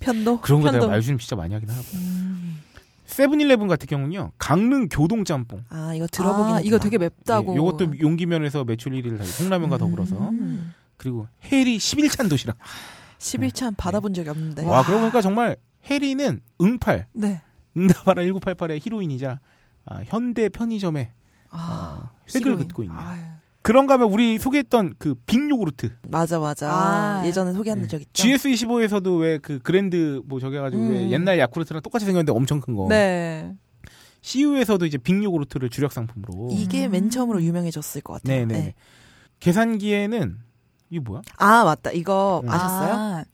편도. 0.00 0.40
그런 0.40 0.60
거 0.62 0.68
내가 0.68 0.80
편도. 0.80 0.88
말씀 0.88 1.18
진짜 1.18 1.36
많이 1.36 1.52
하긴 1.52 1.68
하고. 1.68 1.82
음. 1.94 2.41
세븐일레븐 3.12 3.68
같은 3.68 3.86
경우는요 3.86 4.32
강릉 4.38 4.88
교동 4.88 5.24
짬뽕. 5.24 5.64
아 5.68 5.92
이거 5.94 6.06
들어보긴 6.06 6.54
아. 6.54 6.60
이거 6.60 6.78
되게 6.78 6.98
맵다고. 6.98 7.52
예, 7.52 7.56
요것도 7.56 8.00
용기면에서 8.00 8.64
매출 8.64 8.92
1위를 8.92 9.18
달리 9.18 9.30
콩라면과 9.30 9.78
더불어서 9.78 10.30
음. 10.30 10.72
그리고 10.96 11.28
해리 11.44 11.76
11찬 11.78 12.28
도시락. 12.30 12.56
11찬 13.18 13.74
받아본 13.76 14.14
적이 14.14 14.30
없는데. 14.30 14.64
와 14.66 14.82
그러고 14.84 15.00
보니까 15.02 15.20
정말 15.20 15.56
해리는 15.90 16.40
응팔 16.60 17.06
네. 17.12 17.42
응답하라 17.76 18.22
1988의 18.22 18.80
히로인이자 18.84 19.40
아, 19.84 20.00
현대 20.06 20.48
편의점의 20.48 21.10
아, 21.50 22.10
획을 22.34 22.52
히로인. 22.52 22.68
긋고 22.68 22.82
있는. 22.84 22.96
아유. 22.96 23.20
그런가 23.62 23.94
하면 23.94 24.10
우리 24.12 24.38
소개했던 24.38 24.94
그 24.98 25.14
빅 25.26 25.48
요구르트 25.48 25.90
맞아 26.08 26.38
맞아. 26.40 26.68
아. 26.70 27.22
예전에 27.26 27.52
소개한 27.52 27.80
네. 27.82 27.86
적 27.88 28.00
있죠. 28.00 28.10
GS25에서도 28.12 29.20
왜 29.20 29.38
그 29.38 29.58
그랜드 29.62 30.20
뭐 30.26 30.40
저기 30.40 30.56
해가지고 30.56 30.82
왜 30.82 31.04
음. 31.04 31.10
옛날 31.10 31.38
야쿠르트랑 31.38 31.80
똑같이 31.82 32.04
생겼는데 32.04 32.32
엄청 32.32 32.60
큰 32.60 32.74
거. 32.74 32.86
네. 32.88 33.52
CU에서도 34.22 34.84
이제 34.86 34.98
빅 34.98 35.22
요구르트를 35.22 35.68
주력 35.70 35.92
상품으로. 35.92 36.48
이게 36.52 36.86
음. 36.86 36.92
맨 36.92 37.10
처음으로 37.10 37.42
유명해졌을 37.42 38.00
것 38.02 38.14
같아요. 38.14 38.46
네네. 38.46 38.60
네. 38.60 38.74
계산기에는 39.40 40.36
이게 40.90 41.00
뭐야? 41.00 41.22
아 41.38 41.64
맞다. 41.64 41.90
이거 41.92 42.40
음. 42.44 42.48
아셨어요? 42.50 42.92
아, 42.94 43.24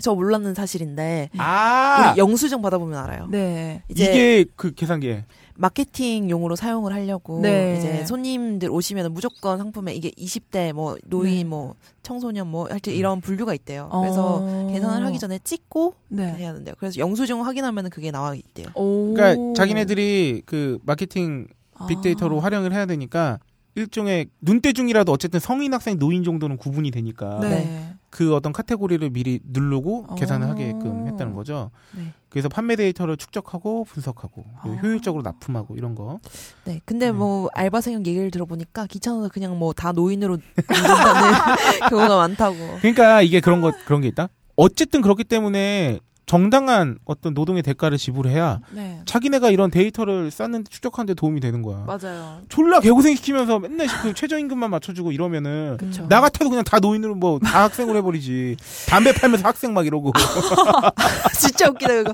저 0.00 0.14
몰랐는 0.14 0.54
사실인데 0.54 1.30
아 1.38 2.12
우리 2.12 2.18
영수증 2.18 2.62
받아보면 2.62 2.98
알아요. 2.98 3.26
네. 3.30 3.82
이제 3.88 4.04
이게 4.04 4.44
그 4.56 4.72
계산기. 4.72 5.22
마케팅용으로 5.58 6.56
사용을 6.56 6.92
하려고 6.92 7.40
네. 7.40 7.76
이제 7.78 8.06
손님들 8.06 8.70
오시면 8.70 9.12
무조건 9.12 9.58
상품에 9.58 9.92
이게 9.92 10.10
20대 10.12 10.72
뭐 10.72 10.96
노인 11.04 11.34
네. 11.34 11.44
뭐 11.44 11.74
청소년 12.02 12.46
뭐 12.46 12.68
하여튼 12.68 12.92
음. 12.92 12.96
이런 12.96 13.20
분류가 13.20 13.54
있대요. 13.54 13.88
그래서 13.92 14.38
어. 14.40 14.70
계산을 14.72 15.04
하기 15.06 15.18
전에 15.18 15.40
찍고 15.42 15.94
네. 16.08 16.32
해야 16.34 16.54
된대요. 16.54 16.74
그래서 16.78 16.98
영수증 16.98 17.44
확인하면 17.44 17.90
그게 17.90 18.10
나와 18.10 18.34
있대요. 18.34 18.68
오. 18.74 19.14
그러니까 19.14 19.54
자기네들이 19.54 20.42
그 20.46 20.78
마케팅 20.84 21.48
빅데이터로 21.88 22.38
아. 22.38 22.44
활용을 22.44 22.72
해야 22.72 22.86
되니까 22.86 23.40
일종의 23.74 24.26
눈대중이라도 24.40 25.10
어쨌든 25.12 25.40
성인 25.40 25.74
학생 25.74 25.98
노인 25.98 26.24
정도는 26.24 26.56
구분이 26.56 26.90
되니까 26.92 27.40
네. 27.40 27.94
그 28.10 28.34
어떤 28.34 28.52
카테고리를 28.52 29.08
미리 29.10 29.40
누르고 29.44 30.06
어. 30.08 30.14
계산을 30.14 30.48
하게끔 30.48 31.06
했다는 31.08 31.34
거죠. 31.34 31.70
네. 31.96 32.12
그래서 32.30 32.48
판매 32.48 32.76
데이터를 32.76 33.16
축적하고 33.16 33.84
분석하고 33.84 34.44
그리고 34.62 34.76
아. 34.76 34.80
효율적으로 34.80 35.22
납품하고 35.22 35.76
이런 35.76 35.94
거. 35.94 36.18
네. 36.64 36.80
근데 36.84 37.10
음. 37.10 37.18
뭐 37.18 37.48
알바생 37.54 37.94
얘기를 38.06 38.30
들어보니까 38.30 38.86
귀찮아서 38.86 39.28
그냥 39.28 39.58
뭐 39.58 39.72
다 39.72 39.92
노인으로 39.92 40.38
만든다는 40.68 41.88
경우가 41.90 42.16
많다고. 42.16 42.56
그러니까 42.80 43.22
이게 43.22 43.40
그런 43.40 43.60
거 43.60 43.72
그런 43.84 44.00
게 44.00 44.08
있다. 44.08 44.28
어쨌든 44.56 45.02
그렇기 45.02 45.22
때문에 45.24 46.00
정당한 46.28 46.98
어떤 47.06 47.32
노동의 47.32 47.62
대가를 47.62 47.96
지불해야 47.96 48.60
네. 48.72 49.00
자기네가 49.06 49.50
이런 49.50 49.70
데이터를 49.70 50.30
쌓는데 50.30 50.68
축적하는데 50.70 51.14
도움이 51.14 51.40
되는 51.40 51.62
거야. 51.62 51.84
맞아요. 51.86 52.42
졸라 52.50 52.80
개고생 52.80 53.16
시키면서 53.16 53.58
맨날 53.58 53.86
그 54.02 54.12
최저임금만 54.12 54.70
맞춰주고 54.70 55.10
이러면은 55.10 55.78
그쵸. 55.78 56.06
나 56.08 56.20
같아도 56.20 56.50
그냥 56.50 56.64
다 56.64 56.78
노인으로 56.78 57.14
뭐 57.14 57.38
다 57.40 57.64
학생으로 57.64 57.96
해버리지. 57.98 58.56
담배 58.88 59.12
팔면서 59.12 59.48
학생 59.48 59.72
막 59.72 59.86
이러고. 59.86 60.12
진짜 61.40 61.70
웃기다 61.70 61.94
그거. 61.94 62.12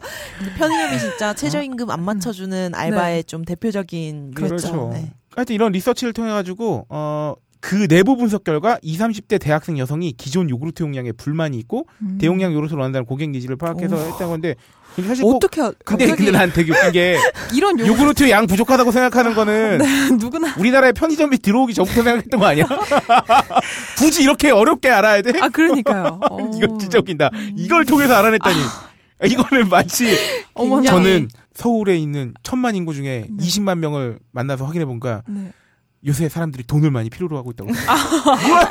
편의점이 0.58 0.98
진짜 1.00 1.34
최저임금 1.34 1.90
안 1.90 2.02
맞춰주는 2.04 2.72
알바의 2.74 3.24
좀 3.24 3.44
대표적인 3.44 4.32
그렇죠. 4.34 4.90
네. 4.92 5.12
하여튼 5.34 5.54
이런 5.56 5.72
리서치를 5.72 6.12
통해 6.12 6.30
가지고 6.30 6.86
어. 6.88 7.34
그 7.64 7.88
내부 7.88 8.14
분석 8.18 8.44
결과 8.44 8.76
20, 8.82 9.00
30대 9.00 9.40
대학생 9.40 9.78
여성이 9.78 10.12
기존 10.12 10.50
요구르트 10.50 10.82
용량에 10.82 11.12
불만이 11.12 11.56
있고 11.60 11.86
음. 12.02 12.18
대용량 12.20 12.52
요구르트를 12.52 12.78
원한다는 12.78 13.06
고객 13.06 13.30
needs를 13.30 13.56
파악해서 13.56 13.96
오. 13.96 13.98
했다는 14.00 14.26
건데 14.28 14.54
사실 15.06 15.22
꼭 15.24 15.36
어떻게 15.36 15.62
하- 15.62 15.72
근데 15.82 16.04
갑자기- 16.08 16.24
근데 16.26 16.38
난 16.38 16.52
되게 16.52 16.72
웃긴 16.72 16.92
게 16.92 17.16
이런 17.56 17.80
요 17.80 17.86
요구르트 17.86 18.28
양 18.28 18.46
부족하다고 18.46 18.92
생각하는 18.92 19.32
거는 19.34 19.78
누구나 20.20 20.54
우리나라에 20.58 20.92
편의점이 20.92 21.38
들어오기 21.38 21.72
전부터 21.72 22.02
생각했던 22.02 22.38
거 22.38 22.44
아니야? 22.46 22.66
굳이 23.96 24.22
이렇게 24.24 24.50
어렵게 24.50 24.90
알아야 24.90 25.22
돼? 25.22 25.32
아 25.40 25.48
그러니까요. 25.48 26.20
어. 26.30 26.50
이거 26.54 26.76
진짜 26.78 26.98
웃긴다. 26.98 27.30
이걸 27.56 27.86
통해서 27.86 28.14
알아냈다니. 28.14 28.56
이거는 29.26 29.68
마치. 29.70 30.14
저는 30.84 31.28
서울에 31.54 31.96
있는 31.96 32.34
천만 32.42 32.74
인구 32.76 32.92
중에 32.92 33.26
20만 33.40 33.78
명을 33.78 34.18
만나서 34.32 34.66
확인해 34.66 34.84
보니까 34.84 35.22
네. 35.28 35.50
요새 36.06 36.28
사람들이 36.28 36.64
돈을 36.64 36.90
많이 36.90 37.08
필요로 37.10 37.36
하고 37.36 37.50
있다고. 37.52 37.70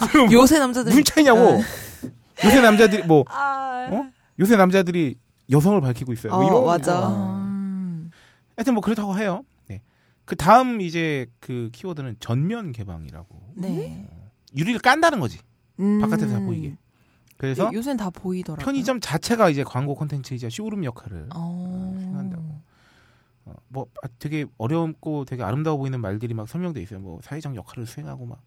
지금 0.07 0.25
뭐 0.25 0.33
요새 0.33 0.59
남자들 0.59 0.91
무슨 0.91 1.03
차이냐고. 1.03 1.61
요새 2.45 2.61
남자들이 2.61 3.03
뭐 3.03 3.25
아. 3.29 3.87
어? 3.91 4.09
요새 4.39 4.55
남자들이 4.55 5.17
여성을 5.49 5.79
밝히고 5.81 6.13
있어요. 6.13 6.33
뭐 6.33 6.41
어, 6.41 6.47
이런 6.47 6.65
맞아. 6.65 7.09
음. 7.09 8.11
하여튼 8.55 8.73
뭐 8.73 8.81
그렇다고 8.81 9.17
해요. 9.17 9.43
네. 9.67 9.81
그 10.25 10.35
다음 10.35 10.81
이제 10.81 11.25
그 11.39 11.69
키워드는 11.73 12.17
전면 12.19 12.71
개방이라고. 12.71 13.41
네. 13.55 14.07
유리를 14.55 14.79
깐다는 14.79 15.19
거지. 15.19 15.39
음. 15.79 15.99
바깥에서 16.01 16.33
다 16.33 16.39
보이게. 16.39 16.77
그래서 17.37 17.69
네, 17.69 17.77
요새는 17.77 17.97
다 17.97 18.09
보이더라고요. 18.09 18.63
편의점 18.63 18.99
자체가 19.01 19.49
이제 19.49 19.63
광고 19.63 19.95
콘텐츠이자 19.95 20.49
쇼룸 20.49 20.85
역할을 20.85 21.29
어. 21.35 21.95
생각한다고. 21.99 22.42
어, 23.45 23.53
뭐 23.67 23.87
아, 24.03 24.07
되게 24.19 24.45
어렵고 24.57 25.25
되게 25.25 25.43
아름다워 25.43 25.77
보이는 25.77 25.99
말들이 25.99 26.33
막 26.33 26.47
설명돼 26.47 26.81
있어요. 26.81 26.99
뭐 26.99 27.19
사회적 27.23 27.55
역할을 27.55 27.85
수행하고 27.85 28.25
막 28.25 28.41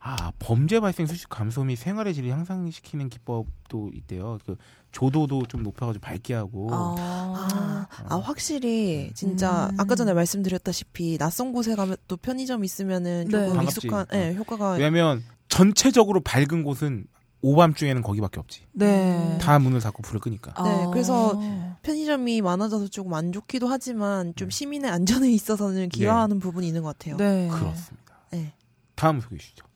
아, 0.00 0.32
범죄 0.38 0.78
발생 0.78 1.06
수식 1.06 1.28
감소 1.28 1.64
및 1.64 1.76
생활의 1.76 2.14
질을 2.14 2.30
향상시키는 2.30 3.08
기법도 3.08 3.90
있대요. 3.94 4.38
그 4.46 4.56
조도도 4.92 5.46
좀 5.48 5.64
높여가지고 5.64 6.00
밝게 6.00 6.34
하고. 6.34 6.68
아, 6.70 7.86
아, 8.08 8.16
확실히 8.16 9.10
진짜 9.14 9.68
음. 9.72 9.80
아까 9.80 9.96
전에 9.96 10.14
말씀드렸다시피 10.14 11.18
낯선 11.18 11.52
곳에 11.52 11.74
가면 11.74 11.96
또 12.06 12.16
편의점 12.16 12.64
있으면은 12.64 13.24
네. 13.24 13.30
조금 13.30 13.56
반갑지. 13.56 13.86
익숙한 13.86 14.06
예, 14.14 14.34
효과가 14.36 14.72
왜냐면 14.72 15.24
전체적으로 15.48 16.20
밝은 16.20 16.62
곳은 16.62 17.06
오밤중에는 17.40 18.02
거기밖에 18.02 18.40
없지. 18.40 18.62
네. 18.72 19.38
다 19.40 19.58
문을 19.58 19.80
닫고 19.80 20.02
불을 20.02 20.20
끄니까. 20.20 20.52
네, 20.62 20.84
아. 20.84 20.90
그래서 20.90 21.40
편의점이 21.82 22.42
많아져서 22.42 22.88
조금 22.88 23.14
안 23.14 23.32
좋기도 23.32 23.68
하지만 23.68 24.34
좀 24.34 24.50
시민의 24.50 24.90
안전에 24.90 25.30
있어서는 25.30 25.88
기여하는 25.88 26.40
부분이 26.40 26.66
있는 26.66 26.82
것 26.82 26.98
같아요. 26.98 27.16
네. 27.16 27.48
그렇습니다. 27.48 28.20
네. 28.32 28.52
다음 28.96 29.20
소개해 29.20 29.38
주시죠. 29.38 29.68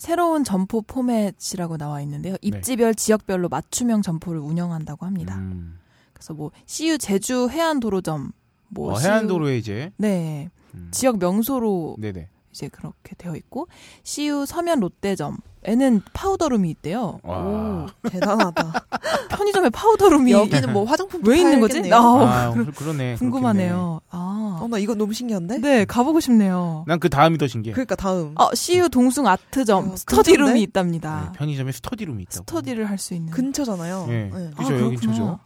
새로운 0.00 0.44
점포 0.44 0.80
포맷이라고 0.80 1.76
나와 1.76 2.00
있는데요. 2.00 2.34
입지별 2.40 2.94
지역별로 2.94 3.50
맞춤형 3.50 4.00
점포를 4.00 4.40
운영한다고 4.40 5.04
합니다. 5.04 5.36
음. 5.36 5.78
그래서 6.14 6.32
뭐 6.32 6.52
CU 6.64 6.96
제주 6.96 7.50
해안 7.50 7.80
도로점 7.80 8.32
뭐 8.68 8.92
어, 8.92 8.98
CU 8.98 9.06
해안 9.06 9.26
도로에 9.26 9.58
이제 9.58 9.92
네. 9.98 10.48
음. 10.74 10.88
지역 10.90 11.18
명소로 11.18 11.96
네네. 12.00 12.30
이제 12.50 12.68
그렇게 12.68 13.14
되어 13.16 13.36
있고 13.36 13.68
CU 14.02 14.46
서면 14.46 14.80
롯데점 14.80 15.36
에는 15.62 16.00
powder 16.14 16.44
room이 16.44 16.70
있대요. 16.70 17.20
와. 17.22 17.86
대단하다. 18.10 18.72
편의점에 19.28 19.68
powder 19.70 20.04
room이 20.04 20.32
여기는 20.32 20.72
뭐 20.72 20.84
화장품 20.84 21.20
왜 21.26 21.38
있는 21.38 21.60
거지? 21.60 21.80
아, 21.92 21.98
아, 21.98 22.52
그- 22.54 22.70
그러네. 22.72 23.16
궁금하네요. 23.16 24.00
아. 24.10 24.58
어, 24.62 24.68
나 24.68 24.78
이거 24.78 24.94
너무 24.94 25.12
신기한데? 25.12 25.58
네, 25.58 25.84
가보고 25.84 26.20
싶네요. 26.20 26.84
난 26.86 26.98
그 26.98 27.08
다음이 27.10 27.36
더 27.38 27.46
신기해. 27.46 27.74
그러니까 27.74 27.94
다음. 27.94 28.32
어, 28.38 28.54
CU 28.54 28.88
동숭 28.88 29.26
아트점 29.26 29.90
어, 29.92 29.96
study 29.96 30.17
room이 30.17 30.38
근처인데? 30.38 30.60
있답니다. 30.62 31.30
네, 31.32 31.38
편의점에 31.38 31.72
study 31.72 31.97
room이 31.97 32.22
있다고. 32.24 32.44
스터디를 32.46 32.88
할 32.88 32.98
수 32.98 33.14
있는. 33.14 33.30
근처잖아요. 33.32 34.06
네. 34.08 34.30
네. 34.32 34.50
그죠, 34.56 34.74
여긴 34.74 34.98
그렇구나. 34.98 35.12
저죠. 35.12 35.38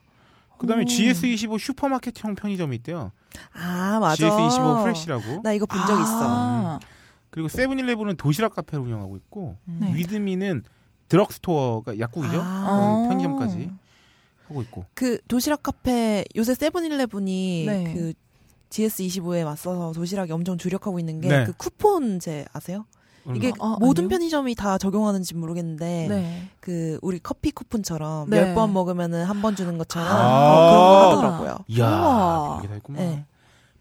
그다음에 0.59 0.83
오. 0.83 0.87
GS25 0.87 1.59
슈퍼마켓형 1.59 2.37
편의점이 2.37 2.77
있대요. 2.77 3.11
아, 3.53 3.99
맞아. 4.01 4.29
GS25 4.29 4.83
프레시라고. 4.85 5.41
나 5.43 5.53
이거 5.53 5.67
본적 5.67 6.01
있어. 6.01 6.21
아, 6.23 6.79
그리고 7.35 7.49
세븐일레븐은 7.49 8.17
도시락 8.17 8.55
카페를 8.55 8.85
운영하고 8.85 9.17
있고 9.17 9.57
네. 9.65 9.93
위드미는 9.93 10.63
드럭스토어가 11.09 11.99
약국이죠. 11.99 12.41
아. 12.41 13.01
그 13.03 13.09
편의점까지 13.09 13.71
하고 14.47 14.63
있고. 14.63 14.85
그 14.95 15.19
도시락 15.27 15.65
카페 15.65 16.25
요새 16.37 16.55
세븐일레븐이 16.55 17.65
네. 17.67 17.93
그 17.93 18.13
GS25에 18.71 19.45
맞서서 19.45 19.91
도시락이 19.93 20.31
엄청 20.31 20.57
주력하고 20.59 21.01
있는 21.01 21.21
게 21.21 21.29
네. 21.29 21.45
그 21.45 21.53
쿠폰제 21.55 22.47
아세요? 22.53 22.87
이게 23.35 23.51
아, 23.59 23.79
모든 23.81 24.05
아니요? 24.05 24.09
편의점이 24.11 24.55
다 24.55 24.79
적용하는지 24.79 25.35
모르겠는데 25.35 26.07
네. 26.09 26.49
그 26.61 26.99
우리 27.03 27.19
커피 27.19 27.51
쿠폰처럼 27.51 28.31
네. 28.31 28.37
열번 28.39 28.73
먹으면은 28.73 29.25
한 29.25 29.43
번 29.43 29.57
주는 29.57 29.77
것처럼 29.77 30.07
아. 30.09 30.53
어, 30.53 30.71
그런 30.71 30.79
거 30.79 31.11
하더라고요. 31.17 31.65
이야, 31.67 31.89
우와. 31.89 32.59
이게 32.61 32.69
다 32.69 32.77
있구만. 32.77 33.01
네. 33.03 33.25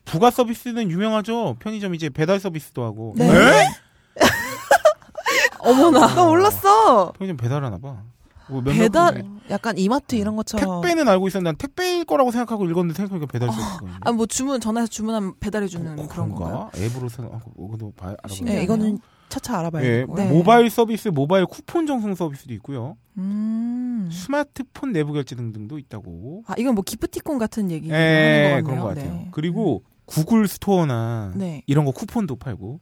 부가 0.06 0.30
서비스는 0.32 0.92
유명하죠. 0.92 1.56
편의점 1.60 1.96
이제 1.96 2.10
배달 2.10 2.40
서비스도 2.40 2.84
하고. 2.84 3.14
네. 3.18 3.26
에? 3.28 3.68
어머나. 5.60 6.08
나 6.14 6.26
몰랐어. 6.26 7.12
편의점 7.14 7.38
배달하나 7.38 7.78
봐. 7.78 8.04
뭐 8.50 8.62
배달- 8.62 9.14
곳에 9.22 9.24
약간 9.50 9.78
이마트 9.78 10.16
이런 10.16 10.36
것처럼 10.36 10.82
택배는 10.82 11.08
알고 11.08 11.28
있었는데 11.30 11.50
난 11.52 11.56
택배일 11.56 12.04
거라고 12.04 12.30
생각하고 12.32 12.66
읽었는데 12.66 12.94
생각해보니까 12.96 13.32
배달 13.32 13.50
서비스거든요. 13.50 13.94
아, 14.02 14.12
뭐 14.12 14.26
주문, 14.26 14.60
전화해서 14.60 14.90
주문하면 14.90 15.34
배달해 15.40 15.68
주는 15.68 15.94
어, 15.94 15.96
그런 15.96 16.08
그런가? 16.08 16.36
건가요? 16.36 16.70
앱으로서 16.76 17.24
아, 17.24 17.40
그것도 17.56 17.94
봐 17.96 18.08
알아보네. 18.10 18.34
신기하네요. 18.36 18.60
네, 18.60 18.64
이거는 18.64 19.00
차차 19.30 19.58
알아봐야 19.60 19.84
예. 19.86 20.06
네. 20.14 20.30
모바일 20.30 20.70
서비스, 20.70 21.08
모바일 21.08 21.46
쿠폰 21.46 21.88
정성 21.88 22.14
서비스도 22.14 22.54
있고요. 22.56 22.98
음. 23.18 24.10
스마트폰 24.12 24.92
내부 24.92 25.14
결제 25.14 25.36
등등도 25.36 25.80
있다고. 25.80 26.44
아, 26.46 26.54
이건 26.58 26.76
뭐 26.76 26.84
기프티콘 26.86 27.38
같은 27.40 27.72
얘기 27.72 27.90
예, 27.90 28.50
하는 28.52 28.64
것 28.66 28.70
그런 28.72 28.80
같네요. 28.80 28.82
것 28.82 28.88
같아요. 28.90 29.14
네. 29.24 29.28
그리고 29.32 29.84
구글 30.06 30.48
스토어나 30.48 31.32
네. 31.36 31.64
이런 31.68 31.86
거 31.86 31.92
쿠폰도 31.92 32.36
팔고, 32.38 32.80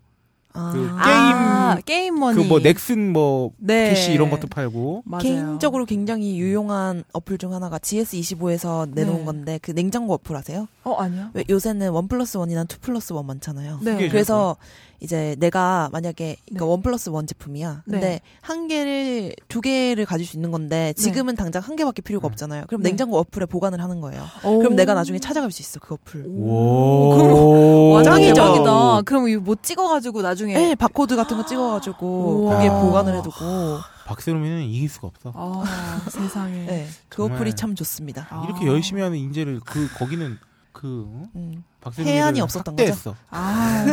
아, 0.53 0.72
그 0.74 0.89
아, 0.99 1.78
게임 1.86 2.19
머니. 2.19 2.36
그 2.36 2.47
뭐 2.47 2.59
넥슨 2.59 3.13
뭐 3.13 3.51
네. 3.57 3.89
캐시 3.91 4.11
이런 4.13 4.30
것도 4.30 4.47
팔고. 4.47 5.03
맞아요. 5.05 5.24
개인적으로 5.24 5.86
굉장히 5.86 6.38
유용한 6.38 7.03
어플 7.13 7.38
중 7.38 7.53
하나가 7.53 7.78
GS25에서 7.78 8.89
내놓은 8.93 9.19
네. 9.19 9.26
건데 9.26 9.59
그 9.61 9.72
냉장고 9.72 10.13
어플 10.15 10.36
아세요? 10.36 10.67
어, 10.84 10.95
아니요. 10.95 11.30
왜 11.34 11.45
요새는 11.49 11.91
one 11.91 12.07
plus 12.09 12.36
one이나 12.38 12.65
two 12.65 12.79
plus 12.79 13.13
one 13.13 13.27
많잖아요. 13.28 13.80
네. 13.82 13.93
그게 13.93 14.09
그래서 14.09 14.57
이제 15.01 15.35
내가 15.39 15.89
만약에 15.91 16.37
그러니까 16.45 16.65
네. 16.65 16.71
one 16.71 16.82
plus 16.84 17.09
one 17.09 17.25
제품이야. 17.25 17.81
근데 17.85 17.99
네. 17.99 18.21
한 18.41 18.67
개를 18.67 19.33
두 19.47 19.59
개를 19.59 20.05
가질 20.05 20.27
수 20.27 20.37
있는 20.37 20.51
건데 20.51 20.93
지금은 20.93 21.35
당장 21.35 21.63
한 21.63 21.75
개밖에 21.75 22.03
필요가 22.03 22.27
네. 22.27 22.31
없잖아요. 22.31 22.65
그럼 22.67 22.83
네. 22.83 22.89
냉장고 22.89 23.17
어플에 23.17 23.47
보관을 23.47 23.81
하는 23.81 23.99
거예요. 23.99 24.23
오. 24.43 24.59
그럼 24.59 24.75
내가 24.75 24.93
나중에 24.93 25.17
찾아갈 25.17 25.51
수 25.51 25.63
있어 25.63 25.79
그 25.79 25.95
어플. 25.95 26.25
오. 26.27 27.99
짱이죠? 28.03 28.33
대박이다. 28.35 29.01
그럼 29.01 29.27
이거 29.27 29.41
뭐 29.41 29.55
찍어가지고 29.59 30.21
나중에. 30.21 30.53
네, 30.53 30.75
바코드 30.75 31.15
같은 31.15 31.35
거 31.35 31.45
찍어가지고. 31.45 32.49
거기에 32.49 32.69
보관을 32.69 33.15
해두고. 33.17 33.79
박세롬이는 34.05 34.63
이길 34.63 34.87
수가 34.89 35.07
없어. 35.07 35.31
아, 35.35 36.01
세상에. 36.09 36.65
네, 36.65 36.87
그. 37.09 37.23
어플이 37.25 37.55
참 37.55 37.73
좋습니다. 37.75 38.27
아. 38.29 38.45
이렇게 38.45 38.67
열심히 38.67 39.01
하는 39.01 39.17
인재를 39.17 39.61
그 39.65 39.87
거기는 39.97 40.37
그 40.71 41.05
어? 41.07 41.23
음. 41.35 41.63
박세롬이를 41.81 42.17
해안이 42.17 42.41
없었던 42.41 42.75
거죠? 42.75 42.91
학대했어. 42.91 43.15
아, 43.31 43.85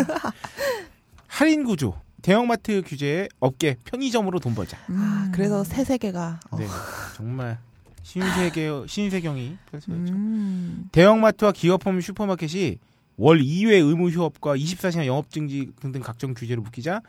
할인 1.39 1.62
구조. 1.62 1.95
대형마트 2.20 2.82
규제에 2.84 3.28
업계 3.39 3.76
편의점으로 3.84 4.41
돈 4.41 4.57
벌자. 4.57 4.76
아, 4.89 5.26
음. 5.26 5.32
그래서 5.32 5.62
새 5.62 5.84
세계가 5.84 6.41
어, 6.51 6.59
네, 6.59 6.66
정말 7.14 7.59
신세계 8.03 8.68
신세경이 8.89 9.57
펼쳐졌죠. 9.70 10.12
음. 10.14 10.89
대형마트와 10.91 11.53
기업품 11.53 12.01
슈퍼마켓이 12.01 12.78
월 13.18 13.39
2회 13.39 13.70
의무 13.86 14.09
휴업과 14.11 14.57
24시간 14.57 15.07
영업 15.07 15.30
증지 15.30 15.70
등등 15.80 16.01
각종 16.01 16.34
규제를 16.34 16.61
묶이자 16.61 17.03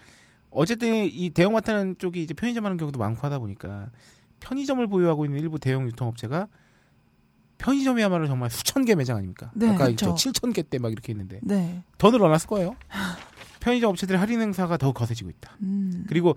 어쨌든 0.51 1.05
이 1.11 1.32
대형마트는 1.32 1.95
쪽이 1.97 2.21
이제 2.21 2.36
편의점 2.36 2.65
하는 2.65 2.77
경우도 2.77 2.99
많고 2.99 3.21
하다 3.25 3.39
보니까 3.39 3.89
편의점을 4.41 4.86
보유하고 4.86 5.25
있는 5.25 5.39
일부 5.39 5.57
대형 5.57 5.88
유통업체가 5.88 6.47
편의점이야말로 7.57 8.27
정말 8.27 8.51
수천 8.51 8.86
개 8.86 8.93
매장 8.93 9.17
아닙니까? 9.17 9.49
네, 9.55 9.69
아까 9.69 9.88
그쵸. 9.88 10.13
저 10.15 10.32
7천 10.32 10.53
개 10.53 10.61
때 10.61 10.77
막 10.77 10.91
이렇게 10.91 11.13
했는데 11.13 11.39
네. 11.41 11.84
더 11.97 12.11
늘어났을 12.11 12.47
거예요. 12.47 12.75
편의점 13.60 13.89
업체들의 13.91 14.20
할인 14.20 14.41
행사가 14.41 14.78
더 14.78 14.91
거세지고 14.91 15.30
있다. 15.30 15.57
음. 15.62 16.05
그리고 16.07 16.36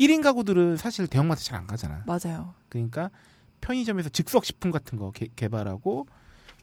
1인 0.00 0.22
가구들은 0.22 0.76
사실 0.76 1.06
대형마트 1.06 1.42
잘 1.44 1.58
안 1.58 1.66
가잖아. 1.66 2.02
맞아요. 2.06 2.54
그러니까 2.68 3.10
편의점에서 3.60 4.08
즉석 4.08 4.44
식품 4.44 4.70
같은 4.70 4.98
거 4.98 5.10
개, 5.12 5.28
개발하고 5.36 6.06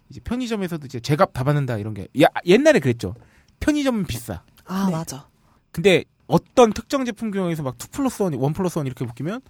이제 0.10 0.20
편의점에서도 0.20 0.86
이제 0.86 1.00
제값 1.00 1.32
다 1.34 1.44
받는다 1.44 1.78
이런 1.78 1.94
게 1.94 2.08
야, 2.22 2.28
옛날에 2.46 2.80
그랬죠. 2.80 3.16
편의점은 3.60 4.06
비싸. 4.06 4.44
아 4.66 4.86
네. 4.88 4.92
맞아. 4.92 5.28
근데 5.72 6.04
어떤 6.28 6.74
특정 6.74 7.06
제품 7.06 7.32
경우에서 7.32 7.64
막2 7.64 7.92
플러스 7.92 8.24
1, 8.24 8.34
1 8.34 8.54
플러스 8.54 8.80
1 8.80 8.86
이렇게 8.86 9.06
묶이면 9.06 9.42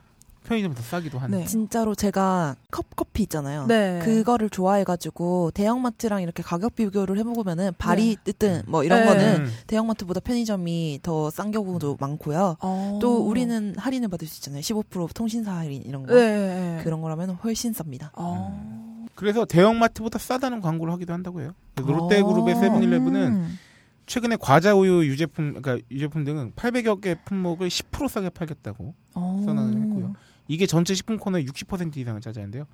편의점이 0.44 0.76
더 0.76 0.82
싸기도 0.82 1.20
하는. 1.20 1.40
네. 1.40 1.46
진짜로 1.46 1.94
제가 1.96 2.56
컵 2.72 2.86
커피 2.96 3.24
있잖아요. 3.24 3.68
네. 3.68 4.00
그거를 4.04 4.50
좋아해가지고 4.50 5.52
대형마트랑 5.52 6.22
이렇게 6.22 6.42
가격 6.44 6.76
비교를 6.76 7.18
해보면은 7.20 7.72
발이 7.78 8.18
뜨든 8.24 8.64
뭐 8.68 8.84
이런 8.84 9.02
네. 9.02 9.06
거는 9.06 9.36
음. 9.46 9.52
대형마트보다 9.68 10.20
편의점이 10.22 11.00
더 11.04 11.30
싼 11.32 11.52
경우도 11.52 11.98
많고요. 12.00 12.58
어. 12.60 13.00
또 13.02 13.26
우리는 13.26 13.74
할인을 13.78 14.10
받을 14.10 14.28
수 14.28 14.40
있잖아요. 14.40 14.62
15% 14.62 15.14
통신사 15.14 15.54
할인 15.56 15.82
이런 15.86 16.06
거. 16.06 16.14
네. 16.14 16.82
그런 16.84 17.02
거라면 17.02 17.32
훨씬 17.44 17.72
쌉니다. 17.74 18.10
어. 18.16 19.06
그래서 19.16 19.46
대형마트보다 19.46 20.18
싸다는 20.20 20.62
광고를 20.62 20.92
하기도 20.94 21.14
한다고 21.14 21.42
해요. 21.42 21.54
어. 21.80 21.82
롯데그룹의 21.82 22.56
세븐일레븐은 22.56 23.28
음. 23.28 23.60
최근에 24.08 24.36
과자 24.42 24.74
우유 24.76 25.06
유제품 25.06 25.54
그러니까 25.62 25.86
유제품 25.90 26.26
등은 26.26 26.54
800여 26.56 27.00
개 27.00 27.16
품목을 27.24 27.70
10% 27.70 28.10
싸게 28.10 28.30
팔겠다고 28.32 28.94
어. 29.14 29.42
선언을 29.46 29.82
했고요. 29.82 30.14
이게 30.52 30.66
전체 30.66 30.94
식품 30.94 31.18
코너의 31.18 31.46
60% 31.46 31.96
이상을 31.96 32.20
차지하는데요. 32.20 32.66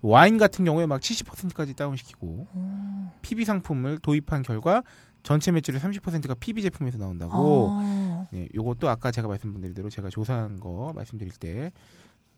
와인 0.00 0.38
같은 0.38 0.64
경우에 0.64 0.86
막 0.86 1.02
70%까지 1.02 1.74
다운시키고 1.74 2.46
어. 2.50 3.12
PB 3.20 3.44
상품을 3.44 3.98
도입한 3.98 4.40
결과 4.42 4.82
전체 5.22 5.52
매출의 5.52 5.82
30%가 5.82 6.32
PB 6.32 6.62
제품에서 6.62 6.96
나온다고. 6.96 7.32
어. 7.34 8.26
네, 8.32 8.48
요것도 8.54 8.88
아까 8.88 9.10
제가 9.10 9.28
말씀드린 9.28 9.74
대로 9.74 9.90
제가 9.90 10.08
조사한 10.08 10.60
거 10.60 10.92
말씀드릴 10.94 11.32
때 11.34 11.72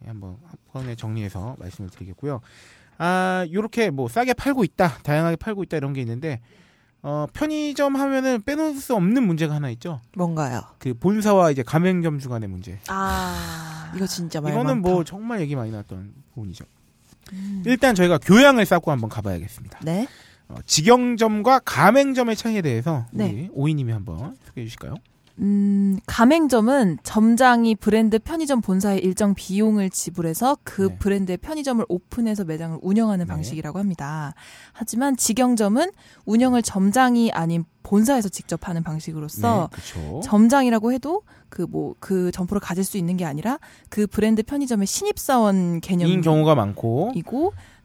한번 0.05 0.39
한 0.43 0.57
번에 0.73 0.97
정리해서 0.97 1.55
말씀을 1.61 1.89
드리겠고요. 1.91 2.41
아, 2.99 3.47
요렇게 3.53 3.91
뭐 3.91 4.09
싸게 4.09 4.35
팔고 4.35 4.65
있다, 4.65 4.99
다양하게 5.05 5.37
팔고 5.37 5.63
있다 5.63 5.77
이런 5.77 5.93
게 5.93 6.01
있는데 6.01 6.41
어, 7.03 7.27
편의점 7.33 7.97
하면은 7.97 8.43
빼놓을 8.43 8.75
수 8.77 8.95
없는 8.95 9.27
문제가 9.27 9.55
하나 9.57 9.71
있죠. 9.71 10.01
뭔가요? 10.17 10.63
그 10.79 10.95
본사와 10.95 11.51
이제 11.51 11.63
가맹점주 11.63 12.29
간의 12.29 12.49
문제. 12.49 12.79
아. 12.89 13.93
이거 13.97 14.07
진짜 14.07 14.41
말 14.41 14.53
이거는 14.53 14.77
많다. 14.77 14.89
뭐 14.89 15.05
정말 15.05 15.41
얘기 15.41 15.57
많이 15.57 15.71
나왔던 15.73 16.15
부분이죠. 16.35 16.65
음. 17.33 17.63
일단 17.67 17.95
저희가 17.95 18.19
교양을 18.19 18.65
쌓고 18.65 18.91
한번 18.93 19.11
가봐야겠습니다. 19.11 19.81
네. 19.83 20.07
어, 20.49 20.57
직영점과 20.65 21.61
가맹점의 21.61 22.37
차이에 22.37 22.63
대해서 22.63 23.07
네. 23.11 23.25
우리 23.25 23.49
오이님이 23.53 23.93
한번 23.93 24.37
소개해 24.47 24.67
주실까요? 24.67 24.95
음, 25.39 25.99
가맹점은 26.07 26.99
점장이 27.03 27.75
브랜드 27.77 28.19
편의점 28.19 28.61
본사에 28.61 28.99
일정 28.99 29.35
비용을 29.35 29.91
지불해서 29.91 30.59
그 30.63 30.89
네. 30.89 30.99
브랜드의 30.99 31.39
편의점을 31.39 31.85
오픈해서 31.89 32.45
매장을 32.45 32.79
운영하는 32.83 33.27
네. 33.27 33.29
방식이라고 33.33 33.79
합니다. 33.79 34.35
하지만 34.73 35.17
직영점은 35.17 35.91
운영을 36.27 36.63
점장이 36.63 37.33
아닌 37.33 37.65
본사에서 37.83 38.29
직접 38.29 38.69
하는 38.69 38.83
방식으로서 38.83 39.71
네. 39.73 40.21
점장이라고 40.23 40.93
해도 40.93 41.23
그 41.49 41.67
뭐 41.67 41.95
그 42.01 42.31
점포를 42.33 42.61
가질 42.61 42.85
수 42.85 42.97
있는 42.97 43.17
게 43.17 43.25
아니라 43.25 43.59
그 43.91 44.07
브랜드 44.07 44.43
편의점의 44.43 44.87
신입 44.87 45.19
사원 45.19 45.81
개념이고 45.81 46.15
인 46.15 46.21
경우가 46.23 46.55
많고 46.55 47.13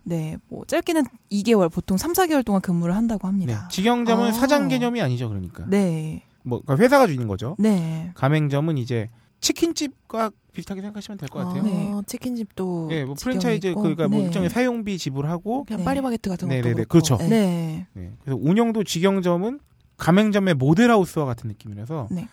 네, 0.03 0.37
뭐 0.47 0.63
짧게는 0.65 1.03
2개월 1.33 1.69
보통 1.69 1.97
3, 1.97 2.13
4개월 2.13 2.45
동안 2.45 2.61
근무를 2.61 2.95
한다고 2.95 3.27
네, 3.27 3.31
합니다. 3.31 3.67
직영점은 3.69 4.27
아. 4.27 4.31
사장 4.31 4.69
개념이 4.69 5.01
아니죠, 5.01 5.27
그러니까. 5.27 5.65
네. 5.67 6.23
뭐 6.47 6.61
그러니까 6.61 6.83
회사가 6.83 7.07
주는 7.07 7.27
거죠. 7.27 7.55
네. 7.59 8.11
가맹점은 8.15 8.77
이제 8.77 9.09
치킨집과 9.39 10.31
비슷하게 10.53 10.81
생각하시면 10.81 11.17
될 11.19 11.29
것 11.29 11.39
같아요. 11.39 11.61
어, 11.61 11.65
네. 11.65 11.93
치킨집도 12.07 12.89
예, 12.91 13.05
뭐 13.05 13.13
프랜차이즈 13.19 13.67
있고, 13.67 13.81
그러니까 13.81 14.07
뭐 14.07 14.19
네. 14.19 14.25
일정의 14.25 14.49
사용비 14.49 14.97
지불하고 14.97 15.65
그냥 15.65 15.79
네. 15.81 15.85
파리바게트 15.85 16.29
같은 16.29 16.47
것도 16.47 16.57
네네네. 16.61 16.85
그렇죠. 16.85 17.17
네. 17.17 17.27
네. 17.27 17.87
네. 17.93 18.13
그래서 18.23 18.39
운영도 18.41 18.83
직영점은 18.83 19.59
가맹점의 19.97 20.55
모델하우스와 20.55 21.25
같은 21.25 21.47
느낌이라서 21.49 22.07
네. 22.11 22.27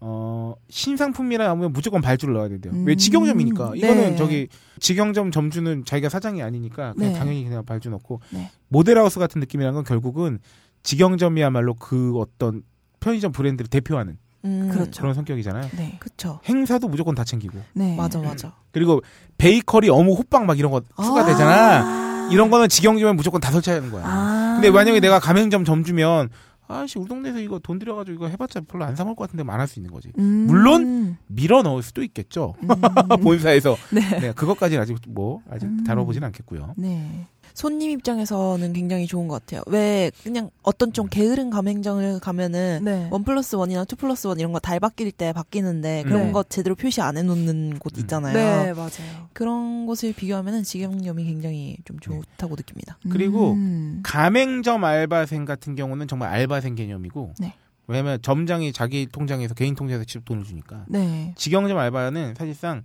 어, 0.00 0.54
신상품이라 0.68 1.48
하면 1.50 1.72
무조건 1.72 2.02
발주를 2.02 2.34
넣어야 2.34 2.48
된대요. 2.48 2.74
음. 2.74 2.84
왜 2.86 2.94
직영점이니까. 2.96 3.72
이거는 3.76 4.10
네. 4.10 4.16
저기 4.16 4.48
직영점 4.78 5.30
점주는 5.30 5.84
자기가 5.86 6.10
사장이 6.10 6.42
아니니까 6.42 6.92
그냥 6.92 7.12
네. 7.14 7.18
당연히 7.18 7.44
그냥 7.44 7.64
발주 7.64 7.88
넣고 7.88 8.20
네. 8.30 8.50
모델하우스 8.68 9.18
같은 9.18 9.40
느낌이라는 9.40 9.74
건 9.74 9.84
결국은 9.84 10.38
직영점이야말로 10.82 11.74
그 11.74 12.18
어떤 12.18 12.62
편의점 13.06 13.30
브랜드를 13.30 13.68
대표하는 13.68 14.18
음, 14.44 14.68
그렇죠. 14.72 15.00
그런 15.00 15.14
성격이잖아요. 15.14 15.70
네. 15.76 15.96
그쵸. 16.00 16.40
행사도 16.44 16.88
무조건 16.88 17.14
다 17.14 17.22
챙기고. 17.24 17.56
네. 17.74 17.94
맞아, 17.96 18.18
맞아. 18.20 18.52
그리고 18.72 19.00
베이커리 19.38 19.88
어묵 19.90 20.18
호빵 20.18 20.46
막 20.46 20.58
이런 20.58 20.72
거 20.72 20.82
추가되잖아. 21.02 22.28
이런 22.32 22.50
거는 22.50 22.68
직영점에 22.68 23.12
무조건 23.12 23.40
다 23.40 23.50
설치하는 23.52 23.90
거야. 23.92 24.04
아. 24.04 24.52
근데 24.54 24.70
만약에 24.70 24.98
내가 25.00 25.20
가맹점 25.20 25.64
점주면 25.64 26.28
아씨 26.68 26.98
우리 26.98 27.08
동네에서 27.08 27.38
이거 27.38 27.60
돈 27.60 27.78
들여가지고 27.78 28.14
이거 28.16 28.26
해봤자 28.28 28.62
별로 28.66 28.84
안 28.84 28.96
사 28.96 29.04
먹을 29.04 29.14
것 29.14 29.24
같은데 29.28 29.44
말할 29.44 29.68
수 29.68 29.78
있는 29.78 29.92
거지. 29.92 30.10
음. 30.18 30.46
물론 30.48 31.16
밀어 31.28 31.62
넣을 31.62 31.82
수도 31.84 32.02
있겠죠. 32.02 32.54
음. 32.62 32.68
본사에서. 33.22 33.76
네. 33.92 34.00
네, 34.20 34.32
그것까지는 34.32 34.82
아직 34.82 34.96
뭐 35.08 35.42
아직 35.48 35.66
음. 35.66 35.84
다뤄보진 35.84 36.24
않겠고요. 36.24 36.74
네. 36.76 37.28
손님 37.56 37.90
입장에서는 37.90 38.74
굉장히 38.74 39.06
좋은 39.06 39.28
것 39.28 39.40
같아요. 39.40 39.62
왜 39.66 40.10
그냥 40.22 40.50
어떤 40.62 40.92
좀 40.92 41.06
게으른 41.08 41.48
가맹점을 41.48 42.20
가면은 42.20 42.80
네. 42.84 43.08
one 43.10 43.24
plus 43.24 43.56
one이나 43.56 43.84
two 43.86 43.96
plus 43.96 44.26
one 44.26 44.38
이런 44.38 44.52
거 44.52 44.58
달 44.58 44.78
바뀔 44.78 45.10
때 45.10 45.32
바뀌는데 45.32 46.02
그런 46.04 46.26
네. 46.26 46.32
거 46.32 46.42
제대로 46.42 46.74
표시 46.74 47.00
안 47.00 47.16
해놓는 47.16 47.78
곳 47.78 47.96
음. 47.96 48.00
있잖아요. 48.02 48.34
네, 48.34 48.72
맞아요. 48.74 49.28
그런 49.32 49.86
곳을 49.86 50.12
비교하면은 50.12 50.64
직영점이 50.64 51.24
굉장히 51.24 51.78
좀 51.86 51.98
좋다고 51.98 52.56
느낍니다. 52.56 52.98
그리고 53.10 53.52
음. 53.52 54.00
가맹점 54.02 54.84
알바생 54.84 55.46
같은 55.46 55.74
경우는 55.76 56.08
정말 56.08 56.28
알바생 56.30 56.74
개념이고 56.74 57.32
네. 57.38 57.54
왜냐면 57.86 58.20
점장이 58.20 58.72
자기 58.74 59.06
통장에서 59.10 59.54
개인 59.54 59.74
통장에서 59.74 60.04
직접 60.04 60.24
돈을 60.26 60.44
주니까 60.44 60.84
네. 60.88 61.32
직영점 61.36 61.78
알바는 61.78 62.34
사실상 62.36 62.82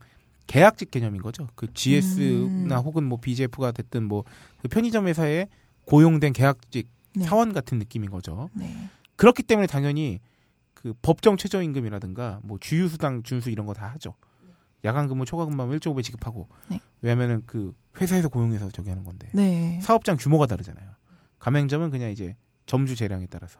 계약직 0.47 0.91
개념인 0.91 1.21
거죠. 1.21 1.47
그 1.55 1.67
GS나 1.73 2.79
음. 2.79 2.83
혹은 2.85 3.03
뭐 3.05 3.19
BJF가 3.21 3.71
됐든 3.71 4.03
뭐 4.03 4.23
그 4.61 4.67
편의점 4.67 5.07
회사에 5.07 5.47
고용된 5.85 6.33
계약직 6.33 6.87
네. 7.15 7.25
사원 7.25 7.51
같은 7.53 7.79
느낌인 7.79 8.09
거죠. 8.11 8.49
네. 8.53 8.73
그렇기 9.15 9.43
때문에 9.43 9.67
당연히 9.67 10.19
그 10.73 10.93
법정 11.01 11.35
최저임금이라든가 11.37 12.39
뭐 12.43 12.57
주휴수당 12.59 13.23
준수 13.23 13.49
이런 13.49 13.65
거 13.65 13.73
다 13.73 13.87
하죠. 13.87 14.13
야간 14.85 15.07
근무 15.07 15.25
초과 15.25 15.45
근무하면 15.45 15.79
1.5배 15.79 16.03
지급하고. 16.03 16.47
네. 16.69 16.79
왜냐면은 17.01 17.43
그 17.45 17.73
회사에서 17.99 18.29
고용해서 18.29 18.69
저기 18.71 18.89
하는 18.89 19.03
건데. 19.03 19.29
네. 19.33 19.79
사업장 19.81 20.17
규모가 20.17 20.45
다르잖아요. 20.47 20.87
가맹점은 21.39 21.89
그냥 21.91 22.11
이제 22.11 22.35
점주 22.65 22.95
재량에 22.95 23.27
따라서. 23.29 23.59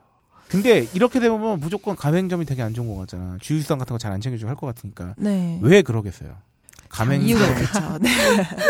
근데 0.49 0.87
이렇게 0.93 1.19
되면 1.19 1.59
무조건 1.59 1.95
가맹점이 1.95 2.45
되게 2.45 2.61
안 2.61 2.73
좋은 2.73 2.87
거 2.87 2.95
같잖아. 2.95 3.37
주휴수당 3.39 3.77
같은 3.79 3.93
거 3.93 3.97
잘 3.97 4.11
안 4.11 4.19
챙겨주고 4.21 4.49
할 4.49 4.55
것 4.55 4.67
같으니까. 4.67 5.15
네. 5.17 5.59
왜 5.61 5.81
그러겠어요? 5.81 6.37
이유가 7.21 7.45
가맹점 7.45 7.51
있겠죠. 7.51 7.97
네. 8.01 8.09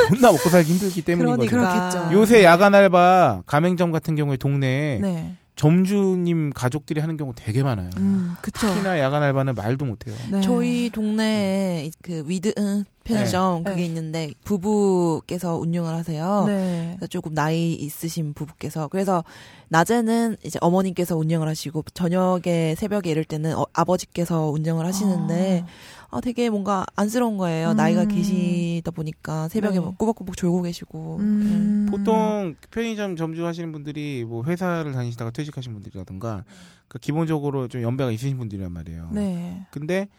존나 0.09 0.31
먹고 0.31 0.49
살기 0.49 0.71
힘들기 0.73 1.01
때문인 1.01 1.37
거죠. 1.37 1.49
그렇겠죠. 1.49 2.09
요새 2.13 2.43
야간 2.43 2.75
알바 2.75 3.43
가맹점 3.45 3.91
같은 3.91 4.15
경우에 4.15 4.37
동네에 4.37 4.99
네. 4.99 5.35
점주님 5.55 6.51
가족들이 6.53 6.99
하는 7.01 7.17
경우 7.17 7.33
되게 7.35 7.61
많아요. 7.61 7.89
음, 7.97 8.35
그쵸. 8.41 8.67
특히나 8.67 8.99
야간 8.99 9.21
알바는 9.21 9.53
말도 9.55 9.85
못해요. 9.85 10.15
네. 10.31 10.41
저희 10.41 10.89
동네에 10.89 11.91
그 12.01 12.23
위드 12.25 12.53
응, 12.57 12.83
편의점 13.03 13.63
네. 13.63 13.69
그게 13.69 13.81
네. 13.81 13.87
있는데 13.87 14.33
부부께서 14.43 15.57
운영을 15.57 15.93
하세요. 15.93 16.43
네. 16.45 16.93
그래서 16.97 17.07
조금 17.07 17.33
나이 17.33 17.73
있으신 17.73 18.33
부부께서 18.33 18.87
그래서 18.87 19.23
낮에는 19.69 20.37
이제 20.43 20.59
어머님께서 20.61 21.17
운영을 21.17 21.47
하시고 21.47 21.83
저녁에 21.93 22.75
새벽에 22.77 23.09
이럴 23.09 23.23
때는 23.23 23.57
어, 23.57 23.65
아버지께서 23.73 24.49
운영을 24.49 24.85
하시는데 24.85 25.65
아 26.11 26.19
되게 26.19 26.49
뭔가 26.49 26.85
안쓰러운 26.95 27.37
거예요. 27.37 27.71
음. 27.71 27.77
나이가 27.77 28.05
계시다 28.05 28.91
보니까 28.91 29.47
새벽에 29.47 29.79
네. 29.79 29.85
막 29.85 29.97
꾸벅꾸벅 29.97 30.35
졸고 30.35 30.61
계시고 30.63 31.17
음. 31.21 31.87
보통 31.89 32.55
편의점 32.69 33.15
점주 33.15 33.45
하시는 33.45 33.71
분들이 33.71 34.25
뭐 34.27 34.43
회사를 34.43 34.91
다니시다가 34.91 35.31
퇴직하신 35.31 35.73
분들이라든가 35.73 36.43
그 36.87 36.99
기본적으로 36.99 37.69
좀 37.69 37.81
연배가 37.81 38.11
있으신 38.11 38.37
분들이란 38.37 38.71
말이에요. 38.73 39.09
네. 39.13 39.65
근데 39.71 40.09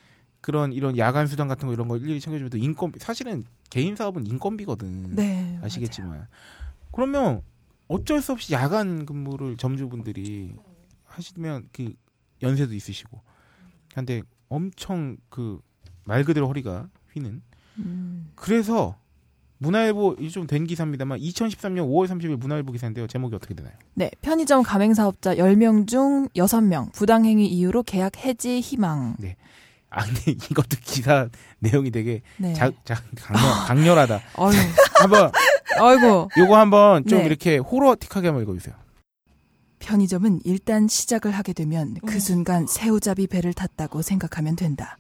그런 0.43 0.73
이런 0.75 0.99
야간 0.99 1.27
수당 1.27 1.49
같은 1.49 1.67
거 1.69 1.73
이런 1.73 1.89
거 1.89 1.97
일일이 1.97 2.21
챙겨주면 2.21 2.51
또 2.51 2.59
인건비 2.59 2.99
사실은 2.99 3.45
개인 3.71 3.97
사업은 3.97 4.27
인건비거든. 4.27 5.15
네. 5.17 5.59
아시겠지만 5.63 6.27
그러면 6.93 7.41
어쩔 7.89 8.21
수 8.21 8.33
없이 8.33 8.53
야간 8.53 9.07
근무를 9.07 9.57
점주분들이 9.57 10.55
하시면 11.07 11.69
그 11.73 11.95
연세도 12.43 12.75
있으시고 12.75 13.21
한데 13.95 14.23
엄청 14.51 15.17
그 15.31 15.61
말 16.05 16.25
그대로 16.25 16.49
허리가 16.49 16.89
휘는 17.15 17.43
음. 17.79 18.31
그래서 18.35 18.97
문화일보 19.59 20.17
이좀 20.19 20.49
된 20.49 20.65
기사입니다만 20.67 21.21
2013년 21.21 21.87
5월 21.89 22.09
30일 22.09 22.37
문화일보 22.37 22.73
기사인데요. 22.73 23.07
제목이 23.07 23.37
어떻게 23.37 23.55
되나요? 23.55 23.73
네. 23.95 24.11
편의점 24.21 24.65
가맹 24.65 24.93
사업자 24.93 25.37
10명 25.37 25.87
중 25.87 26.27
6명 26.35 26.93
부당행위 26.93 27.47
이유로 27.47 27.85
계약 27.85 28.17
해지 28.25 28.61
희망. 28.61 29.15
아 29.93 30.05
근데 30.05 30.33
이것도 30.51 30.77
기사 30.83 31.29
내용이 31.59 31.91
되게 31.91 32.23
네. 32.39 32.53
자, 32.55 32.71
자, 32.85 32.95
강렬, 33.17 33.67
강렬하다. 33.67 34.15
아유. 34.37 34.53
한번 34.99 35.31
아이고. 35.79 36.31
요거 36.37 36.57
한번 36.57 37.07
좀 37.07 37.19
네. 37.21 37.27
이렇게 37.27 37.59
호러틱하게 37.59 38.29
한번 38.29 38.43
읽어주세요. 38.43 38.75
편의점은 39.81 40.41
일단 40.45 40.87
시작을 40.89 41.33
하게 41.33 41.53
되면 41.53 41.97
그 42.07 42.21
순간 42.21 42.67
새우잡이 42.69 43.27
배를 43.27 43.53
탔다고 43.53 44.01
생각하면 44.03 44.55
된다. 44.57 44.97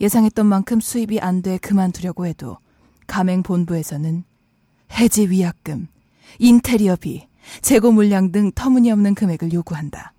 예상했던 0.00 0.46
만큼 0.46 0.80
수입이 0.80 1.20
안 1.20 1.42
돼 1.42 1.58
그만두려고 1.58 2.26
해도 2.26 2.58
가맹 3.06 3.42
본부에서는 3.42 4.24
해지 4.92 5.28
위약금, 5.30 5.88
인테리어비, 6.38 7.28
재고 7.62 7.92
물량 7.92 8.32
등 8.32 8.50
터무니없는 8.52 9.14
금액을 9.14 9.52
요구한다. 9.52 10.12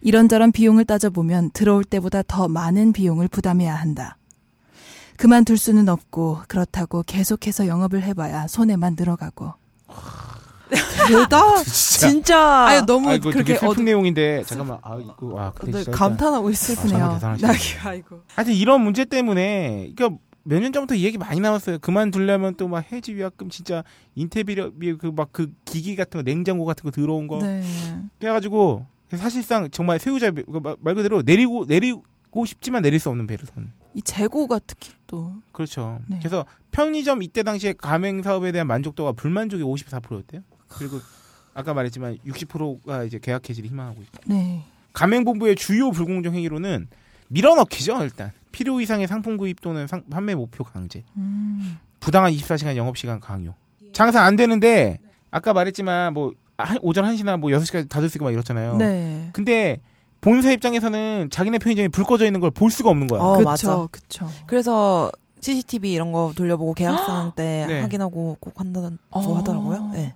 이런저런 0.00 0.52
비용을 0.52 0.84
따져보면 0.84 1.50
들어올 1.52 1.84
때보다 1.84 2.22
더 2.22 2.48
많은 2.48 2.92
비용을 2.92 3.28
부담해야 3.28 3.74
한다. 3.74 4.16
그만둘 5.16 5.58
수는 5.58 5.88
없고 5.88 6.42
그렇다고 6.46 7.02
계속해서 7.02 7.66
영업을 7.66 8.02
해봐야 8.04 8.46
손해만 8.46 8.94
늘어가고 8.96 9.52
대다 11.08 11.62
진짜 11.64 12.66
아유 12.66 12.82
너무 12.86 13.08
아 13.10 13.14
이거 13.14 13.30
되게 13.30 13.32
그렇게 13.32 13.54
슬픈 13.54 13.68
어두 13.68 13.82
내용인데 13.82 14.44
잠깐만 14.44 14.78
아 14.82 14.96
이거 15.00 15.26
와 15.34 15.52
근데 15.52 15.78
네, 15.78 15.84
진짜 15.84 15.98
감탄하고 15.98 16.50
있을 16.50 16.76
슬프네요. 16.76 17.04
아, 17.04 17.14
대단하시네. 17.14 17.80
아이고. 17.84 18.20
하여튼 18.34 18.54
이런 18.54 18.82
문제 18.82 19.04
때문에 19.04 19.92
그러니까 19.96 20.20
몇 20.44 20.60
년 20.60 20.72
전부터 20.72 20.94
이 20.94 21.04
얘기 21.04 21.18
많이 21.18 21.40
나왔어요. 21.40 21.78
그만두려면 21.80 22.54
또 22.54 22.68
막 22.68 22.90
해지 22.92 23.14
위약금 23.14 23.50
진짜 23.50 23.82
인테리어 24.14 24.70
그막 24.98 25.30
그 25.32 25.52
기기 25.64 25.96
같은 25.96 26.18
거 26.18 26.22
냉장고 26.22 26.64
같은 26.64 26.84
거 26.84 26.90
들어온 26.90 27.26
거 27.26 27.38
네. 27.42 27.62
그래가지고 28.20 28.86
사실상 29.16 29.70
정말 29.70 29.98
그말 30.42 30.76
말 30.80 30.94
그대로 30.94 31.22
내리고 31.22 31.64
내리고 31.66 32.04
싶지만 32.46 32.82
내릴 32.82 32.98
수 33.00 33.08
없는 33.08 33.26
배를 33.26 33.46
선. 33.46 33.72
이 33.94 34.02
재고가 34.02 34.60
특히 34.66 34.92
또 35.06 35.34
그렇죠. 35.52 36.00
네. 36.08 36.18
그래서 36.18 36.44
편의점 36.70 37.22
이때 37.22 37.42
당시에 37.42 37.72
가맹 37.72 38.22
사업에 38.22 38.52
대한 38.52 38.66
만족도가 38.66 39.12
불만족이 39.12 39.62
54%였대요. 39.62 40.42
그리고 40.68 40.98
아까 41.54 41.72
말했지만 41.74 42.18
60%가 42.26 43.04
이제 43.04 43.18
계약 43.18 43.48
해지를 43.48 43.70
희망하고 43.70 44.02
있고. 44.02 44.18
네. 44.26 44.64
가맹본부의 44.92 45.56
주요 45.56 45.90
불공정 45.90 46.34
행위로는 46.34 46.88
밀어넣기죠 47.28 48.02
일단 48.02 48.32
필요 48.52 48.80
이상의 48.80 49.06
상품 49.06 49.36
구입 49.36 49.60
또는 49.60 49.86
상- 49.86 50.02
판매 50.10 50.34
목표 50.34 50.64
강제 50.64 51.04
음. 51.16 51.78
부당한 52.00 52.32
24시간 52.32 52.74
영업 52.76 52.96
시간 52.96 53.20
강요 53.20 53.54
장사 53.92 54.22
안 54.22 54.34
되는데 54.36 54.98
아까 55.30 55.52
말했지만 55.52 56.14
뭐 56.14 56.28
한- 56.28 56.34
오전 56.82 57.04
1시나 57.04 57.36
뭐 57.38 57.50
6시까지 57.50 57.88
닫을 57.88 58.08
수 58.08 58.16
있고 58.18 58.24
막 58.24 58.32
이렇잖아요 58.32 58.76
네. 58.76 59.30
근데 59.32 59.80
본사 60.20 60.50
입장에서는 60.50 61.28
자기네 61.30 61.58
편의점이 61.58 61.88
불 61.88 62.04
꺼져 62.04 62.26
있는 62.26 62.40
걸 62.40 62.50
볼 62.50 62.70
수가 62.70 62.90
없는 62.90 63.06
거야 63.06 63.20
어, 63.20 63.32
그쵸, 63.36 63.44
맞아. 63.44 63.86
그쵸. 63.90 64.28
그래서 64.46 65.12
CCTV 65.40 65.92
이런 65.92 66.12
거 66.12 66.32
돌려보고 66.36 66.74
계약상 66.74 67.32
때 67.36 67.64
네. 67.68 67.80
확인하고 67.80 68.36
꼭 68.40 68.60
한다고 68.60 68.90
어. 69.10 69.36
하더라고요. 69.36 69.90
네. 69.92 70.14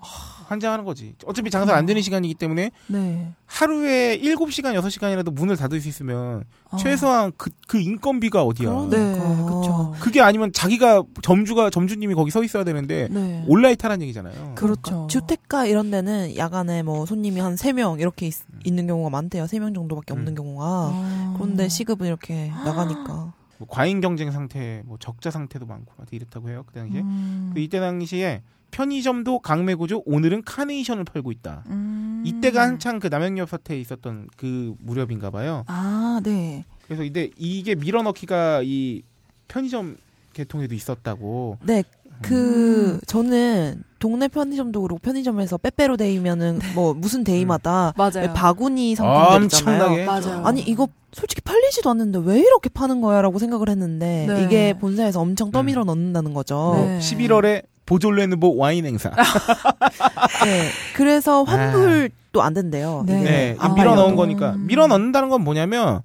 환장하는 0.52 0.84
거지 0.84 1.14
어차피 1.24 1.50
장사 1.50 1.74
안 1.74 1.86
되는 1.86 2.02
시간이기 2.02 2.34
때문에 2.34 2.70
네. 2.88 3.32
하루에 3.46 4.18
7시간 4.20 4.78
6시간이라도 4.80 5.32
문을 5.32 5.56
닫을 5.56 5.80
수 5.80 5.88
있으면 5.88 6.44
어. 6.70 6.76
최소한 6.76 7.32
그, 7.36 7.50
그 7.66 7.78
인건비가 7.78 8.42
어디야 8.42 8.68
그러니까. 8.68 8.96
네, 8.96 9.12
그쵸. 9.14 9.94
그게 10.00 10.20
아니면 10.20 10.52
자기가 10.52 11.04
점주가 11.22 11.70
점주님이 11.70 12.14
거기 12.14 12.30
서 12.30 12.42
있어야 12.42 12.64
되는데 12.64 13.08
네. 13.10 13.44
온라이타란 13.46 14.02
얘기잖아요. 14.02 14.54
그렇죠. 14.54 15.06
주택가 15.08 15.66
이런 15.66 15.90
데는 15.90 16.36
야간에 16.36 16.82
뭐 16.82 17.06
손님이 17.06 17.40
한 17.40 17.54
3명 17.54 18.00
이렇게 18.00 18.26
있, 18.26 18.34
는 18.66 18.86
경우가 18.86 19.10
많대요. 19.10 19.44
3명 19.44 19.74
정도밖에 19.74 20.12
없는 20.12 20.32
음. 20.32 20.34
경우가. 20.34 20.64
아. 20.64 21.34
그런데 21.36 21.68
시급은 21.68 22.06
이렇게 22.06 22.48
나가니까. 22.64 23.32
뭐 23.59 23.68
과잉 23.68 24.00
경쟁 24.00 24.30
상태, 24.30 24.82
뭐 24.84 24.96
적자 24.98 25.30
상태도 25.30 25.66
많고 25.66 25.92
하여튼 25.96 26.16
이렇다고 26.16 26.48
해요. 26.50 26.64
그 26.66 26.74
당시에. 26.74 27.00
음. 27.00 27.50
그 27.55 27.61
이때 27.61 27.80
당시에 27.80 28.42
편의점도 28.70 29.40
강매 29.40 29.74
구조, 29.74 30.03
오늘은 30.07 30.42
카네이션을 30.44 31.05
팔고 31.05 31.30
있다. 31.30 31.64
음. 31.68 32.22
이때가 32.26 32.62
한창 32.62 32.98
그 32.98 33.09
남양유업 33.09 33.48
사태에 33.48 33.78
있었던 33.80 34.28
그 34.36 34.74
무렵인가 34.78 35.30
봐요. 35.30 35.64
아, 35.66 36.20
네. 36.24 36.64
그래서 36.84 37.05
이때 37.05 37.30
이게 37.36 37.74
밀어넣기가 37.74 38.62
이 38.64 39.03
편의점 39.48 39.96
개통에도 40.32 40.74
있었다고. 40.74 41.59
네. 41.62 41.84
그 42.22 42.94
음. 42.94 43.00
저는 43.06 43.82
동네 43.98 44.26
편의점도 44.28 44.82
그렇고 44.82 44.98
편의점에서 45.00 45.58
빼빼로 45.58 45.96
데이면은 45.96 46.60
뭐 46.74 46.94
무슨 46.94 47.22
데이마다 47.22 47.92
맞아요. 47.96 48.12
왜 48.16 48.32
바구니 48.32 48.94
상품들 48.96 49.44
있잖아요. 49.44 49.84
엄청나게. 49.84 50.04
맞아요. 50.06 50.44
아니 50.44 50.60
이거 50.62 50.88
솔직히 51.12 51.40
팔리지도 51.42 51.90
않는데 51.90 52.20
왜 52.24 52.40
이렇게 52.40 52.68
파는 52.68 53.00
거야라고 53.00 53.38
생각을 53.38 53.68
했는데 53.68 54.26
네. 54.28 54.42
이게 54.44 54.72
본사에서 54.78 55.20
엄청 55.20 55.50
떠밀어 55.52 55.84
넣는다는 55.84 56.32
거죠. 56.34 56.72
네. 56.76 56.98
11월에 56.98 57.62
보졸레누보 57.86 58.56
와인 58.56 58.86
행사. 58.86 59.10
네. 60.44 60.68
그래서 60.94 61.42
환불도 61.42 62.42
안 62.42 62.54
된대요. 62.54 63.04
네. 63.06 63.22
네, 63.22 63.56
안 63.58 63.74
밀어 63.74 63.94
넣은. 63.94 64.16
거니까. 64.16 64.54
밀어 64.58 64.86
넣는다는 64.86 65.28
건 65.28 65.42
뭐냐면 65.42 66.00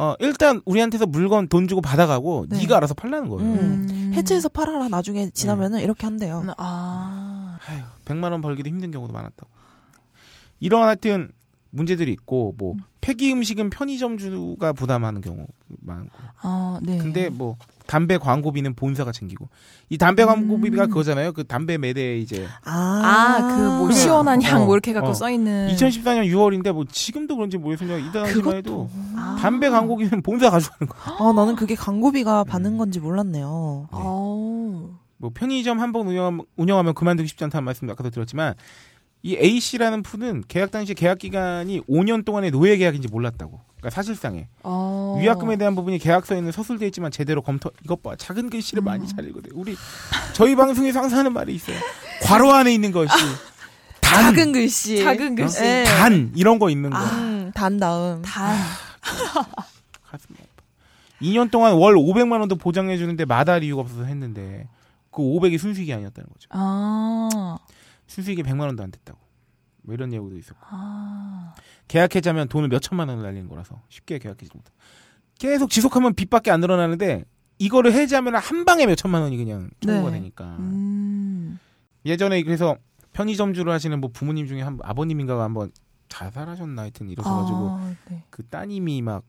어 0.00 0.14
일단 0.20 0.62
우리한테서 0.64 1.06
물건 1.06 1.48
돈 1.48 1.66
주고 1.66 1.80
받아가고 1.80 2.46
네. 2.48 2.58
네. 2.60 2.66
가 2.66 2.76
알아서 2.76 2.94
팔라는 2.94 3.28
거예요. 3.28 3.52
음. 3.52 4.12
해체해서 4.14 4.48
팔아라 4.48 4.88
나중에 4.88 5.30
지나면은 5.30 5.80
이렇게 5.80 6.06
한대요. 6.06 6.44
아. 6.56 7.58
아휴, 7.66 7.82
100만 8.04 8.30
원 8.30 8.40
벌기도 8.40 8.68
힘든 8.68 8.92
경우도 8.92 9.12
많았다고. 9.12 9.50
이런 10.60 10.84
하여튼 10.84 11.32
문제들이 11.70 12.12
있고 12.12 12.54
뭐 12.58 12.76
폐기 13.00 13.32
음식은 13.32 13.70
편의점 13.70 14.18
주가 14.18 14.72
부담하는 14.72 15.20
경우 15.20 15.48
많고. 15.66 16.16
아, 16.42 16.78
네. 16.80 16.98
근데 16.98 17.28
뭐 17.28 17.56
담배 17.88 18.18
광고비는 18.18 18.74
본사가 18.74 19.12
챙기고 19.12 19.48
이 19.88 19.96
담배 19.96 20.24
광고비가 20.26 20.86
그거잖아요. 20.86 21.32
그 21.32 21.44
담배 21.44 21.78
매대 21.78 22.18
이제 22.18 22.46
아, 22.64 23.56
그 23.56 23.78
뭐 23.78 23.90
시원한 23.90 24.42
향 24.42 24.62
어, 24.62 24.66
뭐 24.66 24.74
이렇게 24.74 24.92
갖고 24.92 25.08
어. 25.10 25.14
써 25.14 25.30
있는 25.30 25.68
2014년 25.74 26.26
6월인데 26.30 26.72
뭐 26.72 26.84
지금도 26.84 27.36
그런지 27.36 27.56
모르겠어요. 27.56 27.98
이 27.98 28.12
당시만 28.12 28.56
해도 28.56 28.90
아. 29.16 29.38
담배 29.40 29.70
광고비는 29.70 30.20
본사 30.22 30.50
가져가는 30.50 30.86
거야. 30.86 31.16
아, 31.18 31.32
나는 31.32 31.56
그게 31.56 31.74
광고비가 31.74 32.44
받는 32.44 32.76
건지 32.76 33.00
몰랐네요. 33.00 33.88
아우. 33.90 34.90
뭐 35.16 35.30
편의점 35.34 35.80
한번 35.80 36.06
운영, 36.06 36.44
운영하면 36.56 36.94
그만두기 36.94 37.26
쉽지 37.28 37.42
않다는 37.44 37.64
말씀도 37.64 37.92
아까도 37.92 38.10
드렸지만 38.10 38.54
이 39.22 39.36
A 39.36 39.60
씨라는 39.60 40.02
푸는 40.02 40.44
계약 40.48 40.70
당시 40.70 40.94
계약 40.94 41.18
기간이 41.18 41.82
5년 41.82 42.24
동안의 42.24 42.50
노예 42.50 42.76
계약인지 42.76 43.08
몰랐다고. 43.08 43.60
그러니까 43.78 43.90
사실상에 43.94 44.48
어. 44.62 45.18
위약금에 45.20 45.56
대한 45.56 45.74
부분이 45.74 45.98
계약서에 45.98 46.40
는 46.40 46.50
서술돼 46.50 46.86
있지만 46.86 47.10
제대로 47.10 47.42
검토. 47.42 47.70
이것 47.84 48.02
봐 48.02 48.16
작은 48.16 48.50
글씨를 48.50 48.82
많이 48.82 49.04
음. 49.04 49.06
잘 49.06 49.24
읽거든. 49.28 49.50
우리 49.54 49.76
저희 50.32 50.56
방송에서 50.56 51.00
항상 51.00 51.20
하는 51.20 51.32
말이 51.32 51.54
있어요. 51.54 51.76
괄호 52.22 52.50
안에 52.52 52.72
있는 52.74 52.90
것이 52.92 53.12
단, 54.00 54.34
작은 54.34 54.52
글씨. 54.52 55.02
작은 55.02 55.34
글씨. 55.36 55.62
예. 55.62 55.84
단 55.86 56.32
이런 56.34 56.58
거 56.58 56.70
있는 56.70 56.90
거. 56.90 56.98
음, 56.98 57.52
단 57.54 57.78
다음. 57.78 58.22
단. 58.22 58.56
가슴 59.02 60.34
아파. 60.34 60.62
2년 61.22 61.50
동안 61.50 61.74
월 61.74 61.94
500만 61.94 62.40
원도 62.40 62.56
보장해 62.56 62.96
주는데 62.96 63.24
마다할 63.24 63.62
이유가 63.64 63.82
없어서 63.82 64.04
했는데 64.04 64.68
그 65.10 65.22
500이 65.22 65.58
순수익이 65.58 65.92
아니었다는 65.92 66.28
거죠. 66.28 66.48
아. 66.50 67.58
순수익이 68.08 68.42
100만 68.42 68.60
원도 68.62 68.82
안 68.82 68.90
됐다고. 68.90 69.18
뭐 69.82 69.94
이런 69.94 70.12
예고도 70.12 70.36
있었고. 70.36 70.60
아. 70.70 71.54
계약해자면 71.86 72.48
돈을 72.48 72.68
몇 72.68 72.80
천만 72.80 73.08
원을 73.08 73.22
날리는 73.22 73.48
거라서 73.48 73.80
쉽게 73.88 74.18
계약하지 74.18 74.50
못해. 74.52 74.70
계속 75.38 75.70
지속하면 75.70 76.14
빚밖에 76.14 76.50
안 76.50 76.60
늘어나는데 76.60 77.24
이거를 77.58 77.92
해지하면 77.92 78.34
한 78.36 78.64
방에 78.64 78.86
몇 78.86 78.96
천만 78.96 79.22
원이 79.22 79.36
그냥 79.36 79.70
청구가 79.80 80.10
네. 80.10 80.18
되니까. 80.18 80.56
음. 80.58 81.58
예전에 82.04 82.42
그래서 82.42 82.76
편의점주를 83.12 83.72
하시는 83.72 84.00
뭐 84.00 84.10
부모님 84.12 84.46
중에 84.46 84.62
한 84.62 84.78
아버님인가가 84.82 85.44
한번 85.44 85.70
자살하셨나 86.08 86.82
하여튼 86.82 87.08
이러셔가지고 87.08 87.70
아, 87.70 87.94
네. 88.10 88.24
그 88.30 88.44
따님이 88.44 89.02
막 89.02 89.24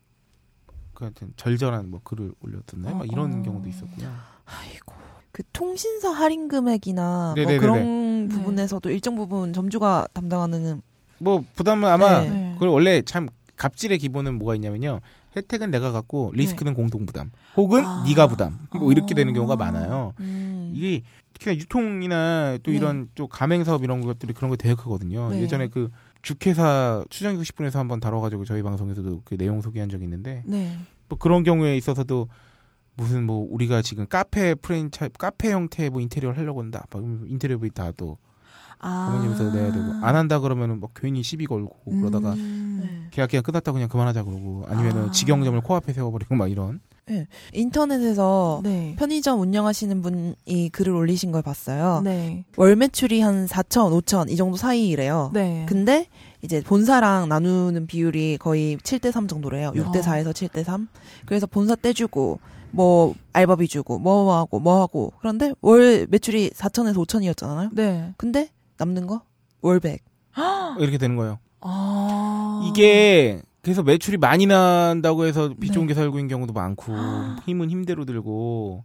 그 1.00 1.06
하여튼 1.06 1.32
절절한 1.38 1.90
뭐 1.90 2.02
글을 2.04 2.34
올렸던데 2.42 2.94
막 2.94 3.10
이런 3.10 3.40
어. 3.40 3.42
경우도 3.42 3.70
있었고요. 3.70 4.14
아이고. 4.46 4.94
그 5.40 5.44
통신사 5.54 6.10
할인 6.10 6.50
금액이나 6.50 7.34
뭐. 7.38 7.46
그런 7.60 8.28
네. 8.28 8.36
부분에서도 8.36 8.90
일정 8.90 9.16
부분 9.16 9.54
점주가 9.54 10.06
담당하는 10.12 10.82
뭐 11.18 11.46
부담은 11.56 11.88
아마 11.88 12.20
네. 12.20 12.30
네. 12.30 12.52
그걸 12.56 12.68
원래 12.68 13.02
참 13.04 13.30
갑질의 13.56 14.00
기본은 14.00 14.38
뭐가 14.38 14.56
있냐면요. 14.56 15.00
혜택은 15.38 15.72
내가 15.72 15.94
갖고 15.94 16.34
리스크는 16.36 16.74
공동 16.74 17.06
부담. 17.06 17.32
혹은 17.56 17.86
아. 17.86 18.04
네가 18.06 18.28
부담. 18.28 18.60
뭐 18.74 18.92
이렇게 18.92 19.16
되는 19.16 19.34
경우가 19.34 19.56
많아요. 19.56 20.12
음. 20.20 20.74
이게 20.76 21.04
특히나 21.34 21.56
유통이나 21.56 22.58
또 22.62 22.72
네. 22.72 22.78
이런 22.78 23.08
또 23.16 23.28
가맹 23.28 23.64
사업 23.64 23.86
이런 23.86 24.02
것들이 24.02 24.34
그런 24.34 24.50
거 24.50 24.58
되게 24.58 24.76
크거든요. 24.76 25.30
네. 25.30 25.42
예전에 25.42 25.70
그 25.70 25.90
주회사 26.22 27.06
추정이고 27.10 27.44
10분에서 27.44 27.76
한번 27.76 28.02
다뤄가지고 28.02 28.44
저희 28.44 28.62
방송에서도 28.62 29.22
그 29.24 29.38
내용 29.38 29.62
소개한 29.62 29.88
적이 29.88 30.04
있는데 30.04 30.44
네. 30.46 30.76
뭐 31.08 31.18
그런 31.18 31.44
경우에 31.44 31.78
있어서도 31.78 32.28
무슨 33.00 33.26
뭐 33.26 33.48
우리가 33.50 33.82
지금 33.82 34.06
카페 34.08 34.54
프랜차이 34.56 35.10
카페 35.18 35.52
형태의 35.52 35.90
뭐 35.90 36.02
인테리어를 36.02 36.38
하려고 36.38 36.62
한다. 36.62 36.86
막 36.92 37.00
이러면 37.00 37.28
인테리어비 37.28 37.72
다또 37.72 38.18
아. 38.80 39.12
가맹점에서 39.12 39.56
내야 39.56 39.72
되고 39.72 39.86
안 40.02 40.16
한다 40.16 40.40
그러면은 40.40 40.80
막 40.80 40.92
괜히 40.96 41.24
시비 41.24 41.46
걸고 41.46 41.76
그러다가 41.86 42.34
음. 42.34 42.80
네. 42.82 43.08
계약 43.12 43.30
기간 43.30 43.44
끝났다 43.44 43.72
그냥 43.72 43.90
그만하자 43.90 44.24
그러고 44.24 44.66
아니면은 44.68 45.10
아. 45.10 45.12
직영점을 45.12 45.60
코앞에 45.62 45.94
세워버리고 45.94 46.36
막 46.36 46.50
이런 46.50 46.80
인터넷에서 47.54 48.62
네. 48.64 48.96
편의점 48.98 49.42
운영하시는 49.42 50.02
분이 50.02 50.70
글을 50.72 50.94
올리신 50.94 51.32
걸 51.32 51.42
봤어요. 51.42 52.02
네. 52.04 52.46
월 52.56 52.76
매출이 52.76 53.22
한 53.22 53.48
4천, 53.48 54.00
5천 54.02 54.30
이 54.30 54.36
정도 54.36 54.58
사이래요. 54.58 55.32
네. 55.34 55.66
근데 55.68 56.08
이제 56.42 56.62
본사랑 56.62 57.28
나누는 57.28 57.88
비율이 57.88 58.38
거의 58.40 58.78
7대 58.78 59.12
3 59.12 59.28
정도래요. 59.28 59.72
6대 59.72 59.98
어. 59.98 60.02
4에서 60.02 60.32
7대 60.32 60.64
3. 60.64 60.88
그래서 61.26 61.48
본사 61.48 61.76
떼주고 61.76 62.40
뭐 62.72 63.16
알바비 63.34 63.68
주고 63.68 64.00
뭐 64.00 64.36
하고 64.36 64.60
뭐 64.60 64.82
하고 64.82 65.14
그런데 65.20 65.54
월 65.62 66.08
매출이 66.10 66.52
4천에서 66.52 67.06
5천이었잖아요. 67.06 67.70
네. 67.74 68.14
근데 68.18 68.50
남는 68.78 69.08
거 69.08 69.22
월백. 69.62 70.04
이렇게 70.80 70.98
되는 70.98 71.16
거예요. 71.16 71.40
아. 71.62 72.62
이게 72.70 73.42
그래서 73.62 73.84
매출이 73.84 74.18
많이 74.18 74.46
난다고 74.46 75.26
해서 75.26 75.54
빚 75.60 75.72
좋은 75.72 75.86
네. 75.86 75.94
게 75.94 75.94
살고인 75.94 76.28
경우도 76.28 76.54
많고 76.54 76.94
힘은 77.46 77.70
힘대로 77.70 78.06
들고 78.06 78.84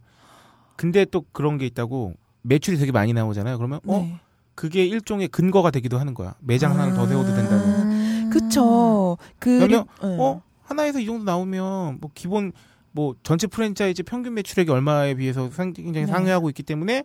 근데 0.75 1.05
또 1.05 1.23
그런 1.31 1.57
게 1.57 1.65
있다고 1.65 2.13
매출이 2.41 2.77
되게 2.77 2.91
많이 2.91 3.13
나오잖아요. 3.13 3.57
그러면 3.57 3.79
어 3.87 3.99
네. 3.99 4.19
그게 4.53 4.85
일종의 4.85 5.29
근거가 5.29 5.71
되기도 5.71 5.97
하는 5.97 6.13
거야. 6.13 6.35
매장 6.39 6.71
하나를 6.71 6.93
더 6.93 7.07
세워도 7.07 7.33
된다는. 7.33 7.65
음. 7.65 8.29
그쵸. 8.31 9.17
그 9.39 9.59
그러면 9.59 9.85
네. 10.01 10.17
어 10.19 10.41
하나에서 10.63 10.99
이 10.99 11.05
정도 11.05 11.23
나오면 11.23 11.99
뭐 12.01 12.09
기본 12.13 12.51
뭐 12.95 13.13
전체 13.23 13.45
프랜차이즈 13.45 14.03
평균 14.03 14.33
매출액이 14.35 14.71
얼마에 14.71 15.15
비해서 15.15 15.49
상- 15.51 15.73
굉장히 15.73 16.05
네. 16.05 16.11
상회하고 16.11 16.47
있기 16.49 16.63
때문에 16.63 17.03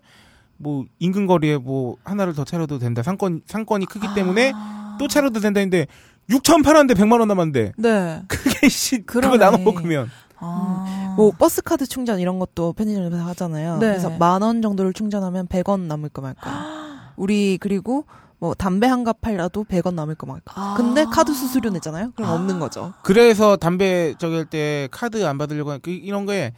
뭐 0.56 0.84
인근 1.00 1.26
거리에 1.26 1.58
뭐 1.58 1.96
하나를 2.04 2.32
더 2.32 2.44
차려도 2.44 2.78
된다. 2.78 3.02
상권 3.02 3.42
상권이 3.46 3.86
크기 3.86 4.06
때문에 4.14 4.52
아. 4.54 4.96
또 5.00 5.08
차려도 5.08 5.40
된다는데 5.40 5.86
6천 6.30 6.62
팔았는데 6.62 6.94
100만 6.94 7.18
원 7.18 7.26
남았는데 7.26 7.72
네. 7.76 8.22
그게 8.28 8.68
씨 8.68 8.98
그거 9.02 9.20
그러네. 9.30 9.38
나눠 9.38 9.58
먹으면 9.58 10.08
아. 10.38 11.14
뭐 11.16 11.32
버스 11.36 11.60
카드 11.60 11.86
충전 11.86 12.20
이런 12.20 12.38
것도 12.38 12.72
편의점에서 12.74 13.16
하잖아요. 13.30 13.78
네. 13.78 13.88
그래서 13.88 14.10
만 14.10 14.42
원 14.42 14.62
정도를 14.62 14.92
충전하면 14.92 15.48
100원 15.48 15.80
남을까 15.80 16.22
말까. 16.22 17.12
우리 17.16 17.58
그리고 17.60 18.04
뭐 18.40 18.54
담배 18.54 18.86
한 18.86 19.04
갑 19.04 19.20
팔라도 19.20 19.64
100원 19.64 19.94
남을까 19.94 20.26
말까. 20.26 20.54
아. 20.60 20.74
근데 20.76 21.04
카드 21.04 21.32
수수료 21.32 21.70
내잖아요. 21.70 22.12
그럼 22.16 22.30
없는 22.32 22.58
거죠. 22.58 22.92
그래서 23.02 23.56
담배 23.56 24.14
저기 24.18 24.34
할 24.36 24.44
때 24.46 24.88
카드 24.90 25.24
안 25.26 25.38
받으려고 25.38 25.70
하는 25.70 25.80
그 25.82 25.90
이런 25.90 26.26
거에 26.26 26.52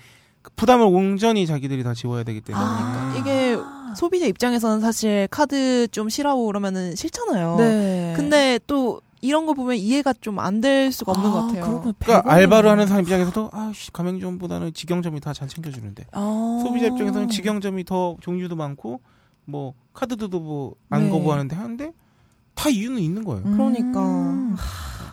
부담을 0.56 0.86
온전히 0.86 1.46
자기들이 1.46 1.82
다 1.84 1.92
지워야 1.94 2.22
되기 2.24 2.40
때문에 2.40 2.64
아, 2.66 3.14
이게 3.18 3.56
소비자 3.96 4.26
입장에서는 4.26 4.80
사실 4.80 5.28
카드 5.30 5.86
좀 5.88 6.08
싫어하고 6.08 6.46
그러면은 6.46 6.96
싫잖아요. 6.96 7.56
네. 7.58 8.14
근데 8.16 8.58
또 8.66 9.00
이런 9.20 9.46
거 9.46 9.54
보면 9.54 9.76
이해가 9.76 10.14
좀 10.20 10.40
안 10.40 10.60
될 10.60 10.90
수가 10.90 11.12
없는 11.12 11.30
아, 11.30 11.32
것 11.32 11.40
같아요. 11.46 11.62
그러면 11.64 11.94
그러니까 12.00 12.22
100원이면. 12.22 12.28
알바를 12.28 12.70
하는 12.70 12.86
사람 12.88 13.02
입장에서도 13.04 13.50
아씨 13.52 13.92
가맹점보다는 13.92 14.72
직영점이 14.74 15.20
다 15.20 15.32
잘 15.32 15.46
챙겨주는데 15.48 16.06
아. 16.12 16.60
소비자 16.64 16.86
입장에서는 16.86 17.28
직영점이 17.28 17.84
더 17.84 18.16
종류도 18.20 18.56
많고 18.56 19.00
뭐 19.44 19.74
카드도 19.94 20.28
뭐안 20.28 21.04
네. 21.04 21.10
거부하는데 21.10 21.56
하는데 21.56 21.92
다 22.54 22.68
이유는 22.68 23.00
있는 23.00 23.24
거예요. 23.24 23.42
그러니까. 23.42 24.00
음. 24.00 24.56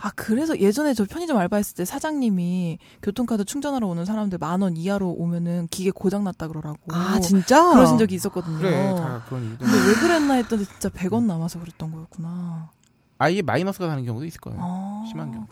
아 0.01 0.11
그래서 0.15 0.57
예전에 0.57 0.93
저 0.93 1.03
편의점 1.03 1.36
알바했을 1.38 1.75
때 1.75 1.84
사장님이 1.86 2.77
교통카드 3.01 3.43
충전하러 3.43 3.86
오는 3.86 4.05
사람들 4.05 4.38
만 4.38 4.61
원 4.61 4.77
이하로 4.77 5.09
오면은 5.11 5.67
기계 5.69 5.91
고장 5.91 6.23
났다 6.23 6.47
그러라고. 6.47 6.77
아 6.93 7.19
진짜? 7.19 7.73
그러신 7.73 7.97
적이 7.97 8.15
있었거든요. 8.15 8.57
그래 8.59 8.93
다 8.95 9.25
그런 9.27 9.43
이유 9.43 9.57
근데 9.57 9.73
왜 9.73 9.93
그랬나 9.95 10.34
했더니 10.36 10.65
진짜 10.65 10.88
100원 10.89 11.23
남아서 11.25 11.59
그랬던 11.59 11.91
거였구나. 11.91 12.69
아예 13.17 13.41
마이너스가 13.41 13.88
가는 13.88 14.05
경우도 14.05 14.25
있을 14.25 14.39
거예요. 14.39 14.59
아. 14.61 15.03
심한 15.09 15.32
경우. 15.34 15.45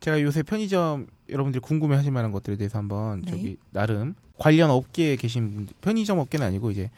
제가 0.00 0.20
요새 0.20 0.42
편의점 0.42 1.06
여러분들이 1.30 1.60
궁금해 1.62 1.96
하실 1.96 2.12
만한 2.12 2.32
것들에 2.32 2.56
대해서 2.56 2.76
한번 2.78 3.22
네. 3.22 3.30
저기 3.30 3.56
나름 3.70 4.14
관련 4.38 4.70
업계에 4.70 5.16
계신 5.16 5.54
분들 5.54 5.74
편의점 5.80 6.18
업계는 6.18 6.46
아니고 6.46 6.70
이제 6.70 6.90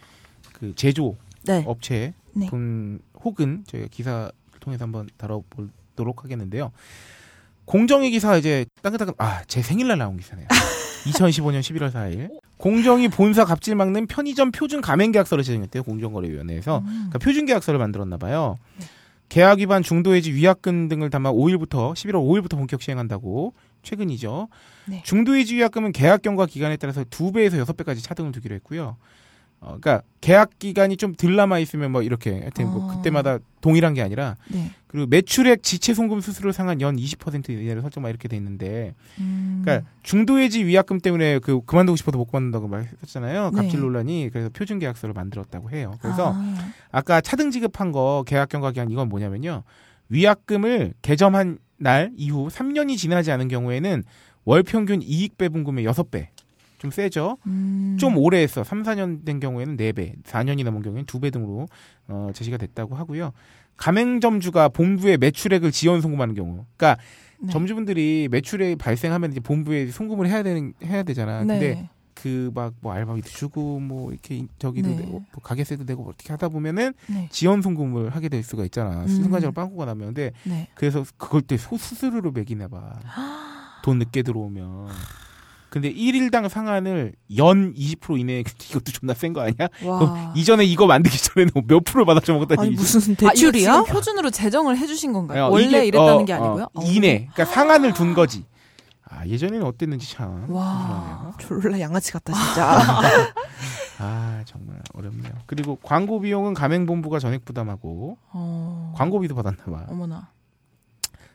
그 0.62 0.72
제조 0.76 1.16
네. 1.42 1.64
업체 1.66 2.14
네. 2.34 2.46
분 2.46 3.00
혹은 3.24 3.64
저희가 3.66 3.88
기사를 3.90 4.30
통해서 4.60 4.84
한번 4.84 5.08
다뤄보도록 5.16 6.22
하겠는데요. 6.22 6.70
공정위 7.64 8.12
기사 8.12 8.36
이제 8.36 8.64
따끈따끈 8.80 9.14
아제 9.18 9.60
생일날 9.60 9.98
나온 9.98 10.16
기사네요. 10.16 10.46
2015년 10.46 11.60
11월 11.62 11.90
4일 11.90 12.30
공정위 12.58 13.08
본사 13.08 13.44
갑질 13.44 13.74
막는 13.74 14.06
편의점 14.06 14.52
표준 14.52 14.80
가맹 14.80 15.10
계약서를 15.10 15.42
제정했대요 15.42 15.82
공정거래위원회에서 15.82 16.78
음. 16.78 16.84
그러니까 16.84 17.18
표준 17.18 17.44
계약서를 17.44 17.80
만들었나 17.80 18.16
봐요. 18.16 18.56
계약 19.28 19.58
위반 19.58 19.82
중도 19.82 20.14
해지 20.14 20.32
위약금 20.32 20.86
등을 20.86 21.10
담아 21.10 21.32
5일부터 21.32 21.94
11월 21.94 22.22
5일부터 22.22 22.56
본격 22.56 22.82
시행한다고 22.82 23.52
최근이죠. 23.82 24.46
네. 24.84 25.02
중도 25.04 25.34
해지 25.34 25.56
위약금은 25.56 25.90
계약 25.90 26.22
경과 26.22 26.46
기간에 26.46 26.76
따라서 26.76 27.02
2배에서 27.02 27.64
6배까지 27.64 28.00
차등을 28.04 28.30
두기로 28.30 28.54
했고요. 28.54 28.96
어, 29.62 29.78
그러니까 29.80 30.02
계약 30.20 30.58
기간이 30.58 30.96
좀 30.96 31.14
덜 31.14 31.36
남아 31.36 31.60
있으면 31.60 31.92
뭐 31.92 32.02
이렇게 32.02 32.40
하여튼 32.40 32.66
뭐 32.66 32.90
아. 32.90 32.96
그때마다 32.96 33.38
동일한 33.60 33.94
게 33.94 34.02
아니라 34.02 34.36
네. 34.48 34.70
그리고 34.88 35.06
매출액 35.06 35.62
지체 35.62 35.94
송금 35.94 36.20
수수료 36.20 36.50
상한 36.50 36.80
연 36.80 36.96
20% 36.96 37.48
이내로 37.48 37.80
설정 37.80 38.02
막 38.02 38.08
이렇게 38.08 38.28
돼 38.28 38.36
있는데 38.36 38.94
음. 39.20 39.62
그러니까 39.64 39.88
중도해지 40.02 40.64
위약금 40.64 41.00
때문에 41.00 41.38
그 41.38 41.60
그만두고 41.64 41.96
싶어도 41.96 42.18
못 42.18 42.26
그만둔다고 42.26 42.66
말했잖아요. 42.66 43.52
갑질 43.52 43.78
네. 43.78 43.84
논란이 43.86 44.30
그래서 44.32 44.50
표준 44.52 44.80
계약서를 44.80 45.14
만들었다고 45.14 45.70
해요. 45.70 45.94
그래서 46.02 46.32
아. 46.34 46.72
아까 46.90 47.20
차등 47.20 47.52
지급한 47.52 47.92
거 47.92 48.24
계약 48.26 48.48
경과 48.48 48.72
기간 48.72 48.90
이건 48.90 49.08
뭐냐면요. 49.08 49.62
위약금을 50.08 50.94
개점한 51.02 51.58
날 51.78 52.10
이후 52.16 52.48
3년이 52.48 52.96
지나지 52.96 53.30
않은 53.32 53.48
경우에는 53.48 54.02
월 54.44 54.62
평균 54.62 55.02
이익 55.02 55.38
배분금의 55.38 55.86
6배. 55.86 56.28
좀 56.82 56.90
세죠? 56.90 57.38
음. 57.46 57.96
좀 58.00 58.16
오래 58.16 58.38
했어. 58.42 58.64
3, 58.64 58.82
4년 58.82 59.24
된 59.24 59.38
경우에는 59.38 59.76
4배, 59.76 60.20
4년이 60.24 60.64
넘은 60.64 60.82
경우에는 60.82 61.06
2배 61.06 61.32
등으로 61.32 61.68
어, 62.08 62.30
제시가 62.34 62.56
됐다고 62.56 62.96
하고요. 62.96 63.30
가맹점주가 63.76 64.68
본부에 64.68 65.16
매출액을 65.16 65.70
지연 65.70 66.00
송금하는 66.00 66.34
경우. 66.34 66.64
그러니까 66.76 67.00
네. 67.38 67.52
점주분들이 67.52 68.26
매출액이 68.32 68.76
발생하면 68.76 69.30
이제 69.30 69.38
본부에 69.38 69.92
송금을 69.92 70.26
해야 70.28 70.42
되는 70.42 70.74
해야 70.82 71.04
되잖아. 71.04 71.44
네. 71.44 71.58
근데 71.60 71.88
그 72.14 72.50
막 72.52 72.74
뭐 72.80 72.92
알바비도 72.92 73.28
주고 73.28 73.78
뭐 73.78 74.10
이렇게 74.10 74.44
저기도 74.58 74.88
네. 74.88 74.96
내고 74.96 75.10
뭐 75.12 75.40
가게세도 75.40 75.84
내고 75.84 76.02
뭐 76.02 76.10
어떻게 76.12 76.32
하다 76.32 76.48
보면은 76.48 76.94
네. 77.06 77.28
지연 77.30 77.62
송금을 77.62 78.10
하게 78.10 78.28
될 78.28 78.42
수가 78.42 78.64
있잖아. 78.64 79.02
음. 79.02 79.06
순간적으로 79.06 79.52
빵꾸가 79.52 79.84
나면 79.84 80.08
근데 80.08 80.32
네. 80.42 80.66
그래서 80.74 81.04
그걸 81.16 81.42
때소 81.42 81.76
수수료로 81.76 82.32
매기나 82.32 82.66
봐. 82.66 82.98
돈 83.84 83.98
늦게 84.00 84.22
들어오면. 84.22 84.88
근데 85.72 85.90
1일당 85.90 86.50
상한을 86.50 87.14
연 87.38 87.72
20% 87.72 88.20
이내 88.20 88.40
이것도 88.68 88.92
존나 88.92 89.14
센 89.14 89.32
거 89.32 89.40
아니야? 89.40 89.68
와. 89.86 90.34
이전에 90.36 90.64
이거 90.66 90.86
만들기 90.86 91.16
전에는 91.16 91.52
몇 91.66 91.82
프로 91.84 92.04
받아쳐 92.04 92.34
먹었다는 92.34 92.62
아니. 92.62 92.74
무슨 92.74 93.14
아, 93.14 93.30
대출이야? 93.30 93.72
지금 93.82 93.84
표준으로 93.94 94.28
제정을 94.30 94.76
해 94.76 94.86
주신 94.86 95.14
건가요? 95.14 95.44
어, 95.46 95.48
원래 95.50 95.64
이게, 95.64 95.86
이랬다는 95.86 96.12
어, 96.12 96.24
게 96.26 96.32
아니고요? 96.34 96.68
어, 96.74 96.82
이내. 96.84 97.28
그러니까 97.32 97.46
상한을 97.46 97.94
둔 97.94 98.12
거지. 98.12 98.44
아, 99.08 99.26
예전에는 99.26 99.64
어땠는지 99.66 100.10
참. 100.12 100.44
와. 100.50 101.32
졸라 101.40 101.80
양아치 101.80 102.12
같다 102.12 102.34
진짜. 102.34 103.00
아, 103.98 104.42
정말 104.44 104.78
어렵네요. 104.92 105.32
그리고 105.46 105.76
광고 105.82 106.20
비용은 106.20 106.52
가맹본부가 106.52 107.18
전액 107.18 107.46
부담하고 107.46 108.18
어. 108.32 108.92
광고비도 108.96 109.34
받았나 109.34 109.64
봐. 109.64 109.86
어머나. 109.88 110.28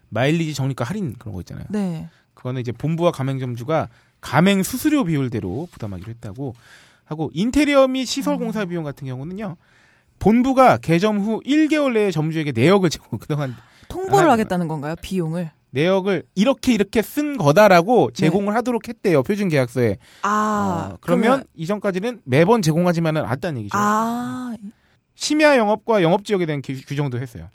마일리지 0.10 0.54
적립가 0.54 0.86
할인 0.86 1.16
그런 1.18 1.34
거 1.34 1.42
있잖아요. 1.42 1.66
네. 1.70 2.08
그거는 2.36 2.62
이제 2.62 2.72
본부와 2.72 3.12
가맹점주가 3.12 3.90
가맹 4.22 4.64
수수료 4.64 5.04
비율대로 5.04 5.68
부담하기로 5.72 6.10
했다고 6.10 6.56
하고 7.06 7.32
인테리어 7.34 7.88
및 7.88 8.06
시설 8.06 8.38
공사 8.38 8.66
비용 8.66 8.84
같은 8.84 9.08
경우는요. 9.08 9.56
본부가 10.20 10.78
개점 10.78 11.20
후 11.20 11.42
1개월 11.46 11.94
내에 11.94 12.12
점주에게 12.12 12.52
내역을 12.52 12.90
제공 12.90 13.20
그동안 13.20 13.56
통보를 13.88 14.28
아, 14.30 14.34
하겠다는 14.34 14.68
건가요? 14.68 14.96
비용을? 15.02 15.52
내역을 15.70 16.24
이렇게 16.36 16.74
이렇게 16.74 17.02
쓴 17.02 17.38
거다라고 17.38 18.12
제공을 18.12 18.56
하도록 18.56 18.88
했대요 18.88 19.22
표준 19.22 19.48
계약서에. 19.50 19.98
아 20.24 20.92
어, 20.94 20.98
그러면 21.02 21.44
이전까지는 21.56 22.22
매번 22.26 22.62
제공하지만은 22.62 23.24
않았다는 23.24 23.60
얘기죠. 23.62 23.78
아. 23.78 24.56
심야 25.16 25.58
영업과 25.58 26.02
영업 26.04 26.26
지역에 26.26 26.46
대한 26.46 26.62
규- 26.62 26.82
규정도 26.86 27.20
했어요. 27.20 27.50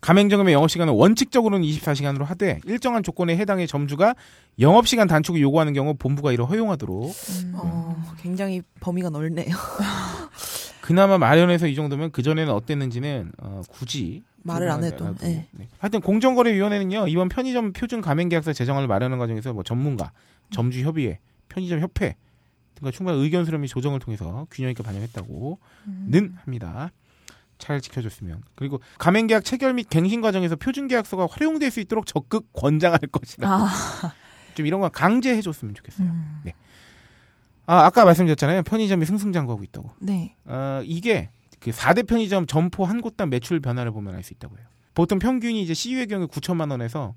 가맹점의 0.00 0.54
영업 0.54 0.70
시간은 0.70 0.94
원칙적으로는 0.94 1.66
24시간으로 1.66 2.24
하되 2.24 2.60
일정한 2.64 3.02
조건에 3.02 3.36
해당해 3.36 3.66
점주가 3.66 4.14
영업 4.58 4.88
시간 4.88 5.06
단축을 5.08 5.40
요구하는 5.40 5.72
경우 5.72 5.94
본부가 5.94 6.32
이를 6.32 6.48
허용하도록 6.48 7.04
음. 7.10 7.52
어, 7.54 8.02
굉장히 8.18 8.62
범위가 8.80 9.10
넓네요. 9.10 9.54
그나마 10.80 11.18
마련해서 11.18 11.66
이 11.66 11.74
정도면 11.74 12.10
그 12.10 12.22
전에는 12.22 12.52
어땠는지는 12.52 13.32
어, 13.38 13.62
굳이 13.68 14.22
말을 14.42 14.70
안 14.70 14.82
해도. 14.82 15.14
네. 15.20 15.46
네. 15.52 15.68
하여튼 15.78 16.00
공정거래위원회는요 16.00 17.08
이번 17.08 17.28
편의점 17.28 17.72
표준 17.72 18.00
가맹계약서 18.00 18.54
제정을 18.54 18.86
마련하는 18.86 19.18
과정에서 19.18 19.52
뭐 19.52 19.62
전문가, 19.62 20.12
점주 20.50 20.80
협의회, 20.80 21.18
편의점 21.48 21.80
협회 21.80 22.16
등과 22.76 22.90
충분한 22.90 23.20
의견 23.20 23.44
수렴 23.44 23.60
및 23.60 23.68
조정을 23.68 24.00
통해서 24.00 24.46
균형 24.50 24.70
있게 24.70 24.82
반영했다고는 24.82 25.58
음. 25.86 26.38
합니다. 26.42 26.90
잘 27.60 27.80
지켜줬으면 27.80 28.42
그리고 28.56 28.80
가맹계약 28.98 29.44
체결 29.44 29.74
및 29.74 29.88
갱신 29.88 30.20
과정에서 30.20 30.56
표준 30.56 30.88
계약서가 30.88 31.28
활용될 31.30 31.70
수 31.70 31.78
있도록 31.80 32.06
적극 32.06 32.52
권장할 32.52 32.98
것이다. 33.12 33.48
아. 33.48 33.68
좀 34.54 34.66
이런 34.66 34.80
건 34.80 34.90
강제해줬으면 34.90 35.74
좋겠어요. 35.74 36.08
음. 36.08 36.42
아 37.66 37.84
아까 37.84 38.04
말씀드렸잖아요. 38.04 38.62
편의점이 38.64 39.06
승승장구하고 39.06 39.62
있다고. 39.62 39.90
네. 40.00 40.34
어, 40.44 40.80
이게 40.84 41.30
그 41.60 41.70
4대 41.70 42.06
편의점 42.08 42.46
점포 42.46 42.84
한 42.84 43.00
곳당 43.00 43.30
매출 43.30 43.60
변화를 43.60 43.92
보면 43.92 44.14
알 44.16 44.22
수 44.24 44.32
있다고 44.34 44.58
해요. 44.58 44.66
보통 44.94 45.18
평균이 45.20 45.62
이제 45.62 45.72
CU의 45.72 46.08
경우 46.08 46.26
9천만 46.26 46.70
원에서 46.72 47.14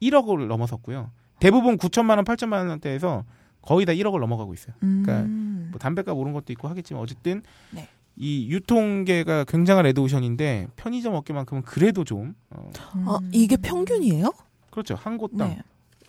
1억을 0.00 0.46
넘어섰고요. 0.46 1.10
대부분 1.40 1.76
9천만 1.76 2.16
원, 2.16 2.24
8천만 2.24 2.68
원대에서 2.68 3.24
거의 3.62 3.84
다 3.84 3.92
1억을 3.92 4.20
넘어가고 4.20 4.54
있어요. 4.54 4.76
그러니까 4.78 5.22
음. 5.22 5.68
뭐 5.72 5.78
담배값 5.80 6.16
오른 6.16 6.32
것도 6.32 6.52
있고 6.52 6.68
하겠지만 6.68 7.02
어쨌든 7.02 7.42
네. 7.70 7.88
이 8.16 8.48
유통계가 8.50 9.44
굉장한 9.44 9.84
레드오션인데 9.84 10.68
편의점 10.76 11.14
업계만큼은 11.14 11.62
그래도 11.62 12.04
좀 12.04 12.34
어, 12.50 12.70
아 13.06 13.18
이게 13.32 13.56
평균이에요? 13.56 14.32
그렇죠 14.70 14.94
한 14.94 15.18
곳당 15.18 15.50
네. 15.50 15.62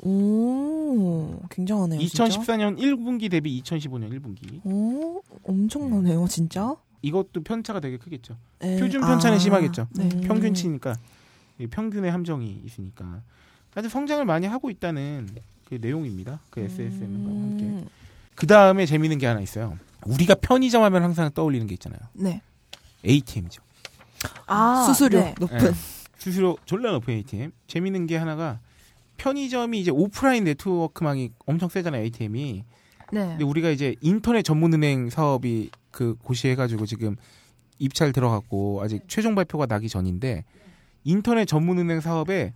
오 0.03 1.39
굉장하네요. 1.49 1.99
진짜. 1.99 2.25
2014년 2.25 2.77
1분기 2.77 3.29
대비 3.29 3.61
2015년 3.61 4.11
1분기 4.11 4.65
오 4.65 5.21
엄청나네요 5.43 6.27
진짜. 6.27 6.75
이것도 7.01 7.43
편차가 7.43 7.79
되게 7.79 7.97
크겠죠. 7.97 8.35
에, 8.61 8.79
표준 8.79 9.01
편차는 9.01 9.35
아, 9.35 9.39
심하겠죠. 9.39 9.87
네. 9.91 10.09
음. 10.13 10.21
평균치니까 10.21 10.95
이 11.59 11.67
평균의 11.67 12.11
함정이 12.11 12.61
있으니까 12.65 13.21
아주 13.75 13.89
성장을 13.89 14.23
많이 14.25 14.47
하고 14.47 14.69
있다는 14.69 15.27
그 15.65 15.77
내용입니다. 15.79 16.39
그 16.49 16.61
SSM과 16.61 17.29
함께. 17.29 17.63
음. 17.65 17.85
그 18.35 18.47
다음에 18.47 18.85
재미있는 18.85 19.17
게 19.17 19.25
하나 19.27 19.41
있어요. 19.41 19.77
우리가 20.05 20.35
편의점 20.35 20.83
하면 20.83 21.03
항상 21.03 21.29
떠올리는 21.33 21.65
게 21.67 21.73
있잖아요. 21.73 21.99
네. 22.13 22.41
ATM이죠. 23.05 23.61
아, 24.45 24.83
수수료 24.87 25.19
네. 25.19 25.35
높은. 25.39 25.73
수수료 26.17 26.57
졸라 26.65 26.91
높은 26.91 27.13
ATM. 27.13 27.51
재미있는 27.67 28.07
게 28.07 28.17
하나가 28.17 28.59
편의점이 29.17 29.79
이제 29.79 29.91
오프라인 29.91 30.43
네트워크망이 30.45 31.31
엄청 31.45 31.69
세잖아요. 31.69 32.03
ATM이. 32.03 32.63
네. 33.11 33.27
근데 33.27 33.43
우리가 33.43 33.69
이제 33.69 33.95
인터넷 34.01 34.43
전문 34.43 34.73
은행 34.73 35.09
사업이 35.09 35.69
그 35.91 36.15
고시해 36.23 36.55
가지고 36.55 36.85
지금 36.85 37.15
입찰 37.79 38.11
들어갔고 38.11 38.81
아직 38.81 39.03
최종 39.07 39.35
발표가 39.35 39.65
나기 39.65 39.87
전인데 39.89 40.43
인터넷 41.03 41.45
전문 41.45 41.77
은행 41.79 42.01
사업에 42.01 42.53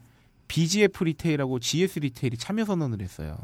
BGF 0.47 1.03
리테일하고 1.05 1.59
GS 1.59 1.99
리테일이 1.99 2.37
참여 2.37 2.65
선언을 2.65 3.01
했어요. 3.01 3.37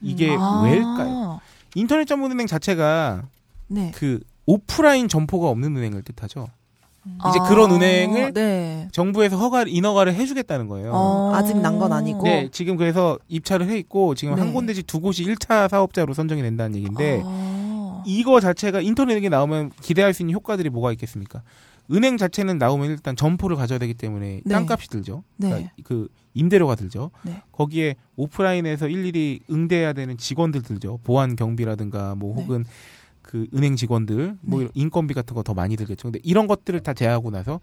이게 0.00 0.36
아. 0.38 0.62
왜일까요? 0.64 1.40
인터넷 1.74 2.04
전문 2.06 2.30
은행 2.32 2.46
자체가 2.46 3.22
네. 3.68 3.90
그 3.94 4.20
오프라인 4.46 5.08
점포가 5.08 5.48
없는 5.48 5.76
은행을 5.76 6.02
뜻하죠. 6.02 6.48
이제 7.04 7.38
아, 7.40 7.48
그런 7.48 7.72
은행을 7.72 8.32
네. 8.32 8.88
정부에서 8.92 9.36
허가 9.36 9.64
인허가를 9.66 10.14
해주겠다는 10.14 10.68
거예요. 10.68 10.92
어. 10.94 11.32
아직 11.34 11.56
난 11.58 11.78
건 11.78 11.92
아니고. 11.92 12.22
네, 12.22 12.48
지금 12.52 12.76
그래서 12.76 13.18
입찰을 13.28 13.68
해 13.68 13.76
있고 13.78 14.14
지금 14.14 14.34
한 14.38 14.48
네. 14.48 14.52
군데씩 14.52 14.86
두 14.86 15.00
곳이 15.00 15.24
1차 15.24 15.68
사업자로 15.68 16.14
선정이 16.14 16.42
된다는 16.42 16.76
얘기인데 16.76 17.22
아. 17.24 18.02
이거 18.06 18.38
자체가 18.40 18.80
인터넷에 18.82 19.28
나오면 19.28 19.72
기대할 19.80 20.14
수 20.14 20.22
있는 20.22 20.34
효과들이 20.34 20.70
뭐가 20.70 20.92
있겠습니까? 20.92 21.42
은행 21.90 22.16
자체는 22.16 22.58
나오면 22.58 22.90
일단 22.90 23.16
점포를 23.16 23.56
가져야 23.56 23.78
되기 23.78 23.94
때문에 23.94 24.40
네. 24.44 24.54
땅값이 24.54 24.88
들죠. 24.88 25.24
네. 25.36 25.48
그러니까 25.48 25.72
그 25.84 26.08
임대료가 26.34 26.74
들죠. 26.74 27.10
네. 27.22 27.42
거기에 27.52 27.96
오프라인에서 28.16 28.88
일일이 28.88 29.40
응대해야 29.50 29.92
되는 29.92 30.16
직원들 30.16 30.62
들죠. 30.62 30.98
보안 31.04 31.36
경비라든가 31.36 32.14
뭐 32.14 32.34
네. 32.36 32.42
혹은 32.42 32.64
그 33.20 33.46
은행 33.54 33.76
직원들 33.76 34.36
뭐 34.40 34.60
네. 34.62 34.68
인건비 34.74 35.14
같은 35.14 35.34
거 35.34 35.42
더 35.42 35.54
많이 35.54 35.76
들겠죠. 35.76 36.04
근데 36.10 36.20
이런 36.22 36.46
것들을 36.46 36.80
다 36.80 36.94
제하고 36.94 37.30
나서 37.30 37.60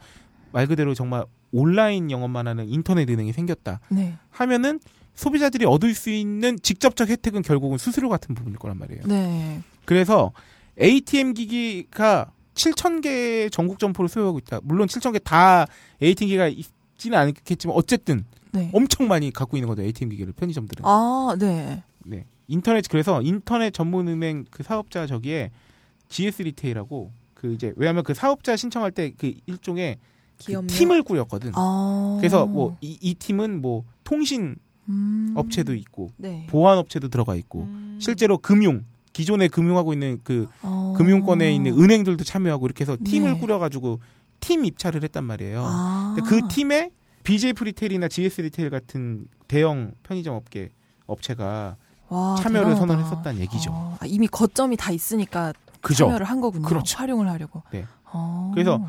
말 0.51 0.67
그대로 0.67 0.93
정말 0.93 1.25
온라인 1.51 2.11
영업만 2.11 2.47
하는 2.47 2.67
인터넷 2.67 3.09
은행이 3.09 3.33
생겼다 3.33 3.79
네. 3.89 4.15
하면은 4.31 4.79
소비자들이 5.15 5.65
얻을 5.65 5.93
수 5.95 6.09
있는 6.09 6.57
직접적 6.61 7.09
혜택은 7.09 7.41
결국은 7.41 7.77
수수료 7.77 8.09
같은 8.09 8.35
부분일 8.35 8.57
거란 8.59 8.77
말이에요. 8.77 9.03
네. 9.05 9.61
그래서 9.85 10.31
ATM 10.79 11.33
기기가 11.33 12.31
7,000개 12.69 13.51
전국 13.51 13.79
점포를 13.79 14.09
소유하고 14.09 14.37
있다. 14.39 14.59
물론 14.63 14.87
7,000개 14.87 15.23
다 15.23 15.65
ATM 16.01 16.27
기기가 16.27 16.47
있지는 16.47 17.17
않겠지만 17.17 17.75
어쨌든 17.75 18.25
네. 18.51 18.69
엄청 18.73 19.07
많이 19.07 19.31
갖고 19.31 19.55
있는 19.57 19.67
거죠. 19.69 19.81
ATM 19.83 20.09
기기를 20.09 20.33
편의점들은. 20.33 20.85
아, 20.85 21.35
네. 21.39 21.83
네. 22.05 22.25
인터넷 22.47 22.87
그래서 22.89 23.21
인터넷 23.21 23.71
전문은행 23.73 24.45
그 24.49 24.63
사업자 24.63 25.05
저기에 25.07 25.51
GS 26.09 26.41
리테일하고 26.43 27.11
그 27.35 27.53
이제 27.53 27.73
왜냐하면 27.77 28.03
그 28.03 28.13
사업자 28.13 28.55
신청할 28.57 28.91
때 28.91 29.13
그 29.17 29.33
일종의 29.45 29.97
그? 30.45 30.65
팀을 30.67 31.03
꾸렸거든. 31.03 31.51
아. 31.55 32.17
그래서 32.19 32.45
뭐 32.45 32.77
이 32.81 32.97
이 33.01 33.13
팀은 33.13 33.61
뭐 33.61 33.83
통신 34.03 34.55
음. 34.89 35.33
업체도 35.35 35.75
있고 35.75 36.09
네. 36.17 36.47
보안 36.49 36.77
업체도 36.79 37.09
들어가 37.09 37.35
있고 37.35 37.61
음. 37.63 37.99
실제로 38.01 38.37
금융 38.39 38.83
기존에 39.19 39.49
금융하고 39.49 39.91
있는 39.91 40.21
그 40.23 40.47
어. 40.61 40.93
금융권에 40.95 41.51
있는 41.51 41.77
은행들도 41.77 42.23
참여하고 42.23 42.65
이렇게 42.65 42.83
해서 42.85 42.95
팀을 43.03 43.33
네. 43.33 43.39
꾸려가지고 43.41 43.99
팀 44.39 44.63
입찰을 44.63 45.03
했단 45.03 45.25
말이에요. 45.25 45.61
아. 45.65 46.15
그 46.25 46.47
팀에 46.47 46.91
BGF리테일이나 47.23 48.07
GS 48.07 48.39
리테일 48.39 48.69
같은 48.69 49.27
대형 49.49 49.91
편의점 50.03 50.35
업계 50.35 50.69
업체가 51.05 51.75
와, 52.07 52.35
참여를 52.39 52.75
대단하다. 52.75 52.79
선언했었다는 52.79 53.41
얘기죠. 53.41 53.71
어, 53.71 53.97
아, 53.99 54.05
이미 54.05 54.25
거점이 54.25 54.77
다 54.77 54.93
있으니까 54.93 55.51
그죠? 55.81 56.05
참여를 56.05 56.25
한 56.25 56.39
거군요. 56.39 56.65
그렇죠. 56.65 56.97
활용을 56.97 57.29
하려고. 57.29 57.61
네. 57.73 57.85
어. 58.05 58.51
그래서 58.53 58.81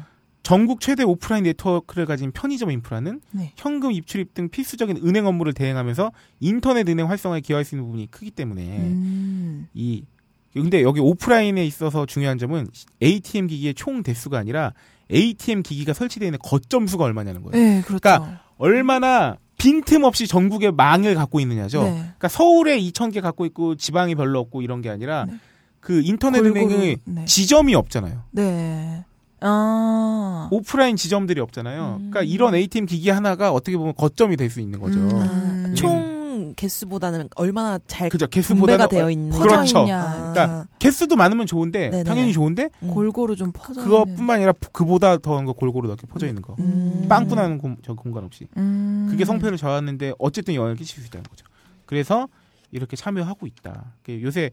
전국 0.44 0.80
최대 0.80 1.02
오프라인 1.02 1.42
네트워크를 1.42 2.06
가진 2.06 2.30
편의점 2.30 2.70
인프라는 2.70 3.20
네. 3.32 3.52
현금 3.56 3.90
입출입 3.90 4.32
등 4.32 4.48
필수적인 4.48 4.98
은행 5.04 5.26
업무를 5.26 5.52
대행하면서 5.52 6.12
인터넷 6.38 6.88
은행 6.88 7.10
활성화에 7.10 7.40
기여할 7.40 7.64
수 7.64 7.74
있는 7.74 7.84
부분이 7.86 8.12
크기 8.12 8.30
때문에 8.30 8.78
음. 8.78 9.68
이 9.74 10.04
근데 10.52 10.82
여기 10.82 11.00
오프라인에 11.00 11.64
있어서 11.64 12.06
중요한 12.06 12.38
점은 12.38 12.68
ATM 13.02 13.46
기기의 13.46 13.74
총 13.74 14.02
대수가 14.02 14.36
아니라 14.38 14.72
ATM 15.12 15.62
기기가 15.62 15.92
설치되어 15.92 16.26
있는 16.26 16.38
거점 16.42 16.86
수가 16.86 17.04
얼마냐는 17.04 17.42
거예요. 17.42 17.52
네, 17.52 17.82
그렇죠. 17.82 18.00
그러니까 18.00 18.40
얼마나 18.58 19.36
빈틈없이 19.58 20.26
전국에 20.26 20.70
망을 20.70 21.14
갖고 21.14 21.38
있느냐죠. 21.40 21.82
네. 21.82 21.90
그러니까 21.92 22.28
서울에 22.28 22.80
2,000개 22.80 23.20
갖고 23.20 23.44
있고 23.46 23.74
지방이 23.76 24.14
별로 24.14 24.38
없고 24.40 24.62
이런 24.62 24.80
게 24.80 24.88
아니라 24.90 25.26
네. 25.26 25.34
그 25.80 26.00
인터넷 26.04 26.40
은행의 26.44 26.98
네. 27.04 27.24
지점이 27.26 27.74
없잖아요. 27.74 28.22
네. 28.32 29.04
아. 29.40 30.48
오프라인 30.50 30.96
지점들이 30.96 31.40
없잖아요. 31.40 31.98
음. 32.00 32.10
그러니까 32.10 32.22
이런 32.22 32.54
ATM 32.54 32.86
기기 32.86 33.08
하나가 33.10 33.52
어떻게 33.52 33.76
보면 33.76 33.94
거점이 33.96 34.36
될 34.36 34.50
수 34.50 34.60
있는 34.60 34.80
거죠. 34.80 34.98
음. 34.98 35.74
총 35.76 36.09
개수보다는 36.54 37.28
얼마나 37.36 37.78
잘 37.86 38.08
그죠. 38.08 38.26
분배가 38.26 38.86
개수보다는 38.86 38.88
되어 38.88 39.10
있는 39.10 39.38
그렇죠. 39.38 39.80
있냐. 39.80 40.32
그러니까 40.32 40.66
개수도 40.78 41.16
많으면 41.16 41.46
좋은데 41.46 41.90
네네. 41.90 42.04
당연히 42.04 42.32
좋은데 42.32 42.70
음. 42.82 42.88
골고루 42.88 43.36
좀 43.36 43.52
퍼져. 43.52 43.82
그것뿐만 43.82 44.36
아니라 44.36 44.52
그보다 44.72 45.18
더한 45.18 45.44
거 45.44 45.52
골고루 45.52 45.88
넓게 45.88 46.06
퍼져 46.06 46.26
있는 46.26 46.42
거. 46.42 46.56
음. 46.58 47.06
빵꾸나는 47.08 47.58
공, 47.58 47.76
저 47.82 47.94
공간 47.94 48.24
없이. 48.24 48.46
음. 48.56 49.06
그게 49.10 49.24
성패를 49.24 49.58
저하는데 49.58 50.12
어쨌든 50.18 50.54
영향을 50.54 50.76
끼칠 50.76 51.00
수 51.00 51.06
있다는 51.08 51.24
거죠. 51.24 51.44
그래서 51.86 52.28
이렇게 52.70 52.96
참여하고 52.96 53.46
있다. 53.46 53.92
그 54.04 54.20
요새 54.22 54.50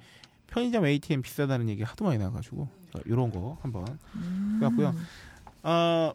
편의점 0.48 0.86
ATM 0.86 1.22
비싸다는 1.22 1.70
얘기 1.70 1.84
하도 1.84 2.06
많이 2.06 2.18
나와가지고 2.18 2.68
이런 3.06 3.32
거 3.32 3.58
한번 3.62 3.86
음. 4.16 4.60
해봤고요. 4.62 4.95
어, 5.64 6.14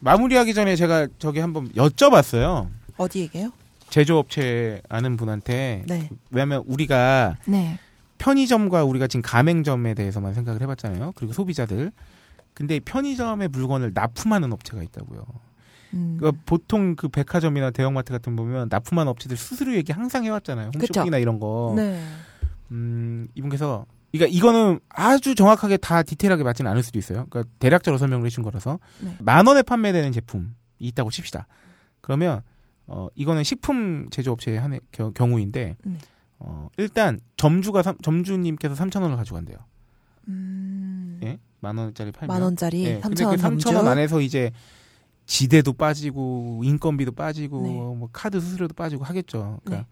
마무리하기 0.00 0.54
전에 0.54 0.76
제가 0.76 1.08
저기 1.18 1.40
한번 1.40 1.68
여쭤봤어요. 1.72 2.68
어디 2.96 3.20
얘기해요? 3.20 3.50
제조업체 3.90 4.80
아는 4.88 5.16
분한테 5.16 5.84
네. 5.86 6.08
왜냐하면 6.30 6.64
우리가 6.66 7.36
네. 7.46 7.78
편의점과 8.18 8.84
우리가 8.84 9.06
지금 9.06 9.22
가맹점에 9.22 9.94
대해서만 9.94 10.34
생각을 10.34 10.60
해봤잖아요. 10.62 11.12
그리고 11.16 11.32
소비자들. 11.32 11.92
근데 12.54 12.80
편의점의 12.80 13.48
물건을 13.48 13.92
납품하는 13.94 14.52
업체가 14.52 14.82
있다고요. 14.82 15.24
음. 15.94 16.18
그 16.20 16.32
보통 16.46 16.94
그 16.94 17.08
백화점이나 17.08 17.70
대형마트 17.70 18.12
같은 18.12 18.36
거 18.36 18.42
보면 18.42 18.68
납품하는 18.70 19.10
업체들 19.10 19.36
수수료 19.36 19.74
얘기 19.74 19.92
항상 19.92 20.24
해왔잖아요. 20.24 20.70
홈쇼핑이나 20.74 21.18
이런 21.18 21.40
거. 21.40 21.72
네. 21.76 22.02
음, 22.70 23.28
이분께서 23.34 23.86
그러니까 24.12 24.36
이거는 24.36 24.80
아주 24.88 25.34
정확하게 25.34 25.76
다 25.78 26.02
디테일하게 26.02 26.42
맞지는 26.42 26.70
않을 26.70 26.82
수도 26.82 26.98
있어요. 26.98 27.26
그러니까 27.30 27.52
대략적으로 27.58 27.98
설명을 27.98 28.26
해준 28.26 28.42
거라서 28.44 28.78
네. 29.00 29.16
만 29.20 29.46
원에 29.46 29.62
판매되는 29.62 30.12
제품이 30.12 30.46
있다고 30.78 31.10
칩시다. 31.10 31.46
그러면 32.00 32.42
어 32.92 33.08
이거는 33.14 33.44
식품 33.44 34.08
제조업체의 34.10 34.58
한 34.60 34.78
겨- 34.90 35.12
경우인데 35.12 35.76
네. 35.84 35.98
어 36.40 36.68
일단 36.76 37.20
점주가 37.36 37.82
삼- 37.82 37.96
점주님께서 37.98 38.74
3천 38.74 39.02
원을 39.02 39.16
가져간대요. 39.16 39.56
음. 40.28 41.20
예? 41.22 41.38
만 41.60 41.76
원짜리 41.78 42.10
팔면 42.10 42.34
만 42.34 42.42
원짜리 42.42 42.84
예, 42.84 43.00
근데 43.00 43.22
3천 43.22 43.26
원그 43.26 43.40
점주. 43.42 43.68
3천 43.68 43.76
원 43.76 43.88
안에서 43.88 44.20
이제 44.20 44.50
지대도 45.26 45.74
빠지고 45.74 46.62
인건비도 46.64 47.12
빠지고 47.12 47.62
네. 47.62 47.68
뭐 47.72 48.08
카드 48.12 48.40
수수료도 48.40 48.74
빠지고 48.74 49.04
하겠죠. 49.04 49.60
그러니까 49.64 49.86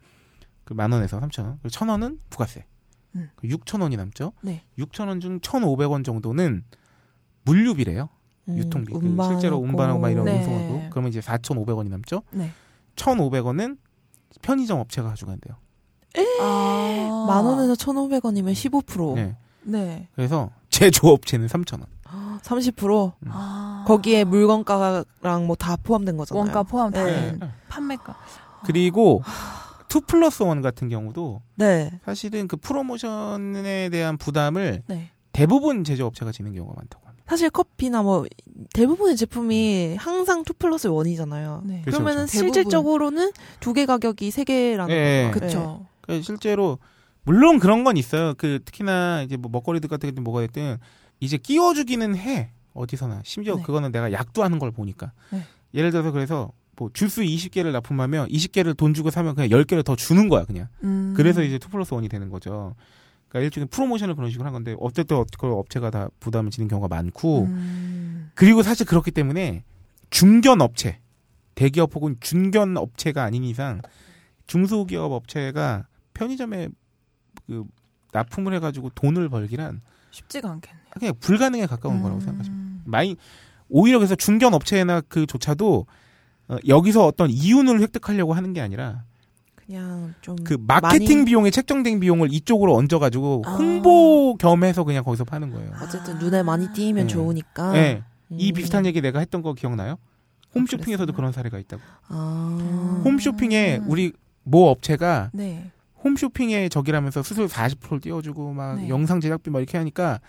그만 0.65 0.91
원에서 0.91 1.19
3천 1.21 1.43
원. 1.43 1.53
그리고 1.61 1.69
천 1.69 1.87
원은 1.89 2.19
부가세. 2.29 2.65
음. 3.15 3.29
그 3.35 3.47
6천 3.47 3.81
원이 3.81 3.95
남죠. 3.97 4.33
네. 4.41 4.63
6천 4.77 5.07
원 5.07 5.19
중 5.21 5.39
1,500원 5.39 6.03
정도는 6.03 6.63
물류비래요. 7.43 8.09
음, 8.49 8.57
유통비. 8.57 8.91
그. 8.93 8.99
실제로 9.29 9.57
운반하고 9.57 9.99
막 9.99 10.09
이런 10.09 10.25
네. 10.25 10.39
운송하고. 10.39 10.89
그러면 10.89 11.09
이제 11.09 11.19
4,500원이 11.21 11.89
남죠. 11.89 12.23
네. 12.31 12.51
1,500원은 12.99 13.77
편의점 14.41 14.79
업체가 14.79 15.09
가져간대요. 15.09 15.55
아. 16.41 17.25
만 17.27 17.45
원에서 17.45 17.75
천오백 17.75 18.25
원이면 18.25 18.53
15%. 18.53 19.15
네. 19.15 19.35
네. 19.63 20.07
그래서 20.15 20.49
제조업체는 20.69 21.47
3,000원. 21.47 21.85
30% 22.41 23.13
아. 23.27 23.83
거기에 23.87 24.23
물건가랑 24.23 25.45
뭐 25.45 25.55
다 25.55 25.75
포함된 25.75 26.17
거잖아요. 26.17 26.43
원가 26.43 26.63
포함 26.63 26.91
다 26.91 27.03
네. 27.03 27.37
된 27.37 27.51
판매가. 27.67 28.15
그리고 28.65 29.21
2 29.93 30.01
플러스 30.07 30.43
1 30.43 30.61
같은 30.61 30.89
경우도 30.89 31.41
네. 31.55 31.99
사실은 32.05 32.47
그 32.47 32.57
프로모션에 32.57 33.89
대한 33.89 34.17
부담을 34.17 34.83
네. 34.87 35.09
대부분 35.31 35.83
제조업체가 35.83 36.31
지는 36.31 36.53
경우가 36.53 36.73
많다고. 36.75 37.08
사실 37.29 37.49
커피나 37.51 38.01
뭐 38.01 38.25
대부분의 38.73 39.15
제품이 39.15 39.95
항상 39.97 40.41
2 40.41 40.53
플러스 40.57 40.87
1이잖아요. 40.89 41.61
네. 41.65 41.81
그렇죠, 41.81 41.99
그러면은 41.99 42.25
그렇죠. 42.25 42.37
실질적으로는 42.37 43.31
두 43.59 43.73
개 43.73 43.85
가격이 43.85 44.31
세 44.31 44.43
개라는 44.43 44.93
네. 44.93 45.31
거죠. 45.31 45.45
그쵸. 45.45 45.85
그러니까 46.01 46.25
실제로 46.25 46.79
물론 47.23 47.59
그런 47.59 47.83
건 47.83 47.97
있어요. 47.97 48.33
그 48.37 48.59
특히나 48.65 49.21
이제 49.21 49.37
뭐 49.37 49.51
먹거리들 49.51 49.87
같은 49.89 50.13
게 50.13 50.19
뭐가 50.21 50.41
됐든 50.41 50.77
이제 51.19 51.37
끼워주기는 51.37 52.15
해 52.17 52.49
어디서나 52.73 53.21
심지어 53.23 53.57
네. 53.57 53.61
그거는 53.63 53.91
내가 53.91 54.11
약도 54.11 54.43
하는 54.43 54.57
걸 54.57 54.71
보니까 54.71 55.11
네. 55.31 55.43
예를 55.75 55.91
들어서 55.91 56.11
그래서 56.11 56.51
뭐 56.77 56.89
주스 56.93 57.21
20개를 57.21 57.71
납품하면 57.73 58.29
20개를 58.29 58.75
돈 58.75 58.93
주고 58.95 59.11
사면 59.11 59.35
그냥 59.35 59.49
10개를 59.49 59.83
더 59.85 59.95
주는 59.95 60.29
거야 60.29 60.45
그냥 60.45 60.67
음. 60.83 61.13
그래서 61.15 61.43
이제 61.43 61.55
2 61.55 61.59
플러스 61.69 61.91
1이 61.91 62.09
되는 62.09 62.29
거죠. 62.29 62.73
그러니까 63.29 63.45
일종의 63.45 63.67
프로모션을 63.69 64.15
그런 64.15 64.31
식으로 64.31 64.45
한 64.45 64.53
건데 64.53 64.75
어쨌든 64.79 65.23
그 65.39 65.47
업체가 65.47 65.91
다 65.91 66.09
부담을 66.19 66.51
지는 66.51 66.67
경우가 66.67 66.87
많고 66.87 67.43
음. 67.43 68.31
그리고 68.33 68.63
사실 68.63 68.85
그렇기 68.85 69.11
때문에 69.11 69.63
중견 70.09 70.61
업체, 70.61 70.99
대기업 71.55 71.95
혹은 71.95 72.17
중견 72.19 72.75
업체가 72.77 73.23
아닌 73.23 73.43
이상 73.43 73.81
중소기업 74.47 75.11
업체가 75.11 75.87
편의점에 76.13 76.69
그 77.45 77.63
납품을 78.11 78.53
해가지고 78.55 78.89
돈을 78.95 79.29
벌기란 79.29 79.81
쉽지가 80.09 80.49
않겠네. 80.49 80.79
그냥 80.91 81.13
불가능에 81.19 81.67
가까운 81.67 81.97
음. 81.97 82.01
거라고 82.01 82.19
생각하시면 82.19 82.81
많이 82.85 83.15
오히려 83.69 83.99
그래서 83.99 84.15
중견 84.15 84.55
업체나 84.55 85.01
그조차도 85.01 85.85
어, 86.47 86.57
여기서 86.67 87.05
어떤 87.05 87.29
이윤을 87.29 87.79
획득하려고 87.81 88.33
하는 88.33 88.53
게 88.53 88.61
아니라 88.61 89.03
그냥 89.69 90.15
좀 90.21 90.35
그 90.43 90.57
마케팅 90.59 91.17
많이- 91.19 91.25
비용에 91.25 91.51
책정된 91.51 91.99
비용을 91.99 92.33
이쪽으로 92.33 92.75
얹어가지고 92.75 93.43
아. 93.45 93.51
홍보 93.55 94.35
겸해서 94.39 94.83
그냥 94.83 95.03
거기서 95.03 95.25
파는 95.25 95.51
거예요. 95.51 95.71
어쨌든 95.83 96.17
눈에 96.17 96.41
많이 96.41 96.67
띄면 96.73 97.05
네. 97.05 97.07
좋으니까. 97.07 97.71
네. 97.73 98.01
이 98.31 98.49
음. 98.51 98.53
비슷한 98.55 98.87
얘기 98.87 98.99
내가 98.99 99.19
했던 99.19 99.43
거 99.43 99.53
기억나요? 99.53 99.97
홈쇼핑에서도 100.55 101.05
그랬어요? 101.13 101.15
그런 101.15 101.31
사례가 101.31 101.59
있다고. 101.59 101.83
아. 102.07 103.01
홈쇼핑에 103.05 103.81
우리 103.85 104.11
모 104.43 104.69
업체가 104.69 105.29
네. 105.33 105.69
홈쇼핑에 106.03 106.69
저기라면서 106.69 107.21
수수료 107.21 107.47
40%를 107.47 107.99
띄워주고 107.99 108.53
막 108.53 108.77
네. 108.77 108.89
영상 108.89 109.19
제작비 109.19 109.51
막 109.51 109.59
이렇게 109.59 109.77
하니까 109.77 110.19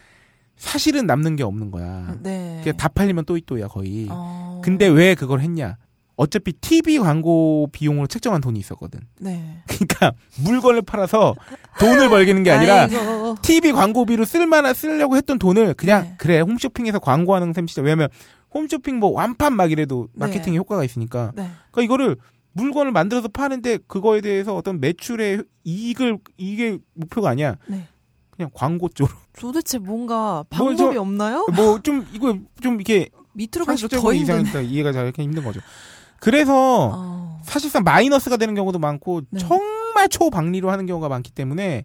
사실은 0.57 1.07
남는 1.07 1.37
게 1.37 1.45
없는 1.45 1.71
거야. 1.71 2.15
네. 2.23 2.57
그게 2.59 2.73
다 2.77 2.89
팔리면 2.89 3.25
또이또야 3.25 3.69
거의. 3.69 4.07
어. 4.11 4.61
근데 4.63 4.87
왜 4.87 5.15
그걸 5.15 5.41
했냐? 5.41 5.79
어차피 6.21 6.53
TV 6.53 6.99
광고 6.99 7.69
비용으로 7.73 8.07
책정한 8.07 8.43
돈이 8.43 8.59
있었거든. 8.59 9.01
네. 9.21 9.63
그러니까 9.67 10.13
물건을 10.45 10.83
팔아서 10.83 11.35
돈을 11.79 12.11
벌기는 12.11 12.43
게 12.43 12.51
아니라 12.51 12.83
아이고. 12.83 13.37
TV 13.41 13.73
광고비로 13.73 14.27
쓸만한 14.27 14.75
쓰려고 14.75 15.17
했던 15.17 15.39
돈을 15.39 15.73
그냥 15.75 16.03
네. 16.03 16.15
그래 16.19 16.41
홈쇼핑에서 16.41 16.99
광고하는 16.99 17.55
셈 17.55 17.67
치자. 17.67 17.81
왜냐면 17.81 18.09
홈쇼핑 18.53 18.99
뭐 18.99 19.13
완판 19.13 19.55
막 19.57 19.71
이래도 19.73 20.09
네. 20.13 20.27
마케팅에 20.27 20.59
효과가 20.59 20.85
있으니까. 20.85 21.33
네. 21.35 21.49
그러니까 21.71 21.83
이거를 21.95 22.17
물건을 22.53 22.93
만들어서 22.93 23.29
파는데 23.29 23.79
그거에 23.87 24.21
대해서 24.21 24.55
어떤 24.55 24.79
매출의 24.79 25.45
이익을 25.65 26.19
이게 26.37 26.77
목표가 26.93 27.31
아니야. 27.31 27.57
네. 27.67 27.87
그냥 28.31 28.51
광고 28.53 28.91
쪽으로. 28.91 29.17
도대체 29.39 29.79
뭔가 29.79 30.45
뭐 30.51 30.67
방법이 30.67 30.77
저- 30.95 31.01
없나요? 31.01 31.47
뭐 31.57 31.79
좀 31.81 32.07
이거 32.13 32.37
좀 32.61 32.75
이렇게 32.75 33.09
밑으로 33.33 33.65
갈수록 33.65 33.89
더 33.89 34.13
힘든. 34.13 34.45
이해가 34.67 34.93
잘 34.93 35.11
힘든 35.17 35.43
거죠. 35.45 35.61
그래서 36.21 36.91
어. 36.95 37.41
사실상 37.43 37.83
마이너스가 37.83 38.37
되는 38.37 38.55
경우도 38.55 38.79
많고 38.79 39.23
네. 39.31 39.41
정말 39.41 40.09
초박리로 40.09 40.71
하는 40.71 40.87
경우가 40.87 41.09
많기 41.09 41.33
때문에 41.33 41.85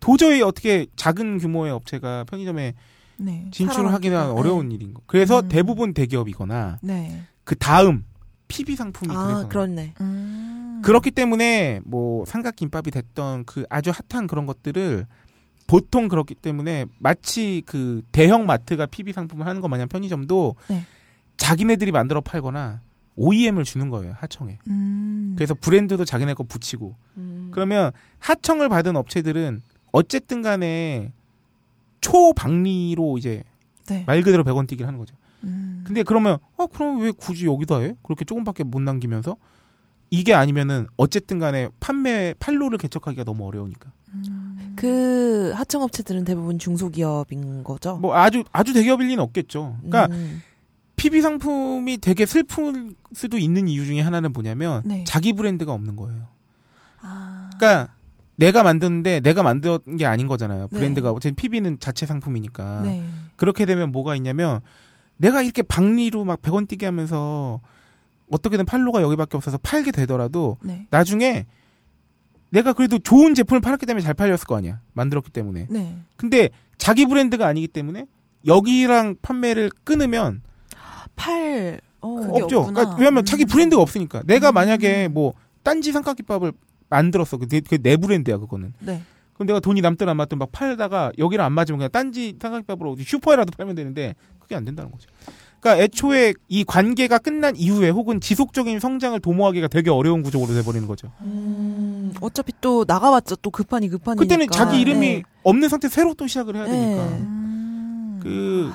도저히 0.00 0.40
어떻게 0.40 0.86
작은 0.96 1.38
규모의 1.38 1.72
업체가 1.72 2.24
편의점에 2.24 2.74
네. 3.18 3.46
진출을 3.52 3.92
하기는 3.92 4.16
살아남기가. 4.16 4.40
어려운 4.40 4.72
일인 4.72 4.94
거. 4.94 5.02
그래서 5.06 5.40
음. 5.40 5.48
대부분 5.48 5.94
대기업이거나 5.94 6.78
네. 6.82 7.22
그 7.44 7.56
다음 7.56 8.04
PB 8.48 8.76
상품이 8.76 9.14
아, 9.14 9.46
그렇네. 9.48 9.94
음. 10.00 10.80
그렇기 10.84 11.10
때문에 11.10 11.80
뭐 11.84 12.24
삼각김밥이 12.24 12.90
됐던 12.90 13.44
그 13.44 13.64
아주 13.70 13.92
핫한 14.10 14.26
그런 14.26 14.46
것들을 14.46 15.06
보통 15.66 16.08
그렇기 16.08 16.34
때문에 16.34 16.86
마치 16.98 17.62
그 17.66 18.02
대형 18.12 18.46
마트가 18.46 18.86
PB 18.86 19.12
상품을 19.12 19.46
하는 19.46 19.60
것 19.60 19.68
마냥 19.68 19.88
편의점도 19.88 20.56
네. 20.68 20.84
자기네들이 21.36 21.92
만들어 21.92 22.20
팔거나 22.20 22.80
OEM을 23.16 23.64
주는 23.64 23.90
거예요 23.90 24.14
하청에. 24.18 24.58
음. 24.68 25.34
그래서 25.36 25.54
브랜드도 25.54 26.04
자기네 26.04 26.34
거 26.34 26.44
붙이고 26.44 26.94
음. 27.16 27.50
그러면 27.52 27.92
하청을 28.18 28.68
받은 28.68 28.96
업체들은 28.96 29.62
어쨌든 29.92 30.42
간에 30.42 31.12
초박리로 32.00 33.18
이제 33.18 33.44
네. 33.86 34.04
말 34.06 34.22
그대로 34.22 34.44
100원 34.44 34.66
뛰기를 34.66 34.86
하는 34.86 34.98
거죠. 34.98 35.14
음. 35.44 35.84
근데 35.86 36.02
그러면 36.02 36.38
어 36.56 36.66
그럼 36.66 37.00
왜 37.00 37.10
굳이 37.10 37.46
여기다 37.46 37.80
해? 37.80 37.94
그렇게 38.02 38.24
조금밖에 38.24 38.64
못 38.64 38.80
남기면서 38.80 39.36
이게 40.10 40.34
아니면은 40.34 40.86
어쨌든 40.96 41.38
간에 41.38 41.68
판매 41.80 42.34
판로를 42.38 42.78
개척하기가 42.78 43.24
너무 43.24 43.46
어려우니까. 43.46 43.90
음. 44.14 44.74
그 44.76 45.52
하청업체들은 45.54 46.24
대부분 46.24 46.58
중소기업인 46.58 47.64
거죠. 47.64 47.96
뭐 47.96 48.14
아주 48.14 48.44
아주 48.52 48.72
대기업일 48.72 49.08
리는 49.08 49.22
없겠죠. 49.22 49.78
그러니까 49.82 50.14
음. 50.14 50.42
PB 50.96 51.20
상품이 51.20 51.98
되게 51.98 52.26
슬플 52.26 52.94
수도 53.12 53.38
있는 53.38 53.68
이유 53.68 53.84
중에 53.84 54.00
하나는 54.00 54.32
뭐냐면 54.32 54.82
네. 54.84 55.04
자기 55.04 55.32
브랜드가 55.32 55.72
없는 55.72 55.96
거예요. 55.96 56.28
아. 57.00 57.50
그러니까 57.56 57.94
내가 58.36 58.62
만드는데 58.62 59.20
내가 59.20 59.42
만든 59.42 59.78
게 59.98 60.06
아닌 60.06 60.26
거잖아요. 60.26 60.68
네. 60.70 60.78
브랜드가 60.78 61.10
어쨌든 61.10 61.34
PB는 61.34 61.78
자체 61.80 62.06
상품이니까. 62.06 62.82
네. 62.82 63.04
그렇게 63.36 63.66
되면 63.66 63.92
뭐가 63.92 64.16
있냐면 64.16 64.60
내가 65.16 65.42
이렇게 65.42 65.62
박리로 65.62 66.24
막 66.24 66.40
100원 66.42 66.68
뛰게 66.68 66.86
하면서 66.86 67.60
어떻게든 68.30 68.64
판로가 68.64 69.02
여기밖에 69.02 69.36
없어서 69.36 69.58
팔게 69.58 69.92
되더라도 69.92 70.56
네. 70.62 70.86
나중에 70.90 71.46
내가 72.50 72.72
그래도 72.72 72.98
좋은 72.98 73.34
제품을 73.34 73.60
팔았기 73.60 73.86
때문에 73.86 74.02
잘 74.02 74.14
팔렸을 74.14 74.46
거 74.46 74.56
아니야. 74.56 74.80
만들었기 74.92 75.30
때문에. 75.30 75.66
네. 75.70 75.96
근데 76.16 76.50
자기 76.78 77.06
브랜드가 77.06 77.46
아니기 77.46 77.68
때문에 77.68 78.06
여기랑 78.46 79.16
판매를 79.22 79.70
끊으면 79.84 80.42
팔 81.22 81.80
어. 82.00 82.08
없죠. 82.30 82.60
없구나. 82.60 82.72
그러니까 82.72 82.96
왜냐면 82.98 83.22
음. 83.22 83.24
자기 83.24 83.44
브랜드가 83.44 83.80
없으니까. 83.80 84.22
내가 84.26 84.50
음. 84.50 84.54
만약에 84.54 85.08
뭐 85.08 85.34
딴지 85.62 85.92
삼각김밥을 85.92 86.52
만들었어. 86.88 87.36
그게 87.36 87.60
그게 87.60 87.78
내 87.78 87.96
브랜드야 87.96 88.38
그거는. 88.38 88.74
네. 88.80 89.02
그럼 89.34 89.46
내가 89.46 89.60
돈이 89.60 89.80
남든 89.80 90.08
안 90.08 90.16
맞든 90.16 90.38
막 90.38 90.50
팔다가 90.52 91.12
여기랑 91.18 91.46
안 91.46 91.52
맞으면 91.52 91.78
그냥 91.78 91.90
딴지 91.90 92.36
삼각김밥으로 92.40 92.92
어디 92.92 93.04
슈퍼에라도 93.04 93.52
팔면 93.56 93.76
되는데 93.76 94.14
그게 94.40 94.56
안 94.56 94.64
된다는 94.64 94.90
거죠. 94.90 95.08
그러니까 95.60 95.84
애초에 95.84 96.34
이 96.48 96.64
관계가 96.64 97.18
끝난 97.18 97.54
이후에 97.54 97.90
혹은 97.90 98.20
지속적인 98.20 98.80
성장을 98.80 99.18
도모하기가 99.20 99.68
되게 99.68 99.90
어려운 99.90 100.24
구조로 100.24 100.48
돼버리는 100.48 100.88
거죠. 100.88 101.12
음, 101.20 102.12
어차피 102.20 102.52
또 102.60 102.84
나가봤자 102.86 103.36
또 103.42 103.50
급하니 103.50 103.88
급하니까. 103.88 104.20
그때는 104.20 104.48
자기 104.50 104.80
이름이 104.80 105.06
네. 105.06 105.22
없는 105.44 105.68
상태에서 105.68 105.94
새로 105.94 106.14
또 106.14 106.26
시작을 106.26 106.56
해야 106.56 106.64
되니까. 106.64 107.04
네. 107.04 107.16
음. 107.18 108.20
그, 108.20 108.28
그 108.28 108.72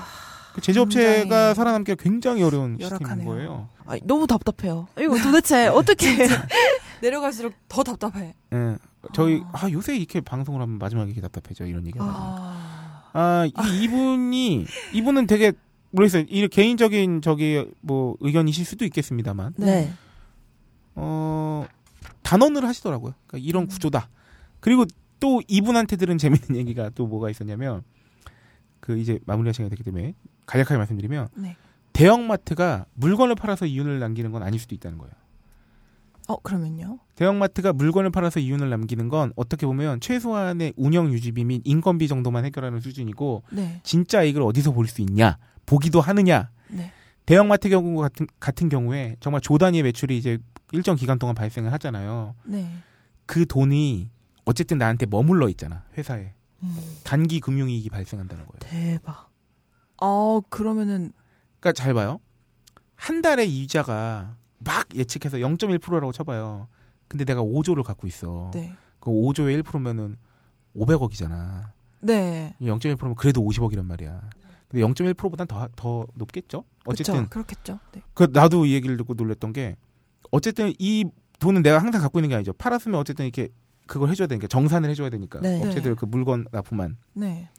제조업체가 0.61 1.21
굉장히 1.23 1.55
살아남기가 1.55 1.95
굉장히 2.01 2.43
어려운 2.43 2.77
시스템인 2.79 3.01
열악하네요. 3.01 3.27
거예요. 3.27 3.69
아니, 3.85 4.01
너무 4.03 4.27
답답해요. 4.27 4.87
이거 4.99 5.17
도대체 5.17 5.67
어떻게 5.69 6.27
내려갈수록 7.01 7.53
더 7.67 7.83
답답해. 7.83 8.33
예. 8.53 8.77
저희 9.13 9.41
아 9.53 9.69
요새 9.71 9.95
이렇게 9.95 10.19
방송을 10.21 10.61
하면 10.61 10.77
마지막에 10.77 11.11
이렇게 11.11 11.21
답답해져 11.21 11.65
이런 11.65 11.85
얘기. 11.87 11.97
아, 11.99 12.03
아. 13.13 13.19
아 13.19 13.45
이, 13.45 13.83
이분이 13.83 14.65
이분은 14.93 15.27
되게 15.27 15.53
모르겠어요. 15.91 16.25
이 16.27 16.47
개인적인 16.47 17.21
저기 17.21 17.65
뭐 17.81 18.15
의견이실 18.19 18.65
수도 18.65 18.83
있겠습니다만 18.85 19.53
네. 19.57 19.91
어 20.95 21.65
단언을 22.23 22.65
하시더라고요. 22.65 23.13
그러니까 23.27 23.47
이런 23.47 23.67
구조다. 23.67 24.09
그리고 24.59 24.85
또 25.19 25.41
이분한테 25.47 25.95
들은 25.95 26.17
재밌는 26.19 26.55
얘기가 26.55 26.89
또 26.89 27.07
뭐가 27.07 27.29
있었냐면 27.29 27.83
그 28.79 28.97
이제 28.97 29.19
마무리할 29.25 29.53
시간이 29.53 29.69
됐기 29.69 29.83
때문에 29.83 30.13
간략하게 30.47 30.77
말씀드리면 30.77 31.27
네. 31.35 31.55
대형마트가 31.93 32.85
물건을 32.95 33.35
팔아서 33.35 33.65
이윤을 33.65 33.99
남기는 33.99 34.31
건 34.31 34.43
아닐 34.43 34.59
수도 34.59 34.73
있다는 34.75 34.97
거예요. 34.97 35.13
어 36.29 36.37
그러면요? 36.41 36.99
대형마트가 37.15 37.71
물건을 37.73 38.09
팔아서 38.11 38.39
이윤을 38.41 38.69
남기는 38.69 39.07
건 39.07 39.31
어떻게 39.37 39.65
보면 39.65 40.01
최소한의 40.01 40.73
운영 40.75 41.11
유지비 41.13 41.45
및 41.45 41.61
인건비 41.63 42.07
정도만 42.09 42.43
해결하는 42.45 42.81
수준이고 42.81 43.43
네. 43.51 43.79
진짜 43.83 44.23
이걸 44.23 44.43
어디서 44.43 44.71
볼 44.73 44.87
수 44.87 45.01
있냐 45.01 45.37
보기도 45.65 46.01
하느냐 46.01 46.49
네. 46.69 46.91
대형마트 47.25 47.69
경우 47.69 47.99
같은 48.01 48.27
같은 48.39 48.67
경우에 48.69 49.15
정말 49.19 49.41
조 49.41 49.57
단위의 49.57 49.83
매출이 49.83 50.17
이제 50.17 50.37
일정 50.73 50.95
기간 50.97 51.17
동안 51.17 51.33
발생을 51.35 51.71
하잖아요. 51.73 52.35
네. 52.43 52.69
그 53.25 53.45
돈이 53.45 54.09
어쨌든 54.45 54.77
나한테 54.77 55.05
머물러 55.05 55.47
있잖아 55.49 55.83
회사에 55.97 56.33
음, 56.63 56.75
단기 57.03 57.39
금융이익이 57.39 57.89
발생한다는 57.89 58.45
거예요. 58.45 58.59
대박. 58.59 59.26
어 60.01 60.41
그러면은 60.49 61.11
그러니까 61.59 61.73
잘 61.73 61.93
봐요. 61.93 62.19
한 62.95 63.21
달에 63.21 63.45
이자가 63.45 64.35
막 64.59 64.87
예측해서 64.95 65.37
0.1%라고 65.37 66.11
쳐봐요. 66.11 66.67
근데 67.07 67.25
내가 67.25 67.41
5조를 67.41 67.83
갖고 67.83 68.07
있어. 68.07 68.51
네. 68.53 68.73
그 68.99 69.09
5조에 69.11 69.63
1%면은 69.63 70.17
500억이잖아. 70.75 71.71
네. 72.01 72.55
0.1%면 72.61 73.15
그래도 73.15 73.41
50억이란 73.41 73.85
말이야. 73.85 74.29
근데 74.67 74.85
0.1%보단 74.85 75.47
더, 75.47 75.69
더 75.75 76.05
높겠죠? 76.15 76.65
어쨌든, 76.85 77.23
그쵸. 77.23 77.29
그렇겠죠. 77.29 77.79
네. 77.93 78.01
그, 78.13 78.27
나도 78.31 78.65
이 78.65 78.73
얘기를 78.73 78.97
듣고 78.97 79.13
놀랬던 79.13 79.53
게, 79.53 79.77
어쨌든 80.31 80.73
이 80.77 81.05
돈은 81.39 81.61
내가 81.63 81.79
항상 81.79 82.01
갖고 82.01 82.19
있는 82.19 82.29
게 82.29 82.35
아니죠. 82.35 82.51
팔았으면 82.53 82.99
어쨌든 82.99 83.25
이렇게 83.25 83.49
그걸 83.85 84.09
해줘야 84.09 84.27
되니까, 84.27 84.47
정산을 84.47 84.89
해줘야 84.89 85.09
되니까. 85.09 85.39
네. 85.39 85.61
업체들 85.61 85.91
네. 85.91 85.95
그 85.97 86.05
물건 86.05 86.45
납품한. 86.51 86.97
네. 87.13 87.49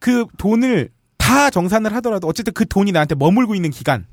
그 0.00 0.26
돈을 0.36 0.90
다 1.24 1.48
정산을 1.50 1.94
하더라도 1.96 2.26
어쨌든 2.28 2.52
그 2.52 2.66
돈이 2.66 2.92
나한테 2.92 3.14
머물고 3.14 3.54
있는 3.54 3.70
기간 3.70 4.06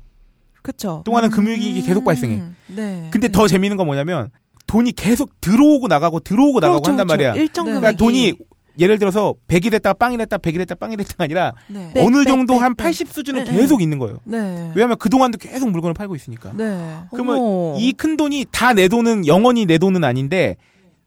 그쵸. 0.62 1.02
동안은 1.04 1.28
금융이익이 1.30 1.82
계속 1.82 2.04
발생해. 2.04 2.36
음, 2.36 2.56
네. 2.68 3.08
근데 3.12 3.28
네. 3.28 3.32
더 3.32 3.46
재밌는 3.48 3.76
건 3.76 3.84
뭐냐면, 3.86 4.30
돈이 4.66 4.92
계속 4.92 5.38
들어오고 5.40 5.88
나가고 5.88 6.20
들어오고 6.20 6.60
나가고 6.60 6.80
그렇죠, 6.82 6.90
한단 6.92 7.06
그렇죠. 7.08 7.28
말이야. 7.28 7.42
일정 7.42 7.66
네. 7.66 7.72
금액이 7.72 7.80
그러니까 7.80 7.98
돈이 7.98 8.34
예를 8.78 8.98
들어서 8.98 9.34
100이 9.48 9.70
됐다가 9.72 9.92
빵이 9.94 10.16
됐다 10.16 10.38
100이 10.38 10.56
됐다 10.58 10.76
빵이 10.76 10.96
됐다가 10.96 11.24
아니라 11.24 11.52
네. 11.68 11.90
네. 11.92 12.02
어느 12.06 12.18
백, 12.18 12.28
정도 12.28 12.54
백, 12.54 12.62
한 12.62 12.74
백. 12.74 12.84
80 12.84 13.08
수준은. 13.12 13.44
계속 13.44 13.82
있는 13.82 13.98
거예요. 13.98 14.20
네. 14.24 14.70
왜냐하면 14.74 14.96
그동안도 14.96 15.36
계속 15.38 15.68
물건을 15.70 15.92
팔고 15.94 16.14
있으니까. 16.16 16.52
네. 16.54 16.96
그러면. 17.10 17.76
이 17.78 17.92
큰 17.92 18.16
돈이 18.16 18.46
다 18.50 18.72
내 18.72 18.88
돈은 18.88 19.26
영원히 19.26 19.66
내 19.66 19.76
돈은 19.76 20.04
아닌데 20.04 20.56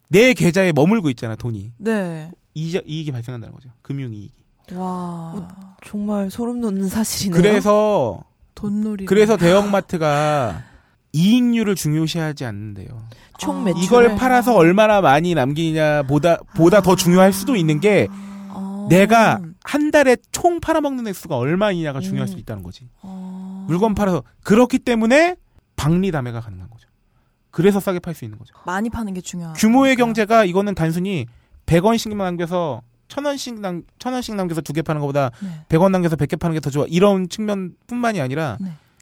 내 0.10 0.34
계좌에 0.34 0.72
머물고 0.74 1.10
있잖아 1.10 1.36
돈이. 1.36 1.72
네. 1.80 2.30
이자, 2.53 2.82
이익이 2.86 3.12
발생한다는 3.12 3.53
거죠. 3.56 3.70
금융이익이. 3.82 4.32
와. 4.74 5.47
정말 5.86 6.30
소름 6.32 6.61
돋는 6.61 6.88
사실이네요. 6.88 7.41
그래서 7.41 8.24
돈놀이. 8.55 9.05
그래서 9.05 9.38
대형마트가 9.38 10.63
이익률을 11.13 11.76
중요시하지 11.76 12.45
않는데요. 12.45 12.88
총 13.38 13.61
아. 13.61 13.63
매출 13.66 13.84
이걸 13.84 14.16
팔아서 14.16 14.55
얼마나 14.55 15.01
많이 15.01 15.34
남기냐 15.36 16.03
보다 16.03 16.38
보다 16.55 16.82
더 16.82 16.95
중요할 16.95 17.32
수도 17.34 17.55
있는 17.55 17.80
게 17.80 18.07
어. 18.49 18.88
내가 18.89 19.39
한 19.63 19.91
달에 19.91 20.18
총 20.32 20.59
팔아먹는 20.59 21.07
액수가 21.07 21.36
얼마이냐가 21.38 21.99
중요할 21.99 22.28
음. 22.28 22.32
수 22.32 22.38
있다는 22.38 22.63
거지. 22.63 22.89
어. 23.01 23.66
물건 23.68 23.93
팔아서 23.95 24.24
그렇기 24.43 24.80
때문에 24.80 25.36
박리담회가 25.76 26.39
가능한 26.41 26.70
거죠. 26.70 26.88
그래서 27.51 27.80
싸게 27.80 27.99
팔 27.99 28.13
수 28.13 28.26
있는 28.26 28.38
거죠. 28.38 28.53
많이 28.66 28.89
파는 28.89 29.13
게 29.13 29.22
중요하다. 29.22 29.57
규모의 29.59 29.95
경제가 29.95 30.43
이거는 30.45 30.76
단순히 30.76 31.26
100원씩만 31.66 32.18
남겨서 32.18 32.82
1000원씩 33.08 33.60
남 33.60 33.84
1000원씩 33.99 34.36
남겨서 34.36 34.62
두 34.62 34.74
개 34.74 34.82
파는 34.82 35.01
것보다 35.01 35.32
네. 35.41 35.49
100원 35.70 35.91
남겨서 35.91 36.16
100개 36.16 36.39
파는 36.39 36.53
게 36.56 36.60
더 36.60 36.70
좋아. 36.70 36.86
이런 36.89 37.30
측면뿐만이 37.30 38.20
아니라 38.22 38.58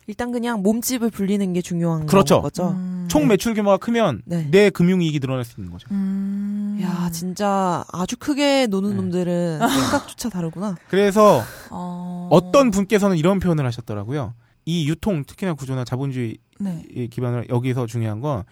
일단 0.07 0.31
그냥 0.33 0.61
몸집을 0.61 1.09
불리는 1.11 1.53
게 1.53 1.61
중요한 1.61 2.05
그렇죠. 2.05 2.41
거죠. 2.41 2.71
음. 2.71 3.07
총 3.09 3.27
매출 3.27 3.53
규모가 3.53 3.77
크면 3.77 4.21
네. 4.25 4.47
내 4.51 4.69
금융 4.69 5.01
이익이 5.01 5.19
늘어날 5.21 5.45
수 5.45 5.59
있는 5.59 5.71
거죠. 5.71 5.87
음. 5.91 6.77
야 6.81 7.09
진짜 7.11 7.85
아주 7.91 8.17
크게 8.17 8.67
노는 8.67 8.89
네. 8.89 8.95
놈들은 8.97 9.59
생각조차 9.69 10.29
다르구나. 10.29 10.75
그래서 10.89 11.41
어. 11.69 12.27
어떤 12.31 12.69
분께서는 12.71 13.15
이런 13.17 13.39
표현을 13.39 13.65
하셨더라고요. 13.65 14.33
이 14.65 14.89
유통 14.89 15.23
특히나 15.25 15.53
구조나 15.53 15.85
자본주의 15.85 16.37
네. 16.59 17.07
기반으로 17.09 17.45
여기서 17.49 17.85
중요한 17.85 18.19
건 18.19 18.43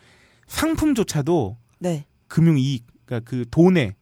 상품조차도 0.47 1.57
네. 1.79 2.05
금융 2.27 2.57
이익, 2.57 2.85
그러니까 3.05 3.29
그 3.29 3.45
돈의 3.51 3.95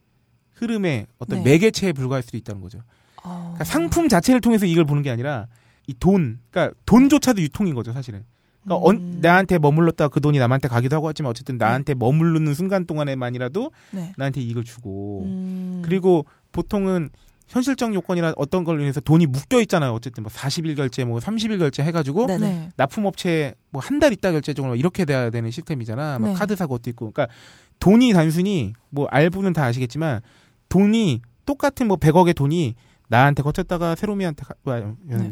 흐름의 0.60 1.08
어떤 1.20 1.44
네. 1.44 1.52
매개체에 1.52 1.94
불과할 1.94 2.22
수도 2.24 2.38
있다는 2.38 2.62
거죠. 2.62 2.80
어. 3.24 3.40
그러니까 3.56 3.64
상품 3.64 4.08
자체를 4.10 4.42
통해서 4.42 4.66
이걸 4.66 4.86
보는 4.86 5.04
게 5.04 5.10
아니라 5.10 5.48
이 5.88 5.94
돈, 6.00 6.40
그러니까 6.52 6.76
돈조차도 6.86 7.42
유통인 7.42 7.74
거죠, 7.76 7.92
사실은. 7.94 8.24
그러니까 8.64 8.86
언- 8.88 8.96
음. 8.98 9.20
나한테 9.22 9.58
머물렀다 9.58 10.10
그 10.10 10.20
돈이 10.22 10.38
남한테 10.38 10.68
가기도 10.68 10.96
하고 10.98 11.08
하지만 11.08 11.30
어쨌든 11.32 11.58
나한테 11.58 11.94
머무르는 11.96 12.54
순간 12.54 12.86
동안에만이라도 12.86 13.72
네. 13.92 14.14
나한테 14.18 14.42
이익을 14.42 14.64
주고 14.66 15.24
음. 15.26 15.82
그리고 15.84 16.26
보통은 16.52 17.10
현실적 17.48 17.96
요건이나 17.96 18.34
어떤 18.38 18.64
걸로 18.64 18.82
인해서 18.82 19.00
돈이 19.00 19.26
묶여 19.26 19.60
있잖아요. 19.62 19.92
어쨌든 19.94 20.22
뭐 20.24 20.32
40일 20.32 20.76
결제, 20.76 21.04
뭐 21.04 21.18
30일 21.20 21.58
결제 21.58 21.82
해가지고 21.84 22.28
네네. 22.28 22.48
네. 22.48 22.70
납품업체 22.78 23.56
뭐 23.72 23.82
한 23.82 24.00
달 24.00 24.14
있다 24.14 24.32
결제 24.32 24.54
정도 24.54 24.76
이렇게 24.76 25.04
돼야 25.06 25.32
되는 25.32 25.50
시스템이잖아. 25.50 26.20
막 26.20 26.28
네. 26.28 26.34
카드 26.36 26.56
사고 26.56 26.76
것도 26.78 26.92
있고. 26.92 27.10
그러니까 27.12 27.34
돈이 27.80 28.14
단순히 28.14 28.74
뭐 28.92 29.08
알부는 29.10 29.54
다 29.54 29.64
아시겠지만 29.66 30.22
돈이 30.70 31.22
똑같은 31.46 31.88
뭐 31.88 31.98
100억의 31.98 32.36
돈이 32.36 32.76
나한테 33.08 33.44
거쳤다가 33.44 33.96
세로미한테 33.96 34.44
가, 34.46 34.54
와, 34.64 34.80
네. 35.04 35.32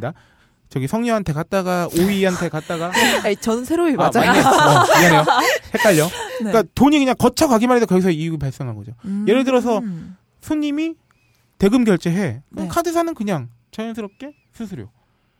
저기 0.69 0.87
성녀한테 0.87 1.31
갔다가 1.31 1.87
오이한테 1.97 2.49
갔다가 2.49 2.91
아니, 3.23 3.35
저는 3.37 3.63
새로이 3.63 3.93
아, 3.93 4.09
맞아요. 4.11 4.31
맞네. 4.31 4.39
어, 4.39 4.99
미안해요. 4.99 5.25
헷갈려. 5.73 6.05
네. 6.05 6.11
그러니까 6.39 6.63
돈이 6.75 6.99
그냥 6.99 7.15
거쳐 7.17 7.47
가기만 7.47 7.77
해도 7.77 7.85
거기서 7.85 8.09
이익이 8.09 8.37
발생한 8.37 8.75
거죠. 8.75 8.91
음. 9.05 9.25
예를 9.27 9.43
들어서 9.43 9.81
손님이 10.41 10.95
대금 11.57 11.83
결제해. 11.85 12.41
그럼 12.49 12.67
네. 12.67 12.67
카드사는 12.67 13.13
그냥 13.13 13.49
자연스럽게 13.71 14.33
수수료. 14.53 14.89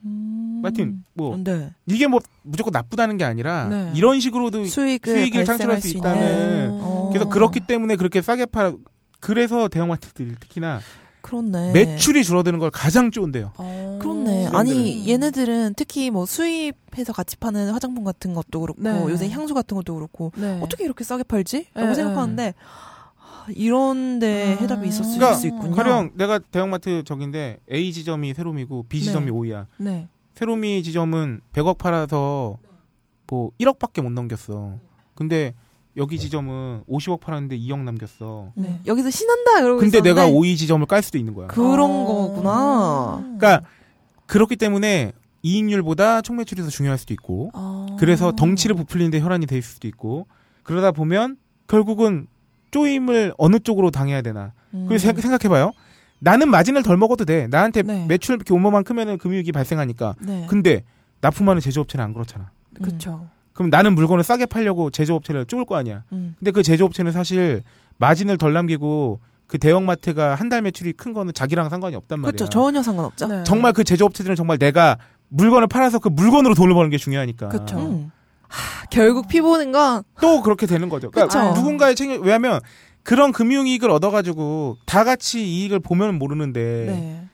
음. 0.06 0.62
하여튼 0.64 1.04
뭐 1.14 1.38
네. 1.44 1.72
이게 1.88 2.08
뭐 2.08 2.22
무조건 2.44 2.72
나쁘다는 2.72 3.18
게 3.18 3.24
아니라 3.26 3.68
네. 3.68 3.92
이런 3.96 4.20
식으로도 4.20 4.66
수익을, 4.66 5.14
수익을 5.14 5.46
창출할 5.46 5.82
수수 5.82 5.98
있다는 5.98 6.22
있는. 6.22 6.70
어. 6.82 7.10
그래서 7.12 7.28
그렇기 7.28 7.62
때문에 7.62 7.96
그렇게 7.96 8.22
싸게 8.22 8.46
팔 8.46 8.76
그래서 9.20 9.68
대형 9.68 9.90
마트들이 9.90 10.36
특히나 10.40 10.80
그렇네. 11.22 11.74
매출이 11.74 12.24
줄어드는 12.24 12.58
걸 12.60 12.72
가장 12.72 13.12
좋은데요. 13.12 13.52
어. 13.58 14.00
그렇네. 14.02 14.48
음. 14.48 14.56
아니 14.56 15.10
얘네들은 15.10 15.74
특히 15.76 16.10
뭐 16.10 16.26
수입해서 16.26 17.12
같이 17.12 17.36
파는 17.36 17.72
화장품 17.72 18.06
같은 18.06 18.34
것도 18.34 18.62
그렇고 18.62 18.82
네. 18.82 19.02
요새 19.10 19.30
향수 19.30 19.54
같은 19.54 19.76
것도 19.76 19.96
그렇고 19.96 20.32
네. 20.38 20.60
어떻게 20.62 20.86
이렇게 20.86 21.04
싸게 21.04 21.24
팔지? 21.24 21.68
라고 21.74 21.90
네, 21.90 21.96
생각하는데 21.96 22.54
아, 22.58 23.46
이런데 23.50 24.56
아. 24.58 24.62
해답이 24.62 24.88
있었을 24.88 25.18
그러니까 25.18 25.34
수 25.38 25.48
있군요. 25.48 25.76
가령 25.76 26.12
내가 26.16 26.40
대형마트 26.40 27.04
적인데 27.04 27.60
A 27.74 27.92
지점이 27.92 28.34
세롬이고 28.34 28.86
B 28.88 29.02
지점이 29.02 29.26
네. 29.26 29.32
오이야. 29.32 29.68
네. 29.78 30.08
세롬이 30.36 30.84
지점은 30.84 31.42
100억 31.52 31.78
팔아서 31.78 32.58
뭐 33.28 33.52
1억밖에 33.60 34.02
못 34.02 34.12
넘겼어. 34.12 34.76
근데 35.14 35.54
여기 35.98 36.20
지점은 36.20 36.84
50억 36.88 37.20
팔았는데 37.20 37.58
2억 37.58 37.80
남겼어. 37.84 38.52
네. 38.56 38.80
여기서 38.86 39.10
신한다 39.10 39.62
그러고 39.62 39.80
근데 39.80 40.00
내가 40.02 40.22
있었는데 40.24 40.38
오이 40.40 40.56
지점을 40.56 40.86
깔 40.86 41.02
수도 41.02 41.18
있는 41.18 41.34
거야. 41.34 41.48
그런 41.48 41.90
어. 41.90 42.06
거구나. 42.06 43.18
그러니까 43.38 43.62
그렇기 44.28 44.56
때문에 44.58 45.14
이익률보다 45.42 46.22
총매출이 46.22 46.62
더 46.62 46.70
중요할 46.70 46.98
수도 46.98 47.14
있고 47.14 47.52
어. 47.54 47.96
그래서 48.00 48.32
덩치를 48.32 48.76
부풀리는데 48.76 49.20
혈안이 49.22 49.46
될 49.46 49.62
수도 49.62 49.88
있고 49.88 50.28
그러다 50.64 50.92
보면 50.92 51.38
결국은 51.68 52.28
쪼임을 52.72 53.34
어느 53.38 53.60
쪽으로 53.60 53.92
당해야 53.92 54.22
되나 54.22 54.52
음. 54.74 54.86
그래서 54.88 55.08
생- 55.08 55.16
생각해봐요 55.20 55.72
나는 56.20 56.50
마진을 56.50 56.84
덜 56.84 56.98
먹어도 56.98 57.24
돼 57.26 57.48
나한테 57.48 57.84
네. 57.84 58.06
매출 58.08 58.36
이렇게 58.36 58.54
오만만 58.54 58.84
크면은 58.84 59.18
금융위기 59.18 59.52
발생하니까 59.52 60.16
네. 60.20 60.46
근데 60.50 60.84
납품하는 61.22 61.62
제조업체는 61.62 62.04
안 62.04 62.14
그렇잖아 62.14 62.52
그렇죠. 62.74 63.28
그럼 63.58 63.72
나는 63.72 63.96
물건을 63.96 64.24
싸게 64.24 64.46
팔려고 64.46 64.92
제조업체를 64.92 65.46
쪼을 65.48 65.66
거 65.66 65.76
아니야 65.76 66.04
음. 66.12 66.36
근데 66.38 66.52
그 66.52 66.62
제조업체는 66.62 67.12
사실 67.12 67.64
마진을 67.98 68.38
덜 68.38 68.54
남기고 68.54 69.20
그 69.48 69.58
대형마트가 69.58 70.36
한 70.36 70.50
달 70.50 70.62
매출이 70.62 70.94
큰 70.94 71.12
거는 71.12 71.34
자기랑 71.34 71.70
상관이 71.70 71.96
없단 71.96 72.20
말이야 72.20 72.32
그렇죠. 72.34 72.50
전혀 72.50 72.84
상관없죠. 72.84 73.26
네. 73.28 73.44
정말 73.46 73.74
그 73.74 73.84
제조업체들은 73.84 74.36
정말 74.36 74.60
내가 74.60 74.98
물건을 75.30 75.68
팔아서 75.68 75.98
그 75.98 76.08
물건으로 76.10 76.54
돈을 76.54 76.76
버는 76.76 76.92
게 76.92 76.98
중요하니까. 76.98 77.50
그쵸. 77.50 77.78
음. 77.80 78.12
하, 78.48 78.86
결국 78.92 79.28
피 79.28 79.42
보는 79.42 79.72
건 79.72 80.04
또 80.22 80.42
그렇게 80.44 80.68
되는 80.68 80.88
거죠. 80.88 81.10
그러니까 81.10 81.40
그쵸. 81.50 81.54
누군가의 81.60 81.96
책임, 81.96 82.22
왜냐면 82.22 82.60
그런 83.02 83.32
금융 83.32 83.66
이익을 83.68 83.90
얻어가지고 83.90 84.78
다 84.86 85.04
같이 85.04 85.44
이익을 85.48 85.80
보면 85.80 86.20
모르는데 86.20 86.86
네. 86.88 87.28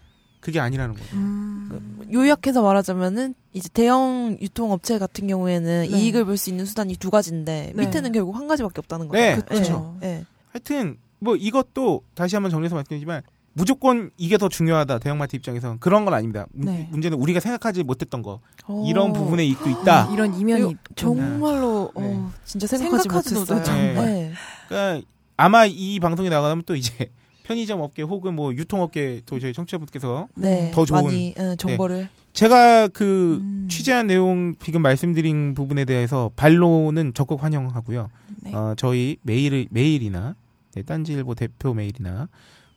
그게 0.43 0.59
아니라는 0.59 0.93
거죠. 0.95 1.15
음. 1.15 1.99
요약해서 2.11 2.61
말하자면은 2.61 3.33
이제 3.53 3.69
대형 3.73 4.37
유통업체 4.41 4.99
같은 4.99 5.25
경우에는 5.27 5.81
네. 5.83 5.87
이익을 5.87 6.25
볼 6.25 6.35
수 6.37 6.49
있는 6.49 6.65
수단이 6.65 6.97
두 6.97 7.09
가지인데 7.09 7.71
네. 7.73 7.85
밑에는 7.85 8.11
결국 8.11 8.35
한 8.35 8.47
가지밖에 8.49 8.75
없다는 8.79 9.07
거예요. 9.07 9.35
네, 9.37 9.41
그렇죠. 9.41 9.95
네. 10.01 10.07
네. 10.17 10.25
하여튼 10.51 10.97
뭐 11.19 11.37
이것도 11.37 12.01
다시 12.13 12.35
한번 12.35 12.49
정리해서 12.51 12.75
말씀드리지만 12.75 13.21
무조건 13.53 14.09
이게 14.17 14.37
더 14.37 14.49
중요하다 14.49 14.99
대형마트 14.99 15.35
입장에서는 15.37 15.79
그런 15.79 16.03
건 16.03 16.13
아닙니다. 16.13 16.45
문- 16.51 16.65
네. 16.65 16.87
문제는 16.91 17.17
우리가 17.17 17.39
생각하지 17.39 17.83
못했던 17.83 18.21
거 18.21 18.41
어. 18.65 18.83
이런 18.85 19.13
부분의 19.13 19.47
이익도 19.47 19.69
있다. 19.69 20.09
이런 20.11 20.33
이면이 20.37 20.71
이거 20.71 20.73
정말로 20.95 21.91
네. 21.95 22.01
어, 22.03 22.31
진짜 22.43 22.67
생각하지 22.67 23.03
생각하지도 23.03 23.39
못했어요. 23.39 23.59
못했죠. 23.59 24.01
네. 24.03 24.33
그러니까 24.67 25.07
아마 25.37 25.65
이 25.65 25.99
방송이 26.01 26.29
나가면 26.29 26.63
또 26.65 26.75
이제 26.75 27.09
편의점 27.43 27.81
업계 27.81 28.01
혹은 28.01 28.33
뭐 28.35 28.53
유통업계 28.53 29.21
또 29.25 29.39
저희 29.39 29.53
청취자분께서 29.53 30.27
네. 30.35 30.71
더 30.73 30.83
좋은- 30.85 31.03
많이 31.03 31.35
어, 31.37 31.55
정보를 31.55 32.09
제가 32.31 32.87
그 32.87 33.39
음. 33.41 33.67
취재한 33.69 34.07
내용 34.07 34.55
지금 34.63 34.81
말씀드린 34.81 35.53
부분에 35.53 35.85
대해서 35.85 36.31
반론은 36.35 37.13
적극 37.13 37.43
환영하고요. 37.43 38.09
네. 38.43 38.53
어, 38.55 38.73
저희 38.77 39.17
메일 39.21 39.67
메일이나 39.69 40.35
네, 40.73 40.81
딴지일보 40.81 41.35
대표 41.35 41.73
메일이나 41.73 42.27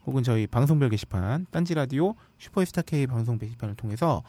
혹은 0.04 0.22
저희 0.22 0.46
방송별 0.46 0.90
게시판 0.90 1.46
딴지 1.50 1.74
라디오 1.74 2.14
슈퍼스타 2.38 2.82
K 2.82 3.06
방송 3.06 3.38
게시판을 3.38 3.76
통해서 3.76 4.22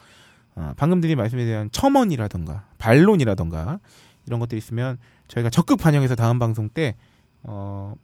어, 0.54 0.72
방금 0.76 1.00
드린 1.00 1.18
말씀에 1.18 1.44
대한 1.44 1.68
첨언이라던가 1.72 2.64
반론이라던가 2.78 3.80
이런 4.26 4.40
것들이 4.40 4.58
있으면 4.58 4.98
저희가 5.28 5.50
적극 5.50 5.76
반영해서 5.76 6.14
다음 6.14 6.38
방송 6.38 6.68
때 6.68 6.94
어, 7.42 7.94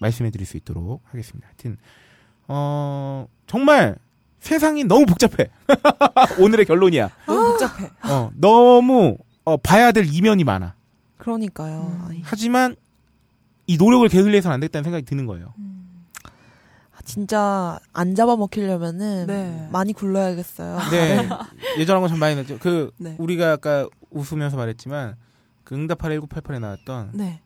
말씀해 0.00 0.30
드릴 0.30 0.46
수 0.46 0.56
있도록 0.56 1.02
하겠습니다. 1.04 1.46
하여튼 1.46 1.76
어, 2.48 3.26
정말 3.46 3.96
세상이 4.40 4.84
너무 4.84 5.06
복잡해. 5.06 5.50
오늘의 6.40 6.66
결론이야. 6.66 7.10
너무 7.26 7.50
복잡해. 7.50 7.90
어, 8.04 8.30
너무 8.34 9.16
어, 9.44 9.56
봐야 9.56 9.92
될 9.92 10.06
이면이 10.06 10.44
많아. 10.44 10.74
그러니까요. 11.18 12.08
음. 12.10 12.20
하지만 12.24 12.74
이 13.66 13.76
노력을 13.76 14.08
게을리해서는 14.08 14.54
안 14.54 14.60
됐다는 14.60 14.84
생각이 14.84 15.04
드는 15.04 15.26
거예요. 15.26 15.54
진짜 17.04 17.80
안 17.92 18.14
잡아먹히려면은 18.14 19.26
네. 19.26 19.68
많이 19.72 19.92
굴러야겠어요. 19.92 20.78
네. 20.90 21.28
예전하고 21.78 22.06
좀 22.08 22.18
많이 22.18 22.36
났죠. 22.36 22.58
그 22.60 22.92
네. 22.98 23.16
우리가 23.18 23.52
아까 23.52 23.88
웃으면서 24.10 24.56
말했지만 24.56 25.16
그 25.64 25.74
응답하라 25.74 26.14
1988에 26.16 26.60
나왔던 26.60 27.10
네. 27.14 27.40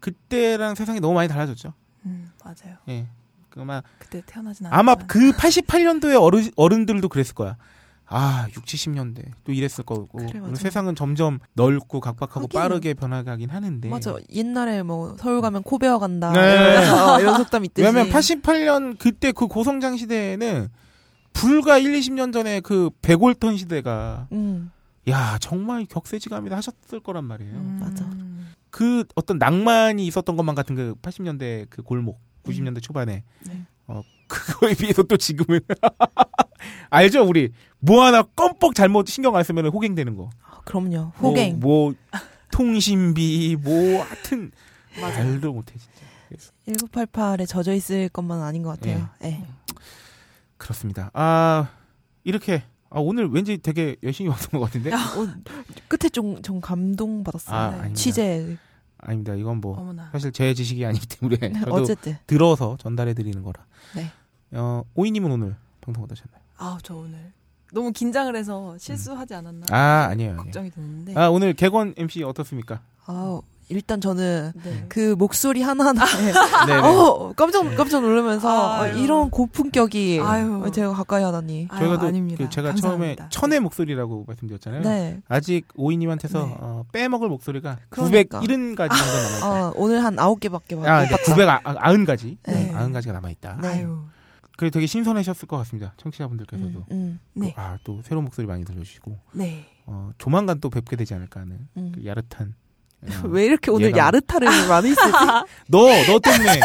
그때랑 0.00 0.74
세상이 0.74 1.00
너무 1.00 1.14
많이 1.14 1.28
달라졌죠. 1.28 1.72
음, 2.06 2.30
맞아요. 2.44 2.76
예. 2.88 3.06
그 3.50 3.60
아마 3.60 3.82
그때 3.98 4.22
태어나진 4.24 4.66
아마 4.66 4.92
않았지만. 4.92 5.06
그 5.06 5.32
88년도에 5.32 6.20
어른 6.20 6.50
어른들도 6.56 7.08
그랬을 7.08 7.34
거야. 7.34 7.56
아, 8.12 8.48
6, 8.56 8.64
70년대 8.64 9.24
또 9.44 9.52
이랬을 9.52 9.84
거고. 9.84 10.08
그래. 10.26 10.40
세상은 10.54 10.96
점점 10.96 11.38
넓고 11.54 12.00
각박하고 12.00 12.46
하긴. 12.46 12.58
빠르게 12.60 12.94
변화가긴 12.94 13.50
하는데. 13.50 13.88
맞아. 13.88 14.16
옛날에 14.32 14.82
뭐 14.82 15.16
서울 15.18 15.40
가면 15.40 15.62
코 15.62 15.78
베어 15.78 15.98
간다. 16.00 16.32
네. 16.32 16.40
이러면서 16.40 17.20
이런 17.20 17.36
속담 17.36 17.64
있듯이. 17.66 17.86
왜냐면 17.86 18.12
88년 18.12 18.98
그때 18.98 19.30
그 19.30 19.46
고성장 19.46 19.96
시대에는 19.96 20.68
불과 21.32 21.78
1, 21.78 21.92
20년 21.92 22.32
전에 22.32 22.60
그 22.60 22.90
백올턴 23.00 23.56
시대가 23.56 24.26
음. 24.32 24.72
야 25.08 25.38
정말 25.40 25.86
격세지감이다 25.86 26.56
하셨을 26.56 27.00
거란 27.04 27.24
말이에요. 27.24 27.54
음. 27.54 27.78
맞아. 27.80 28.04
그 28.70 29.04
어떤 29.14 29.38
낭만이 29.38 30.06
있었던 30.06 30.36
것만 30.36 30.54
같은 30.54 30.76
그 30.76 30.94
80년대 31.02 31.66
그 31.70 31.82
골목, 31.82 32.20
90년대 32.44 32.82
초반에 32.82 33.24
네. 33.46 33.66
어 33.86 34.02
그거에 34.28 34.74
비해서 34.74 35.02
또 35.02 35.16
지금은 35.16 35.60
알죠 36.90 37.24
우리 37.24 37.52
뭐 37.78 38.04
하나 38.04 38.22
껌뻑 38.22 38.74
잘못 38.74 39.08
신경 39.08 39.36
안 39.36 39.42
쓰면 39.42 39.66
호갱되는 39.66 40.16
거. 40.16 40.30
아, 40.44 40.60
그럼요. 40.64 41.12
호갱. 41.20 41.60
뭐, 41.60 41.90
뭐 41.90 41.94
통신비 42.52 43.56
뭐 43.62 44.02
하여튼 44.02 44.52
말도 45.00 45.52
못해 45.52 45.74
진짜. 45.78 46.10
1988에 46.68 47.46
젖어 47.46 47.72
있을 47.72 48.08
것만 48.08 48.42
아닌 48.42 48.62
것 48.62 48.70
같아요. 48.70 49.08
예. 49.24 49.42
그렇습니다. 50.56 51.10
아 51.14 51.70
이렇게 52.22 52.62
아, 52.90 52.98
오늘 53.00 53.28
왠지 53.30 53.58
되게 53.58 53.96
열심히 54.02 54.28
왔던 54.30 54.60
것 54.60 54.66
같은데. 54.66 54.92
어, 54.92 54.98
끝에 55.88 56.08
좀, 56.10 56.42
좀 56.42 56.60
감동 56.60 57.22
받았어요. 57.24 57.56
아, 57.56 57.70
네. 57.70 57.76
아닙니다. 57.76 57.94
취재. 57.94 58.56
아닙니다. 58.98 59.34
이건 59.34 59.60
뭐 59.60 59.78
어머나. 59.78 60.10
사실 60.12 60.32
제 60.32 60.52
지식이 60.52 60.84
아니기 60.84 61.06
때문에 61.06 61.52
저도 61.60 61.74
어쨌든. 61.74 62.16
들어서 62.26 62.76
전달해 62.78 63.14
드리는 63.14 63.42
거라. 63.42 63.64
네. 63.94 64.10
어, 64.52 64.82
오이님은 64.94 65.30
오늘 65.30 65.56
방송 65.80 66.04
어떠셨나요? 66.04 66.40
아, 66.58 66.78
저 66.82 66.96
오늘 66.96 67.32
너무 67.72 67.92
긴장을 67.92 68.34
해서 68.34 68.76
실수하지 68.78 69.32
않았나 69.34 69.66
아 69.70 70.08
아니에요. 70.10 70.30
아니에요. 70.32 70.36
걱정이 70.36 70.70
되는데. 70.70 71.14
아 71.16 71.30
오늘 71.30 71.54
개건 71.54 71.94
MC 71.96 72.24
어떻습니까? 72.24 72.82
아, 73.06 73.40
일단 73.70 74.00
저는 74.00 74.52
네. 74.64 74.84
그 74.88 75.14
목소리 75.16 75.62
하나하나에 75.62 76.06
네. 76.66 76.74
어, 76.74 77.32
깜짝 77.36 77.74
깜짝 77.76 78.00
놀라면서 78.02 78.72
아유. 78.72 78.92
어, 78.92 78.96
이런 78.98 79.30
고품격이 79.30 80.20
아유. 80.22 80.62
어, 80.64 80.70
제가 80.70 80.92
가까이 80.92 81.22
하다니. 81.22 81.68
저희가 81.78 81.98
또 82.00 82.06
아닙니다. 82.06 82.44
그 82.44 82.50
제가 82.50 82.70
감사합니다. 82.70 83.28
처음에 83.28 83.30
천의 83.30 83.60
목소리라고 83.60 84.24
말씀드렸잖아요. 84.26 84.82
네. 84.82 85.22
아직 85.28 85.66
오이님한테서 85.76 86.46
네. 86.46 86.56
어, 86.58 86.84
빼먹을 86.92 87.28
목소리가 87.28 87.78
그러니까. 87.88 88.40
970가지 88.40 88.88
정도 88.88 89.40
남아. 89.46 89.68
어, 89.68 89.72
오늘 89.76 90.04
한 90.04 90.18
아홉 90.18 90.40
개밖에 90.40 90.74
못 90.74 90.86
아, 90.86 91.04
이제 91.04 91.16
봤다. 91.16 91.34
990가지. 91.36 92.36
네. 92.46 92.72
90가지가 92.72 93.12
남아 93.12 93.30
있다. 93.30 93.58
네. 93.62 93.68
아유. 93.68 94.00
그게 94.56 94.68
되게 94.68 94.86
신선하셨을 94.86 95.48
것 95.48 95.56
같습니다. 95.58 95.94
청취자분들께서도. 95.96 96.80
음, 96.80 96.84
음, 96.90 97.20
네. 97.32 97.54
아, 97.56 97.78
또 97.82 98.02
새로운 98.04 98.24
목소리 98.26 98.46
많이 98.46 98.62
들려주시고, 98.66 99.16
네. 99.32 99.64
어, 99.86 100.10
조만간 100.18 100.60
또 100.60 100.68
뵙게 100.68 100.96
되지 100.96 101.14
않을까 101.14 101.40
하는 101.40 101.66
음. 101.78 101.92
그 101.94 102.04
야릇한. 102.04 102.54
어, 103.02 103.28
왜 103.28 103.46
이렇게 103.46 103.70
오늘 103.70 103.90
얘가- 103.92 103.98
야릇타를 103.98 104.46
많이 104.68 104.88
쓰지? 104.90 105.10
너, 105.68 105.86
너 106.06 106.18
때문에. 106.18 106.52
네. 106.54 106.60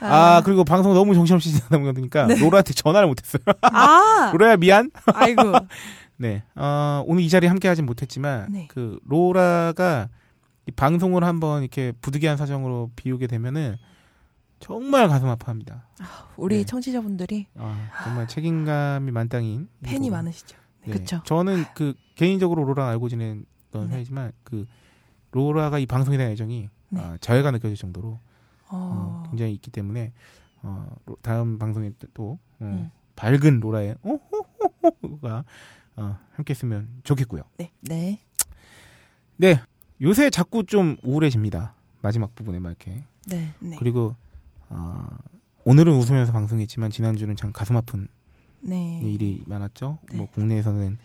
아, 0.00 0.42
그리고 0.44 0.64
방송 0.64 0.94
너무 0.94 1.14
정신없이 1.14 1.52
지나다 1.52 1.78
보니까 1.78 2.26
로라한테 2.26 2.72
전화를 2.72 3.08
못했어요. 3.08 3.42
아, 3.62 4.30
로라야 4.36 4.56
미안. 4.56 4.90
아이고. 5.06 5.42
네. 6.18 6.44
어, 6.54 7.02
오늘 7.06 7.22
이 7.22 7.28
자리에 7.28 7.48
함께 7.48 7.68
하진 7.68 7.84
못했지만 7.84 8.46
네. 8.50 8.68
그 8.70 8.98
로라가 9.06 10.08
이 10.66 10.70
방송을 10.70 11.24
한번 11.24 11.62
이렇게 11.62 11.92
부득이한 12.00 12.36
사정으로 12.36 12.90
비우게 12.96 13.26
되면은 13.26 13.76
정말 14.60 15.08
가슴 15.08 15.28
아파합니다. 15.28 15.86
우리 16.36 16.58
네. 16.58 16.64
청취자분들이 16.64 17.46
아, 17.58 17.88
정말 18.04 18.26
책임감이 18.26 19.10
만땅인 19.10 19.68
팬이 19.82 20.06
이거고. 20.06 20.16
많으시죠. 20.16 20.56
네. 20.86 20.92
그쵸. 20.92 21.20
저는 21.24 21.64
그 21.74 21.94
개인적으로 22.14 22.64
로라 22.64 22.88
알고 22.88 23.08
지낸 23.10 23.44
건 23.78 23.86
네. 23.88 23.94
사이지만 23.94 24.32
그 24.44 24.66
로라가 25.32 25.78
이 25.78 25.86
방송에 25.86 26.16
대한 26.16 26.32
애정이 26.32 26.68
네. 26.90 27.00
아, 27.00 27.16
자외가 27.20 27.50
느껴질 27.50 27.76
정도로 27.76 28.18
어, 28.68 28.70
어, 28.70 29.22
굉장히 29.28 29.52
있기 29.54 29.70
때문에 29.70 30.12
어, 30.62 30.88
로- 31.06 31.16
다음 31.22 31.58
방송에 31.58 31.90
또 32.14 32.38
어, 32.60 32.64
음. 32.64 32.90
밝은 33.16 33.60
로라의 33.60 33.96
오호호호가 34.02 35.44
어, 35.96 36.18
함께했으면 36.34 36.88
좋겠고요. 37.04 37.42
네. 37.58 38.20
네, 39.38 39.60
요새 40.00 40.30
자꾸 40.30 40.64
좀 40.64 40.96
우울해집니다. 41.02 41.74
마지막 42.02 42.34
부분에 42.34 42.58
막 42.58 42.70
이렇게 42.70 43.02
네. 43.26 43.52
네. 43.60 43.76
그리고 43.78 44.14
어, 44.68 45.06
오늘은 45.64 45.92
웃으면서 45.94 46.32
방송했지만 46.32 46.90
지난주는 46.90 47.34
참 47.36 47.52
가슴 47.52 47.76
아픈 47.76 48.08
네. 48.60 49.00
일이 49.02 49.42
많았죠. 49.46 49.98
네. 50.10 50.16
뭐 50.16 50.28
국내에서는 50.30 50.98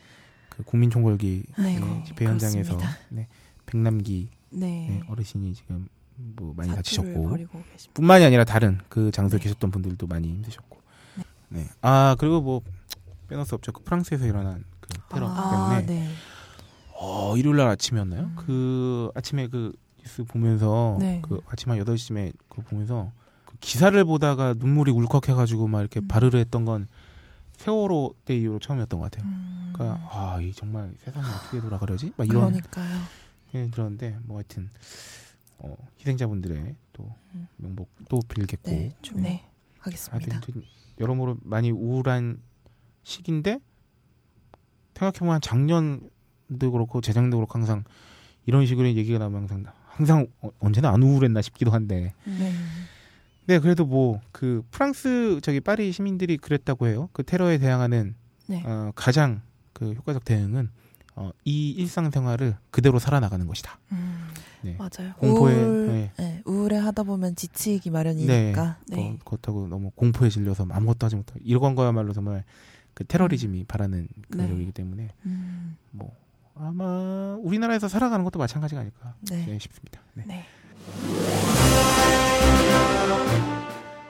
그 0.52 0.64
국민총궐기 0.64 1.44
네. 1.58 1.80
네, 1.80 2.04
집회 2.06 2.26
현장에서. 2.26 2.78
네, 3.10 3.28
백남기 3.66 4.30
네. 4.50 4.88
네, 4.90 5.02
어르신이 5.08 5.54
지금 5.54 5.88
뭐 6.16 6.54
많이 6.56 6.70
다치셨고. 6.70 7.38
뿐만이 7.94 8.26
아니라 8.26 8.44
다른 8.44 8.80
그 8.90 9.12
장소에 9.12 9.40
네. 9.40 9.44
계셨던 9.44 9.72
분들도 9.72 10.06
많이 10.08 10.28
힘드셨고. 10.28 10.80
네. 11.50 11.66
아 11.82 12.16
그리고 12.20 12.42
뭐 12.42 12.62
빼놓을 13.28 13.46
수 13.46 13.56
없죠. 13.56 13.72
그 13.72 13.82
프랑스에서 13.84 14.26
일어난 14.26 14.64
그 14.80 14.90
테러 15.10 15.28
아, 15.30 15.80
때문에 15.80 15.86
네. 15.86 16.10
어, 16.94 17.36
일요일 17.38 17.58
날 17.58 17.68
아침이었나요? 17.70 18.22
음. 18.24 18.36
그 18.36 19.10
아침에 19.16 19.48
그 19.48 19.74
뉴스 20.00 20.24
보면서 20.24 20.98
네. 21.00 21.22
그 21.24 21.42
아침 21.48 21.72
한 21.72 21.80
8시쯤에 21.80 22.34
그거 22.50 22.62
보면서 22.64 23.12
그 23.46 23.56
기사를 23.60 24.04
보다가 24.04 24.56
눈물이 24.58 24.92
울컥해 24.92 25.34
가지고 25.34 25.68
막 25.68 25.80
이렇게 25.80 26.00
음. 26.00 26.08
바르르 26.08 26.38
했던 26.38 26.66
건 26.66 26.88
세월호 27.54 28.16
때 28.26 28.36
이후로 28.36 28.60
처음이었던 28.60 29.00
것 29.00 29.12
같아요. 29.12 29.30
음. 29.30 29.61
그러니까 29.74 30.08
아, 30.12 30.40
이 30.42 30.52
정말 30.54 30.94
세상이 31.00 31.26
어떻게 31.26 31.62
돌아가려지? 31.62 32.14
막 32.18 32.28
이런 32.28 32.52
그러니까요. 32.52 33.00
생각이 33.52 33.72
들었는데 33.72 34.18
뭐 34.24 34.38
하여튼 34.38 34.70
어, 35.60 35.76
희생자분들의 36.00 36.76
또 36.94 37.14
음. 37.36 37.48
명복 37.58 37.90
또 38.10 38.20
빌겠고 38.28 38.70
네. 38.72 38.96
좀 39.02 39.22
네. 39.22 39.46
하겠습니다. 39.80 40.36
하여튼 40.36 40.64
여러모로 41.00 41.38
많이 41.42 41.72
우울한 41.72 42.42
시기인데 43.04 43.60
생각해보면 44.96 45.42
작년도 45.42 46.72
그렇고 46.72 47.02
재작년도 47.02 47.38
그렇고 47.38 47.54
항상 47.58 47.84
이런 48.46 48.66
식으로 48.66 48.88
얘기가 48.88 49.18
나오면 49.20 49.42
항상 49.50 49.66
항상 49.88 50.28
어, 50.42 50.50
언제나 50.60 50.90
안 50.92 51.02
우울했나 51.02 51.42
싶기도 51.42 51.72
한데 51.72 52.14
네. 52.26 52.54
네 53.48 53.60
그래도 53.60 53.86
뭐 53.86 54.22
그 54.32 54.64
프랑스 54.72 55.40
저기 55.42 55.60
파리 55.60 55.92
시민들이 55.92 56.38
그랬다고 56.38 56.88
해요 56.88 57.10
그 57.14 57.24
테러에 57.24 57.58
대항하는 57.58 58.16
네. 58.48 58.64
어, 58.66 58.92
가장 58.96 59.42
그 59.74 59.94
효과적 59.94 60.26
대응은 60.26 60.70
어, 61.16 61.32
이 61.44 61.72
일상생활을 61.72 62.56
그대로 62.70 62.98
살아나가는 63.00 63.46
것이다 63.46 63.78
음. 63.92 64.30
네. 64.62 64.78
맞아요. 64.78 65.14
공포에 65.18 65.56
우울, 65.56 65.88
네. 65.88 66.12
네, 66.18 66.42
우울해 66.46 66.78
하다 66.78 67.04
보면 67.04 67.36
지치기 67.36 67.90
마련이니까. 67.90 68.78
네. 68.88 69.10
어, 69.10 69.18
그렇다고 69.26 69.68
너무 69.68 69.90
공포에 69.92 70.30
질려서 70.30 70.68
아무것도 70.70 71.06
하지 71.06 71.16
못하고 71.16 71.40
이런 71.44 71.76
거야말로 71.76 72.14
정말 72.14 72.44
그 72.94 73.04
테러리즘이 73.06 73.66
바라는 73.66 74.08
네. 74.30 74.46
그력이기 74.46 74.72
때문에 74.72 75.10
음. 75.26 75.78
뭐 75.92 76.16
아마 76.56 77.36
우리나라에서 77.42 77.88
살아가는 77.88 78.24
것도 78.24 78.38
마찬가지가 78.38 78.82
아닐까 78.82 79.16
네. 79.30 79.46
네, 79.46 79.60
싶습니다. 79.60 80.00
네. 80.14 80.24
네. 80.28 80.46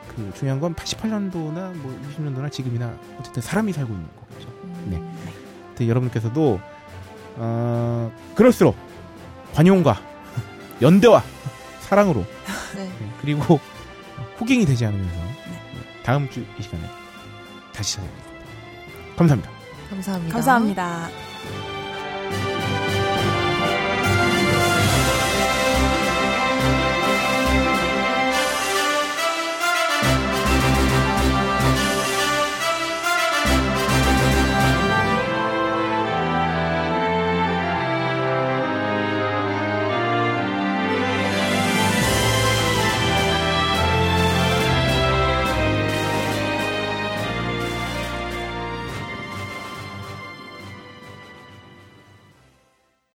그 0.09 0.31
중요한 0.35 0.59
건 0.59 0.75
88년도나 0.75 1.73
뭐 1.77 1.97
20년도나 2.09 2.51
지금이나 2.51 2.99
어쨌든 3.19 3.41
사람이 3.41 3.71
살고 3.71 3.93
있는 3.93 4.07
거겠죠. 4.17 4.49
네. 4.89 5.01
근데 5.76 5.88
여러분께서도 5.89 6.60
어, 7.38 8.11
그럴수록 8.35 8.76
관용과 9.53 9.99
연대와 10.81 11.23
사랑으로 11.81 12.26
네. 12.76 12.84
네, 12.85 13.11
그리고 13.22 13.60
호갱이 14.39 14.65
되지 14.65 14.85
않으면서 14.85 15.15
네, 15.15 16.03
다음 16.03 16.30
주 16.30 16.45
이 16.57 16.61
시간에 16.64 16.84
다시 17.73 17.95
찾아뵙겠습니다. 17.98 18.41
감사합니다. 19.18 19.52
감사합니다. 19.89 20.34
감사합니다. 20.34 21.30